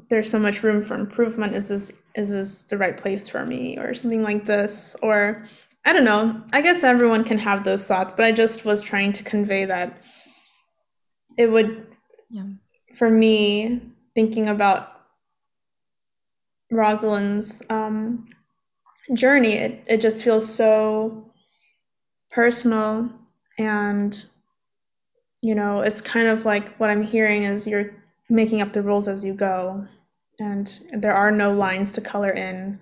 there's 0.09 0.30
so 0.30 0.38
much 0.38 0.62
room 0.62 0.82
for 0.82 0.95
improvement. 0.95 1.55
Is 1.55 1.68
this 1.68 1.93
is 2.14 2.30
this 2.30 2.62
the 2.64 2.78
right 2.78 2.97
place 2.97 3.28
for 3.28 3.45
me 3.45 3.78
or 3.78 3.95
something 3.95 4.22
like 4.22 4.47
this? 4.47 4.97
Or 5.03 5.47
I 5.84 5.93
don't 5.93 6.05
know. 6.05 6.43
I 6.53 6.62
guess 6.62 6.84
everyone 6.84 7.24
can 7.24 7.38
have 7.38 7.64
those 7.64 7.84
thoughts, 7.84 8.14
but 8.14 8.24
I 8.24 8.32
just 8.32 8.64
was 8.64 8.82
trying 8.82 9.12
to 9.12 9.22
convey 9.22 9.64
that 9.64 10.03
it 11.38 11.51
would 11.51 11.86
yeah. 12.28 12.45
for 12.95 13.11
me 13.11 13.80
thinking 14.14 14.49
about 14.49 14.93
Rosalind's 16.70 17.62
um, 17.70 18.28
journey, 19.14 19.55
it, 19.55 19.82
it 19.86 20.01
just 20.01 20.22
feels 20.22 20.53
so 20.53 21.30
personal 22.30 23.11
and 23.59 24.24
you 25.43 25.55
know 25.55 25.80
it's 25.80 26.01
kind 26.01 26.28
of 26.28 26.45
like 26.45 26.76
what 26.76 26.91
i'm 26.91 27.03
hearing 27.03 27.43
is 27.43 27.66
you're 27.66 27.93
making 28.31 28.61
up 28.62 28.72
the 28.72 28.83
rules 28.83 29.09
as 29.09 29.24
you 29.24 29.35
go. 29.35 29.87
And 30.39 30.81
there 30.93 31.12
are 31.14 31.31
no 31.31 31.53
lines 31.53 31.93
to 31.93 32.01
color 32.01 32.31
in 32.31 32.78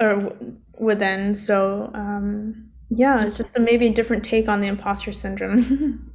or 0.00 0.36
within. 0.78 1.34
So 1.34 1.90
um 1.94 2.70
yeah 2.90 3.24
it's 3.24 3.36
just 3.36 3.56
a 3.56 3.60
maybe 3.60 3.90
different 3.90 4.24
take 4.24 4.48
on 4.48 4.60
the 4.60 4.68
imposter 4.68 5.12
syndrome. 5.12 6.12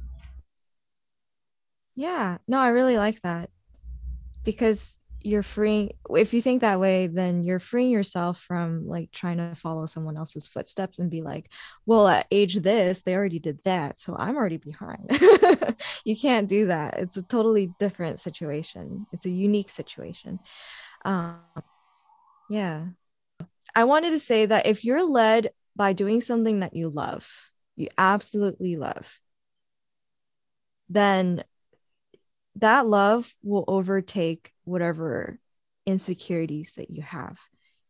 Yeah. 1.96 2.38
No 2.48 2.58
i 2.58 2.68
really 2.68 2.98
like 2.98 3.20
that. 3.22 3.50
Because 4.44 4.98
you're 5.24 5.42
freeing 5.42 5.90
if 6.10 6.34
you 6.34 6.42
think 6.42 6.60
that 6.60 6.78
way 6.78 7.06
then 7.06 7.42
you're 7.42 7.58
freeing 7.58 7.90
yourself 7.90 8.40
from 8.40 8.86
like 8.86 9.10
trying 9.10 9.38
to 9.38 9.54
follow 9.54 9.86
someone 9.86 10.16
else's 10.16 10.46
footsteps 10.46 10.98
and 10.98 11.10
be 11.10 11.22
like 11.22 11.50
well 11.86 12.06
at 12.06 12.26
age 12.30 12.56
this 12.56 13.02
they 13.02 13.14
already 13.14 13.38
did 13.38 13.58
that 13.64 13.98
so 13.98 14.14
i'm 14.18 14.36
already 14.36 14.58
behind. 14.58 15.10
You 16.04 16.16
can't 16.16 16.48
do 16.48 16.66
that. 16.66 16.98
It's 16.98 17.16
a 17.16 17.22
totally 17.22 17.72
different 17.78 18.20
situation. 18.20 19.06
It's 19.12 19.24
a 19.24 19.30
unique 19.30 19.70
situation. 19.70 20.38
Um, 21.04 21.38
yeah. 22.50 22.86
I 23.74 23.84
wanted 23.84 24.10
to 24.10 24.18
say 24.18 24.46
that 24.46 24.66
if 24.66 24.84
you're 24.84 25.08
led 25.08 25.50
by 25.74 25.94
doing 25.94 26.20
something 26.20 26.60
that 26.60 26.76
you 26.76 26.90
love, 26.90 27.26
you 27.74 27.88
absolutely 27.96 28.76
love, 28.76 29.18
then 30.88 31.42
that 32.56 32.86
love 32.86 33.34
will 33.42 33.64
overtake 33.66 34.52
whatever 34.64 35.38
insecurities 35.86 36.72
that 36.76 36.90
you 36.90 37.02
have 37.02 37.38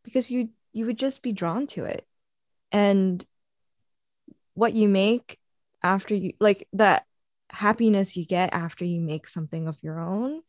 because 0.02 0.30
you 0.30 0.50
you 0.72 0.86
would 0.86 0.98
just 0.98 1.22
be 1.22 1.32
drawn 1.32 1.66
to 1.68 1.84
it. 1.84 2.06
And 2.72 3.24
what 4.54 4.74
you 4.74 4.88
make 4.88 5.38
after 5.82 6.14
you 6.14 6.32
like 6.40 6.66
that 6.72 7.04
happiness 7.50 8.16
you 8.16 8.24
get 8.26 8.54
after 8.54 8.84
you 8.84 9.00
make 9.00 9.28
something 9.28 9.68
of 9.68 9.76
your 9.82 10.00
own 10.00 10.40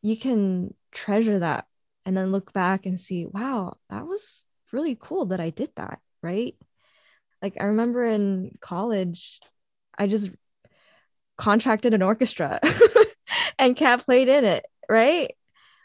you 0.00 0.16
can 0.16 0.74
treasure 0.90 1.38
that 1.38 1.66
and 2.04 2.16
then 2.16 2.32
look 2.32 2.52
back 2.52 2.86
and 2.86 2.98
see 2.98 3.26
wow 3.26 3.74
that 3.90 4.06
was 4.06 4.46
really 4.72 4.96
cool 4.98 5.26
that 5.26 5.40
i 5.40 5.50
did 5.50 5.70
that 5.76 6.00
right? 6.22 6.54
Like 7.42 7.56
i 7.60 7.64
remember 7.64 8.04
in 8.04 8.56
college 8.60 9.40
i 9.98 10.06
just 10.06 10.30
contracted 11.36 11.94
an 11.94 12.02
orchestra 12.02 12.60
and 13.58 13.76
Kat 13.76 14.04
played 14.04 14.28
in 14.28 14.44
it 14.44 14.66
right 14.88 15.34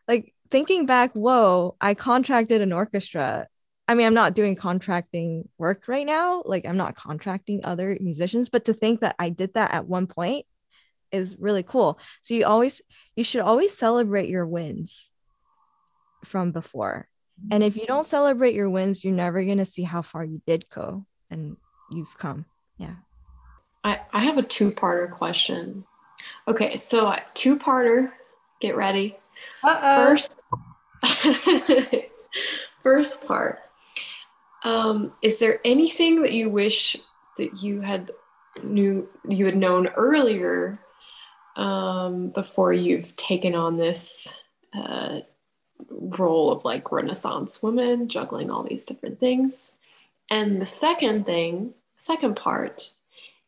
like 0.08 0.34
thinking 0.52 0.86
back 0.86 1.14
whoa 1.14 1.76
i 1.80 1.94
contracted 1.94 2.62
an 2.62 2.74
orchestra 2.74 3.48
I 3.88 3.96
mean, 3.96 4.06
I'm 4.06 4.14
not 4.14 4.34
doing 4.34 4.56
contracting 4.56 5.48
work 5.58 5.88
right 5.88 6.06
now. 6.06 6.44
Like, 6.46 6.66
I'm 6.66 6.76
not 6.76 6.96
contracting 6.96 7.62
other 7.64 7.98
musicians, 8.02 8.50
but 8.50 8.66
to 8.66 8.74
think 8.74 9.00
that 9.00 9.16
I 9.18 9.30
did 9.30 9.54
that 9.54 9.74
at 9.74 9.88
one 9.88 10.08
point 10.08 10.46
is 11.12 11.38
really 11.40 11.64
cool. 11.64 11.98
So, 12.22 12.34
you 12.34 12.46
always, 12.46 12.82
you 13.16 13.24
should 13.24 13.42
always 13.42 13.78
celebrate 13.78 14.28
your 14.28 14.46
wins 14.46 15.10
from 16.26 16.52
before. 16.52 17.08
And 17.52 17.64
if 17.64 17.78
you 17.78 17.86
don't 17.86 18.06
celebrate 18.06 18.56
your 18.56 18.70
wins, 18.70 19.06
you're 19.06 19.14
never 19.14 19.44
going 19.44 19.60
to 19.60 19.66
see 19.66 19.84
how 19.84 20.02
far 20.02 20.26
you 20.26 20.42
did 20.46 20.68
go 20.70 21.06
and 21.30 21.56
you've 21.90 22.18
come. 22.18 22.46
Yeah. 22.78 22.96
I, 23.88 24.02
I 24.14 24.24
have 24.24 24.38
a 24.38 24.44
two 24.44 24.72
parter 24.72 25.10
question. 25.10 25.86
Okay. 26.48 26.78
So, 26.78 27.16
two 27.34 27.58
parter, 27.58 28.12
get 28.60 28.76
ready. 28.76 29.18
Uh-oh. 29.64 30.06
First, 30.06 30.36
first 32.84 33.28
part 33.28 33.60
um, 34.68 35.14
is 35.22 35.40
there 35.40 35.62
anything 35.64 36.22
that 36.24 36.34
you 36.34 36.50
wish 36.50 36.98
that 37.38 37.64
you 37.64 37.80
had 37.80 38.12
knew 38.64 39.08
you 39.30 39.46
had 39.46 39.56
known 39.56 39.88
earlier 39.88 40.76
um, 41.56 42.30
before 42.30 42.74
you've 42.74 43.16
taken 43.16 43.56
on 43.56 43.78
this 43.78 44.34
uh, 44.74 45.22
role 45.90 46.52
of 46.52 46.66
like 46.66 46.92
Renaissance 46.92 47.64
woman, 47.64 48.10
juggling 48.10 48.52
all 48.52 48.64
these 48.64 48.86
different 48.86 49.22
things? 49.22 49.78
And 50.30 50.62
the 50.62 50.66
second 50.66 51.26
thing, 51.26 51.74
second 51.98 52.36
part, 52.36 52.92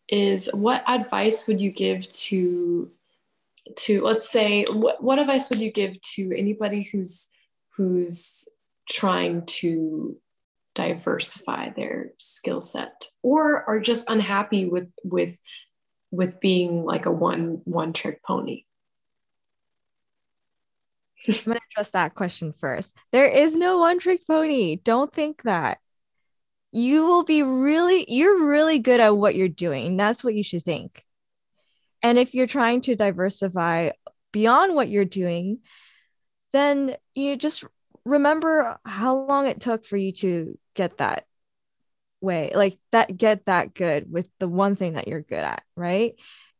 is 0.10 0.50
what 0.54 0.84
advice 0.88 1.48
would 1.48 1.62
you 1.62 1.72
give 1.72 2.10
to 2.10 2.90
to 3.76 4.02
let's 4.02 4.28
say 4.30 4.66
what, 4.74 5.02
what 5.04 5.20
advice 5.20 5.50
would 5.50 5.60
you 5.60 5.72
give 5.72 6.02
to 6.02 6.34
anybody 6.36 6.82
who's 6.82 7.30
who's 7.76 8.50
trying 8.90 9.46
to 9.46 10.18
diversify 10.74 11.70
their 11.70 12.12
skill 12.18 12.62
set 12.62 13.06
or 13.22 13.64
are 13.70 13.80
just 13.80 14.10
unhappy 14.10 14.66
with 14.66 14.90
with 15.04 15.38
with 16.12 16.40
being 16.40 16.84
like 16.84 17.06
a 17.06 17.12
one 17.12 17.62
one 17.66 17.94
trick 17.94 18.24
pony? 18.24 18.64
I'm 21.28 21.34
going 21.46 21.58
to 21.58 21.64
address 21.74 21.92
that 21.92 22.16
question 22.16 22.54
first. 22.54 22.96
There 23.12 23.28
is 23.28 23.56
no 23.56 23.78
one 23.78 24.00
trick 24.00 24.26
pony. 24.26 24.78
Don't 24.78 25.12
think 25.12 25.44
that 25.44 25.80
you 26.72 27.06
will 27.06 27.24
be 27.24 27.44
really 27.44 28.06
you're 28.08 28.46
really 28.46 28.80
good 28.80 29.00
at 29.00 29.18
what 29.18 29.36
you're 29.36 29.48
doing. 29.48 29.98
That's 29.98 30.24
what 30.24 30.36
you 30.36 30.44
should 30.44 30.64
think. 30.64 31.04
And 32.02 32.18
if 32.18 32.34
you're 32.34 32.48
trying 32.48 32.82
to 32.82 32.96
diversify 32.96 33.92
beyond 34.32 34.76
what 34.76 34.90
you're 34.90 35.06
doing 35.06 35.60
then 36.52 36.96
you 37.14 37.36
just 37.36 37.64
remember 38.06 38.78
how 38.86 39.26
long 39.26 39.48
it 39.48 39.60
took 39.60 39.86
for 39.86 39.98
you 39.98 40.12
to 40.12 40.58
get 40.74 40.98
that 40.98 41.26
way 42.22 42.52
like 42.56 42.78
that 42.92 43.16
get 43.16 43.46
that 43.46 43.74
good 43.74 44.12
with 44.12 44.28
the 44.40 44.48
one 44.48 44.76
thing 44.76 44.94
that 44.94 45.08
you're 45.08 45.22
good 45.22 45.40
at 45.40 45.64
right? 45.76 46.16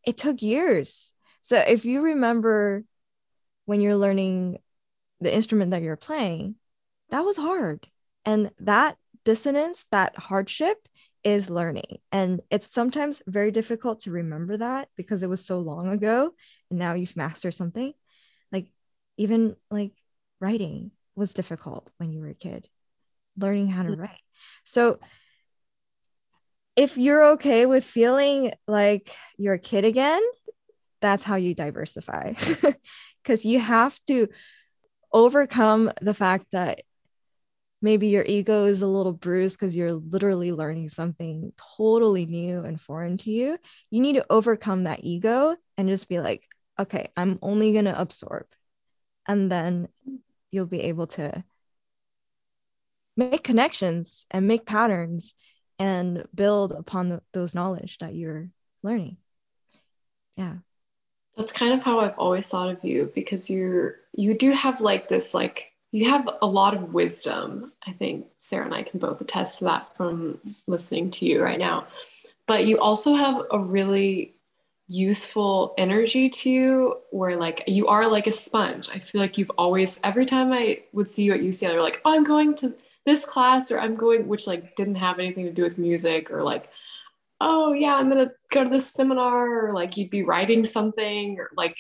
It 0.06 0.18
took 0.18 0.42
years. 0.42 1.12
So 1.42 1.58
if 1.58 1.86
you 1.86 2.02
remember 2.02 2.84
when 3.66 3.82
you're 3.82 3.98
learning 3.98 4.58
the 5.22 5.34
instrument 5.34 5.72
that 5.72 5.82
you're 5.82 5.96
playing 5.96 6.56
that 7.10 7.26
was 7.26 7.38
hard. 7.38 7.88
And 8.26 8.52
that 8.60 8.98
dissonance 9.30 9.86
that 9.92 10.18
hardship 10.18 10.78
is 11.24 11.50
learning 11.50 12.00
and 12.12 12.42
it's 12.50 12.72
sometimes 12.72 13.22
very 13.28 13.52
difficult 13.52 14.00
to 14.02 14.12
remember 14.12 14.56
that 14.58 14.88
because 14.96 15.22
it 15.22 15.30
was 15.30 15.46
so 15.46 15.60
long 15.60 15.90
ago 15.90 16.32
and 16.70 16.80
now 16.80 16.94
you've 16.94 17.18
mastered 17.18 17.54
something 17.54 17.94
like 18.52 18.68
even 19.18 19.56
like 19.70 19.92
writing 20.40 20.92
was 21.16 21.34
difficult 21.34 21.92
when 21.98 22.12
you 22.12 22.22
were 22.22 22.30
a 22.30 22.34
kid, 22.34 22.68
learning 23.38 23.68
how 23.68 23.84
to 23.84 23.90
mm. 23.90 24.00
write. 24.00 24.22
So 24.64 25.00
if 26.76 26.98
you're 26.98 27.32
okay 27.34 27.66
with 27.66 27.84
feeling 27.84 28.54
like 28.68 29.14
you're 29.38 29.56
a 29.56 29.60
kid 29.60 29.86
again, 29.86 30.22
that's 31.02 31.24
how 31.24 31.36
you 31.36 31.54
diversify. 31.54 32.34
Because 33.22 33.44
you 33.44 33.60
have 33.60 34.00
to 34.08 34.30
overcome 35.12 35.92
the 36.02 36.14
fact 36.14 36.46
that 36.54 36.82
maybe 37.82 38.08
your 38.08 38.26
ego 38.26 38.66
is 38.66 38.82
a 38.82 38.88
little 38.88 39.14
bruised 39.14 39.58
because 39.58 39.76
you're 39.76 39.94
literally 39.94 40.52
learning 40.52 40.90
something 40.90 41.54
totally 41.78 42.26
new 42.26 42.64
and 42.64 42.80
foreign 42.80 43.18
to 43.20 43.32
you. 43.32 43.58
You 43.90 44.02
need 44.02 44.14
to 44.14 44.26
overcome 44.30 44.84
that 44.84 45.04
ego 45.04 45.56
and 45.78 45.88
just 45.88 46.10
be 46.10 46.20
like, 46.20 46.46
okay, 46.78 47.10
I'm 47.16 47.40
only 47.42 47.74
going 47.74 47.86
to 47.86 48.00
absorb. 48.00 48.46
And 49.28 49.52
then 49.52 49.88
you'll 50.52 50.66
be 50.66 50.82
able 50.82 51.08
to 51.08 51.44
make 53.16 53.44
connections 53.44 54.26
and 54.32 54.48
make 54.48 54.66
patterns 54.66 55.34
and 55.78 56.26
build 56.34 56.72
upon 56.72 57.10
the, 57.10 57.22
those 57.34 57.56
knowledge 57.56 57.98
that 58.00 58.16
you're 58.16 58.50
learning 58.84 59.18
yeah 60.38 60.56
that's 61.38 61.52
kind 61.52 61.74
of 61.74 61.84
how 61.84 62.00
i've 62.00 62.18
always 62.18 62.48
thought 62.48 62.70
of 62.70 62.84
you 62.84 63.12
because 63.14 63.50
you're 63.50 63.98
you 64.14 64.34
do 64.34 64.52
have 64.52 64.80
like 64.80 65.08
this 65.08 65.34
like 65.34 65.69
you 65.92 66.10
have 66.10 66.30
a 66.42 66.48
lot 66.48 66.74
of 66.76 66.94
wisdom 66.94 67.72
i 67.88 67.92
think 67.92 68.26
sarah 68.38 68.66
and 68.66 68.74
i 68.74 68.84
can 68.84 69.00
both 69.00 69.22
attest 69.22 69.60
to 69.60 69.66
that 69.66 69.96
from 69.96 70.40
listening 70.68 71.10
to 71.10 71.26
you 71.26 71.44
right 71.44 71.60
now 71.60 71.86
but 72.48 72.66
you 72.66 72.80
also 72.80 73.14
have 73.14 73.44
a 73.52 73.60
really 73.60 74.34
youthful 74.90 75.76
energy 75.78 76.30
to 76.30 76.50
you 76.50 76.98
where 77.12 77.38
like 77.38 77.64
you 77.68 77.88
are 77.88 78.08
like 78.08 78.26
a 78.26 78.32
sponge. 78.32 78.90
I 78.90 78.98
feel 78.98 79.22
like 79.22 79.38
you've 79.38 79.52
always 79.52 80.00
every 80.04 80.26
time 80.26 80.52
I 80.52 80.80
would 80.92 81.10
see 81.10 81.24
you 81.24 81.34
at 81.34 81.42
UCL, 81.42 81.74
you're 81.74 81.84
like, 81.84 82.02
oh, 82.04 82.12
I'm 82.12 82.24
going 82.24 82.56
to 82.56 82.76
this 83.06 83.24
class 83.24 83.72
or 83.72 83.80
I'm 83.80 83.96
going, 83.96 84.28
which 84.28 84.48
like 84.48 84.76
didn't 84.76 84.96
have 84.96 85.20
anything 85.20 85.46
to 85.46 85.52
do 85.52 85.62
with 85.62 85.78
music 85.78 86.32
or 86.32 86.44
like, 86.44 86.70
oh 87.40 87.72
yeah, 87.72 87.94
I'm 87.96 88.10
gonna 88.10 88.32
go 88.50 88.64
to 88.64 88.70
this 88.70 88.92
seminar 88.92 89.68
or 89.68 89.74
like 89.74 89.96
you'd 89.96 90.10
be 90.10 90.24
writing 90.24 90.66
something 90.66 91.40
or 91.40 91.52
like 91.56 91.78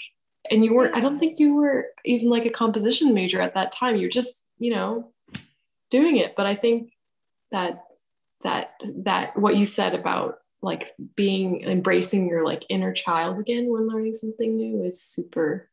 and 0.50 0.64
you 0.64 0.74
weren't, 0.74 0.96
I 0.96 1.00
don't 1.00 1.20
think 1.20 1.40
you 1.40 1.56
were 1.56 1.88
even 2.06 2.30
like 2.30 2.46
a 2.46 2.50
composition 2.50 3.14
major 3.14 3.42
at 3.42 3.56
that 3.56 3.72
time. 3.72 3.96
You're 3.96 4.10
just, 4.10 4.48
you 4.58 4.74
know, 4.74 5.12
doing 5.90 6.18
it. 6.18 6.36
But 6.36 6.46
I 6.46 6.56
think 6.56 6.94
that 7.52 7.84
that 8.44 8.72
that 9.04 9.38
what 9.38 9.58
you 9.58 9.66
said 9.66 9.94
about 9.94 10.40
like 10.62 10.94
being 11.16 11.62
embracing 11.64 12.28
your 12.28 12.46
like 12.46 12.66
inner 12.70 12.94
child 12.94 13.40
again 13.40 13.70
when 13.70 13.88
learning 13.88 14.14
something 14.14 14.58
new 14.58 14.84
is 14.84 15.02
super 15.02 15.70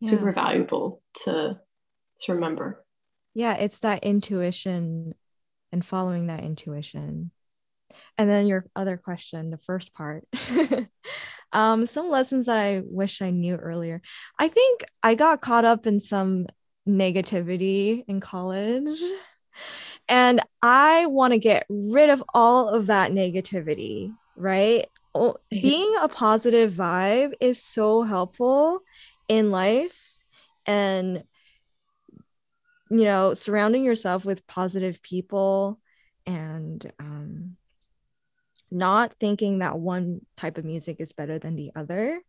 yeah. 0.00 0.10
super 0.10 0.32
valuable 0.32 1.02
to 1.24 1.58
to 2.20 2.34
remember 2.34 2.84
yeah 3.34 3.54
it's 3.54 3.80
that 3.80 4.04
intuition 4.04 5.14
and 5.72 5.84
following 5.84 6.26
that 6.26 6.42
intuition 6.42 7.30
and 8.16 8.28
then 8.28 8.46
your 8.46 8.66
other 8.76 8.96
question 8.96 9.50
the 9.50 9.58
first 9.58 9.94
part. 9.94 10.24
Um 11.50 11.86
some 11.86 12.10
lessons 12.10 12.44
that 12.44 12.58
i 12.58 12.82
wish 12.84 13.22
i 13.22 13.30
knew 13.30 13.56
earlier. 13.56 14.02
I 14.38 14.48
think 14.48 14.84
i 15.02 15.14
got 15.14 15.40
caught 15.40 15.64
up 15.64 15.86
in 15.86 15.98
some 15.98 16.46
negativity 16.86 18.04
in 18.06 18.20
college. 18.20 18.98
And 20.08 20.40
I 20.62 21.06
want 21.06 21.32
to 21.32 21.38
get 21.38 21.66
rid 21.68 22.10
of 22.10 22.22
all 22.32 22.68
of 22.68 22.86
that 22.86 23.12
negativity, 23.12 24.14
right? 24.36 24.86
Being 25.50 25.94
a 26.00 26.08
positive 26.08 26.72
vibe 26.72 27.32
is 27.40 27.62
so 27.62 28.02
helpful 28.02 28.80
in 29.28 29.50
life 29.50 30.18
and 30.66 31.24
you 32.90 33.04
know 33.04 33.34
surrounding 33.34 33.84
yourself 33.84 34.24
with 34.24 34.46
positive 34.46 35.02
people 35.02 35.78
and 36.26 36.90
um, 36.98 37.57
not 38.70 39.14
thinking 39.18 39.58
that 39.58 39.78
one 39.78 40.20
type 40.36 40.58
of 40.58 40.64
music 40.64 40.96
is 41.00 41.12
better 41.12 41.38
than 41.38 41.56
the 41.56 41.72
other 41.74 42.20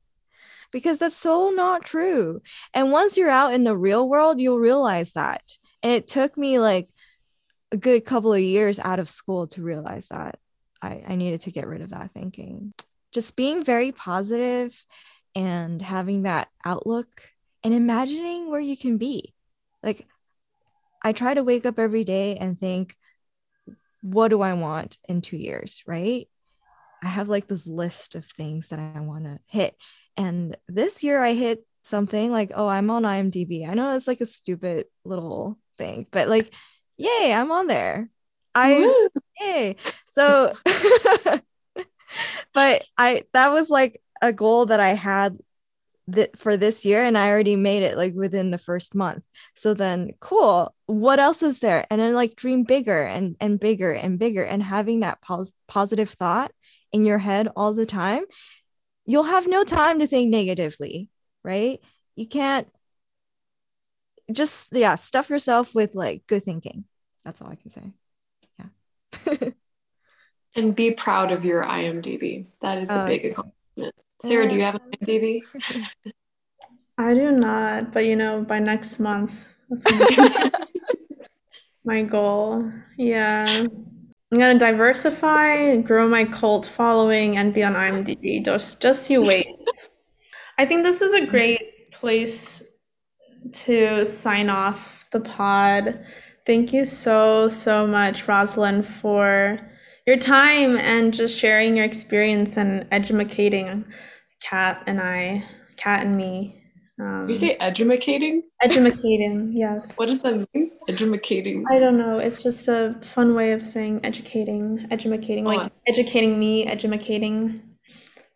because 0.72 1.00
that's 1.00 1.18
so 1.18 1.50
not 1.50 1.84
true. 1.84 2.42
And 2.74 2.92
once 2.92 3.18
you're 3.18 3.30
out 3.30 3.54
in 3.54 3.64
the 3.64 3.76
real 3.76 4.08
world, 4.08 4.40
you'll 4.40 4.60
realize 4.60 5.14
that. 5.14 5.42
And 5.82 5.92
it 5.92 6.08
took 6.08 6.38
me 6.38 6.60
like 6.60 6.90
a 7.72 7.78
good 7.78 8.06
couple 8.06 8.34
of 8.34 8.42
years 8.42 8.80
out 8.80 9.00
of 9.00 9.10
school 9.10 9.48
to 9.48 9.62
realize 9.62 10.08
that 10.08 10.40
I, 10.82 11.04
I 11.08 11.16
needed 11.16 11.42
to 11.42 11.52
get 11.52 11.68
rid 11.68 11.82
of 11.82 11.90
that 11.90 12.12
thinking. 12.12 12.74
Just 13.12 13.36
being 13.36 13.64
very 13.64 13.92
positive 13.92 14.84
and 15.36 15.82
having 15.82 16.24
that 16.24 16.50
outlook 16.64 17.08
and 17.64 17.74
imagining 17.74 18.50
where 18.50 18.60
you 18.60 18.78
can 18.78 18.98
be. 18.98 19.34
Like, 19.84 20.08
I 21.04 21.14
try 21.14 21.34
to 21.34 21.44
wake 21.44 21.66
up 21.66 21.80
every 21.80 22.04
day 22.04 22.36
and 22.36 22.60
think, 22.60 22.96
what 24.02 24.30
do 24.30 24.42
I 24.42 24.54
want 24.54 24.98
in 25.08 25.22
two 25.22 25.38
years? 25.38 25.84
Right. 25.86 26.28
I 27.04 27.08
have 27.08 27.30
like 27.30 27.48
this 27.48 27.66
list 27.66 28.16
of 28.16 28.26
things 28.26 28.68
that 28.70 28.80
I 28.80 29.00
want 29.00 29.26
to 29.26 29.40
hit. 29.48 29.76
And 30.18 30.58
this 30.68 31.04
year 31.04 31.22
I 31.22 31.34
hit 31.34 31.66
something 31.84 32.32
like, 32.32 32.52
oh, 32.54 32.68
I'm 32.68 32.90
on 32.90 33.04
IMDb. 33.04 33.68
I 33.68 33.74
know 33.74 33.96
it's 33.96 34.08
like 34.08 34.22
a 34.22 34.26
stupid 34.26 34.86
little 35.06 35.58
thing, 35.78 36.08
but 36.12 36.28
like, 36.28 36.54
yay, 36.98 37.34
I'm 37.34 37.52
on 37.52 37.68
there. 37.68 38.10
I, 38.54 39.08
yay. 39.40 39.76
So, 40.08 40.56
but 42.54 42.84
I, 42.98 43.24
that 43.34 43.54
was 43.54 43.70
like 43.70 44.02
a 44.22 44.34
goal 44.34 44.66
that 44.68 44.80
I 44.80 44.90
had 44.90 45.38
that 46.14 46.38
for 46.38 46.58
this 46.58 46.86
year 46.86 47.04
and 47.04 47.18
I 47.18 47.30
already 47.30 47.56
made 47.56 47.84
it 47.84 47.98
like 47.98 48.14
within 48.14 48.52
the 48.52 48.58
first 48.58 48.96
month. 48.96 49.24
So 49.56 49.74
then 49.74 50.12
cool. 50.20 50.76
What 50.86 51.20
else 51.20 51.44
is 51.44 51.60
there? 51.60 51.86
And 51.90 52.00
then 52.02 52.14
like 52.14 52.36
dream 52.36 52.64
bigger 52.64 53.04
and 53.04 53.36
and 53.40 53.60
bigger 53.60 53.92
and 53.92 54.20
bigger 54.20 54.44
and 54.44 54.62
having 54.62 55.02
that 55.02 55.22
pos- 55.22 55.52
positive 55.68 56.10
thought 56.10 56.52
in 56.92 57.06
your 57.06 57.18
head 57.18 57.50
all 57.56 57.74
the 57.74 57.86
time, 57.86 58.24
you'll 59.06 59.24
have 59.24 59.48
no 59.48 59.64
time 59.64 60.00
to 60.00 60.08
think 60.08 60.30
negatively, 60.30 61.10
right? 61.44 61.80
You 62.16 62.28
can't 62.28 62.68
just 64.32 64.70
yeah, 64.74 64.96
stuff 64.96 65.30
yourself 65.30 65.74
with 65.74 65.96
like 65.96 66.26
good 66.28 66.44
thinking. 66.44 66.86
That's 67.26 67.42
all 67.42 67.50
I 67.50 67.56
can 67.56 67.70
say. 67.70 67.94
Yeah. 68.60 69.50
and 70.56 70.76
be 70.76 70.92
proud 70.92 71.32
of 71.32 71.46
your 71.46 71.64
IMDb. 71.64 72.48
That 72.62 72.78
is 72.80 72.90
a 72.90 72.94
uh, 72.94 73.08
big 73.08 73.26
accomplishment. 73.26 73.96
Sarah, 74.22 74.46
do 74.46 74.52
um, 74.52 74.58
you 74.58 74.64
have 74.64 74.76
an 74.76 74.82
IMDb? 75.02 75.42
I 76.98 77.14
do 77.14 77.32
not, 77.32 77.94
but 77.94 78.06
you 78.06 78.16
know, 78.16 78.42
by 78.42 78.60
next 78.60 79.00
month, 79.00 79.48
that's 79.70 79.86
my 81.86 82.02
goal. 82.02 82.72
Yeah. 82.98 83.66
I'm 84.32 84.38
gonna 84.38 84.60
diversify, 84.60 85.78
grow 85.78 86.08
my 86.08 86.26
cult 86.26 86.66
following, 86.66 87.38
and 87.38 87.54
be 87.54 87.64
on 87.64 87.74
IMDb. 87.74 88.44
Just, 88.44 88.82
just 88.82 89.10
you 89.10 89.22
wait. 89.22 89.48
I 90.58 90.66
think 90.66 90.84
this 90.84 91.02
is 91.02 91.14
a 91.14 91.26
great 91.26 91.92
place 91.92 92.62
to 93.54 94.06
sign 94.06 94.50
off 94.50 95.08
the 95.12 95.22
pod. 95.22 96.06
Thank 96.46 96.74
you 96.74 96.84
so, 96.84 97.48
so 97.48 97.88
much, 97.88 98.28
Rosalind, 98.28 98.86
for 98.86 99.58
your 100.10 100.18
time 100.18 100.76
and 100.78 101.14
just 101.14 101.38
sharing 101.38 101.78
your 101.78 101.86
experience 101.86 102.58
and 102.58 102.88
educating 102.92 103.86
Kat 104.42 104.82
and 104.88 105.00
I, 105.00 105.46
Kat 105.78 106.04
and 106.04 106.18
me. 106.18 106.64
Um, 107.00 107.30
you 107.30 107.36
say 107.36 107.56
educating? 107.58 108.42
Educating, 108.60 109.52
yes. 109.56 109.96
What 109.98 110.08
does 110.08 110.24
that 110.24 110.48
mean? 110.54 110.72
Educating. 110.90 111.64
I 111.70 111.78
don't 111.78 111.98
know. 111.98 112.18
It's 112.18 112.42
just 112.42 112.68
a 112.68 112.96
fun 113.04 113.36
way 113.36 113.52
of 113.52 113.66
saying 113.68 114.02
educating, 114.04 114.88
educating, 114.90 115.46
oh. 115.46 115.50
like 115.50 115.72
educating 115.88 116.40
me, 116.40 116.66
educating. 116.66 117.62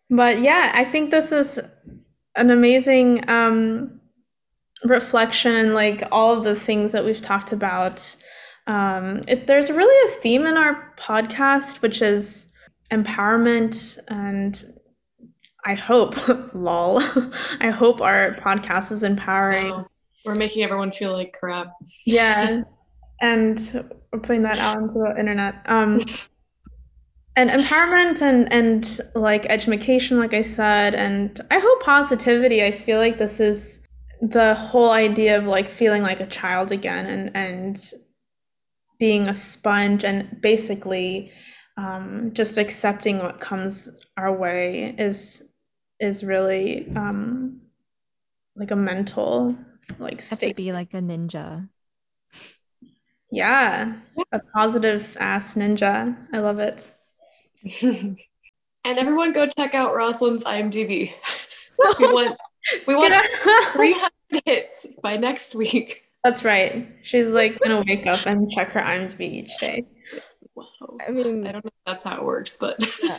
But 0.08 0.40
yeah, 0.40 0.70
I 0.74 0.84
think 0.84 1.10
this 1.10 1.32
is 1.32 1.58
an 2.36 2.50
amazing 2.50 3.28
um, 3.28 4.00
reflection 4.84 5.56
and 5.56 5.74
like 5.74 6.04
all 6.12 6.36
of 6.36 6.44
the 6.44 6.54
things 6.54 6.92
that 6.92 7.04
we've 7.04 7.20
talked 7.20 7.50
about. 7.50 8.16
Um, 8.66 9.22
it, 9.28 9.46
there's 9.46 9.70
really 9.70 10.12
a 10.12 10.20
theme 10.20 10.46
in 10.46 10.56
our 10.56 10.92
podcast, 10.96 11.82
which 11.82 12.00
is 12.00 12.52
empowerment 12.90 13.98
and 14.08 14.62
I 15.64 15.74
hope, 15.74 16.14
lol, 16.54 17.00
I 17.60 17.70
hope 17.70 18.00
our 18.00 18.34
podcast 18.34 18.92
is 18.92 19.02
empowering. 19.02 19.84
We're 20.24 20.34
making 20.34 20.62
everyone 20.62 20.92
feel 20.92 21.12
like 21.12 21.32
crap. 21.32 21.72
Yeah. 22.06 22.62
and 23.20 23.86
we're 24.12 24.20
putting 24.20 24.42
that 24.42 24.58
out 24.58 24.78
into 24.78 24.94
the 24.94 25.18
internet. 25.18 25.56
Um, 25.66 26.00
and 27.36 27.50
empowerment 27.50 28.22
and, 28.22 28.52
and 28.52 29.00
like 29.14 29.46
education, 29.50 30.18
like 30.18 30.34
I 30.34 30.42
said, 30.42 30.94
and 30.94 31.38
I 31.50 31.58
hope 31.58 31.82
positivity. 31.82 32.62
I 32.62 32.70
feel 32.70 32.98
like 32.98 33.18
this 33.18 33.40
is 33.40 33.80
the 34.20 34.54
whole 34.54 34.90
idea 34.90 35.36
of 35.36 35.44
like 35.44 35.68
feeling 35.68 36.02
like 36.02 36.20
a 36.20 36.26
child 36.26 36.72
again 36.72 37.06
and, 37.06 37.30
and 37.34 37.92
being 38.98 39.26
a 39.28 39.34
sponge 39.34 40.04
and 40.04 40.40
basically 40.40 41.32
um, 41.76 42.30
just 42.32 42.58
accepting 42.58 43.18
what 43.18 43.40
comes 43.40 43.88
our 44.16 44.32
way 44.32 44.94
is 44.96 45.50
is 46.00 46.22
really 46.24 46.88
um 46.96 47.60
like 48.56 48.70
a 48.70 48.76
mental 48.76 49.56
like 49.98 50.20
state. 50.20 50.50
to 50.50 50.54
be 50.54 50.72
like 50.72 50.94
a 50.94 50.98
ninja. 50.98 51.68
Yeah, 53.30 53.94
a 54.32 54.38
positive 54.54 55.16
ass 55.18 55.56
ninja. 55.56 56.16
I 56.32 56.38
love 56.38 56.60
it. 56.60 56.92
and 57.82 58.18
everyone 58.84 59.32
go 59.32 59.48
check 59.48 59.74
out 59.74 59.94
Rosalind's 59.94 60.44
IMDb. 60.44 61.12
we 61.98 62.12
want 62.12 62.38
we 62.86 62.94
want 62.94 63.14
300 63.72 64.42
hits 64.44 64.86
by 65.02 65.16
next 65.16 65.54
week. 65.54 66.04
That's 66.24 66.44
right. 66.44 66.88
She's 67.02 67.28
like 67.28 67.60
gonna 67.60 67.84
wake 67.86 68.06
up 68.06 68.26
and 68.26 68.50
check 68.50 68.70
her 68.70 68.80
IMDb 68.80 69.20
each 69.20 69.56
day. 69.58 69.84
Wow. 70.54 70.64
I 71.06 71.10
mean, 71.10 71.46
I 71.46 71.52
don't 71.52 71.64
know 71.64 71.68
if 71.68 71.84
that's 71.86 72.02
how 72.02 72.16
it 72.16 72.24
works, 72.24 72.56
but. 72.56 72.82
Yeah. 73.02 73.18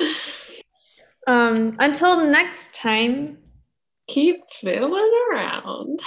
Um, 1.28 1.76
until 1.80 2.24
next 2.24 2.72
time, 2.72 3.38
keep 4.06 4.42
fiddling 4.60 5.10
around. 5.32 5.98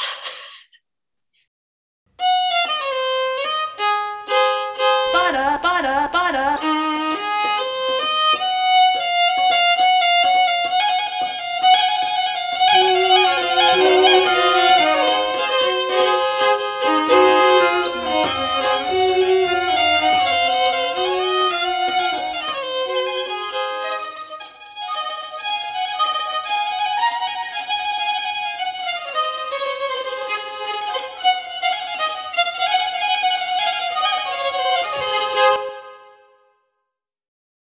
Ba-da, 5.11 5.57
ba-da, 5.61 6.07
ba 6.07 6.18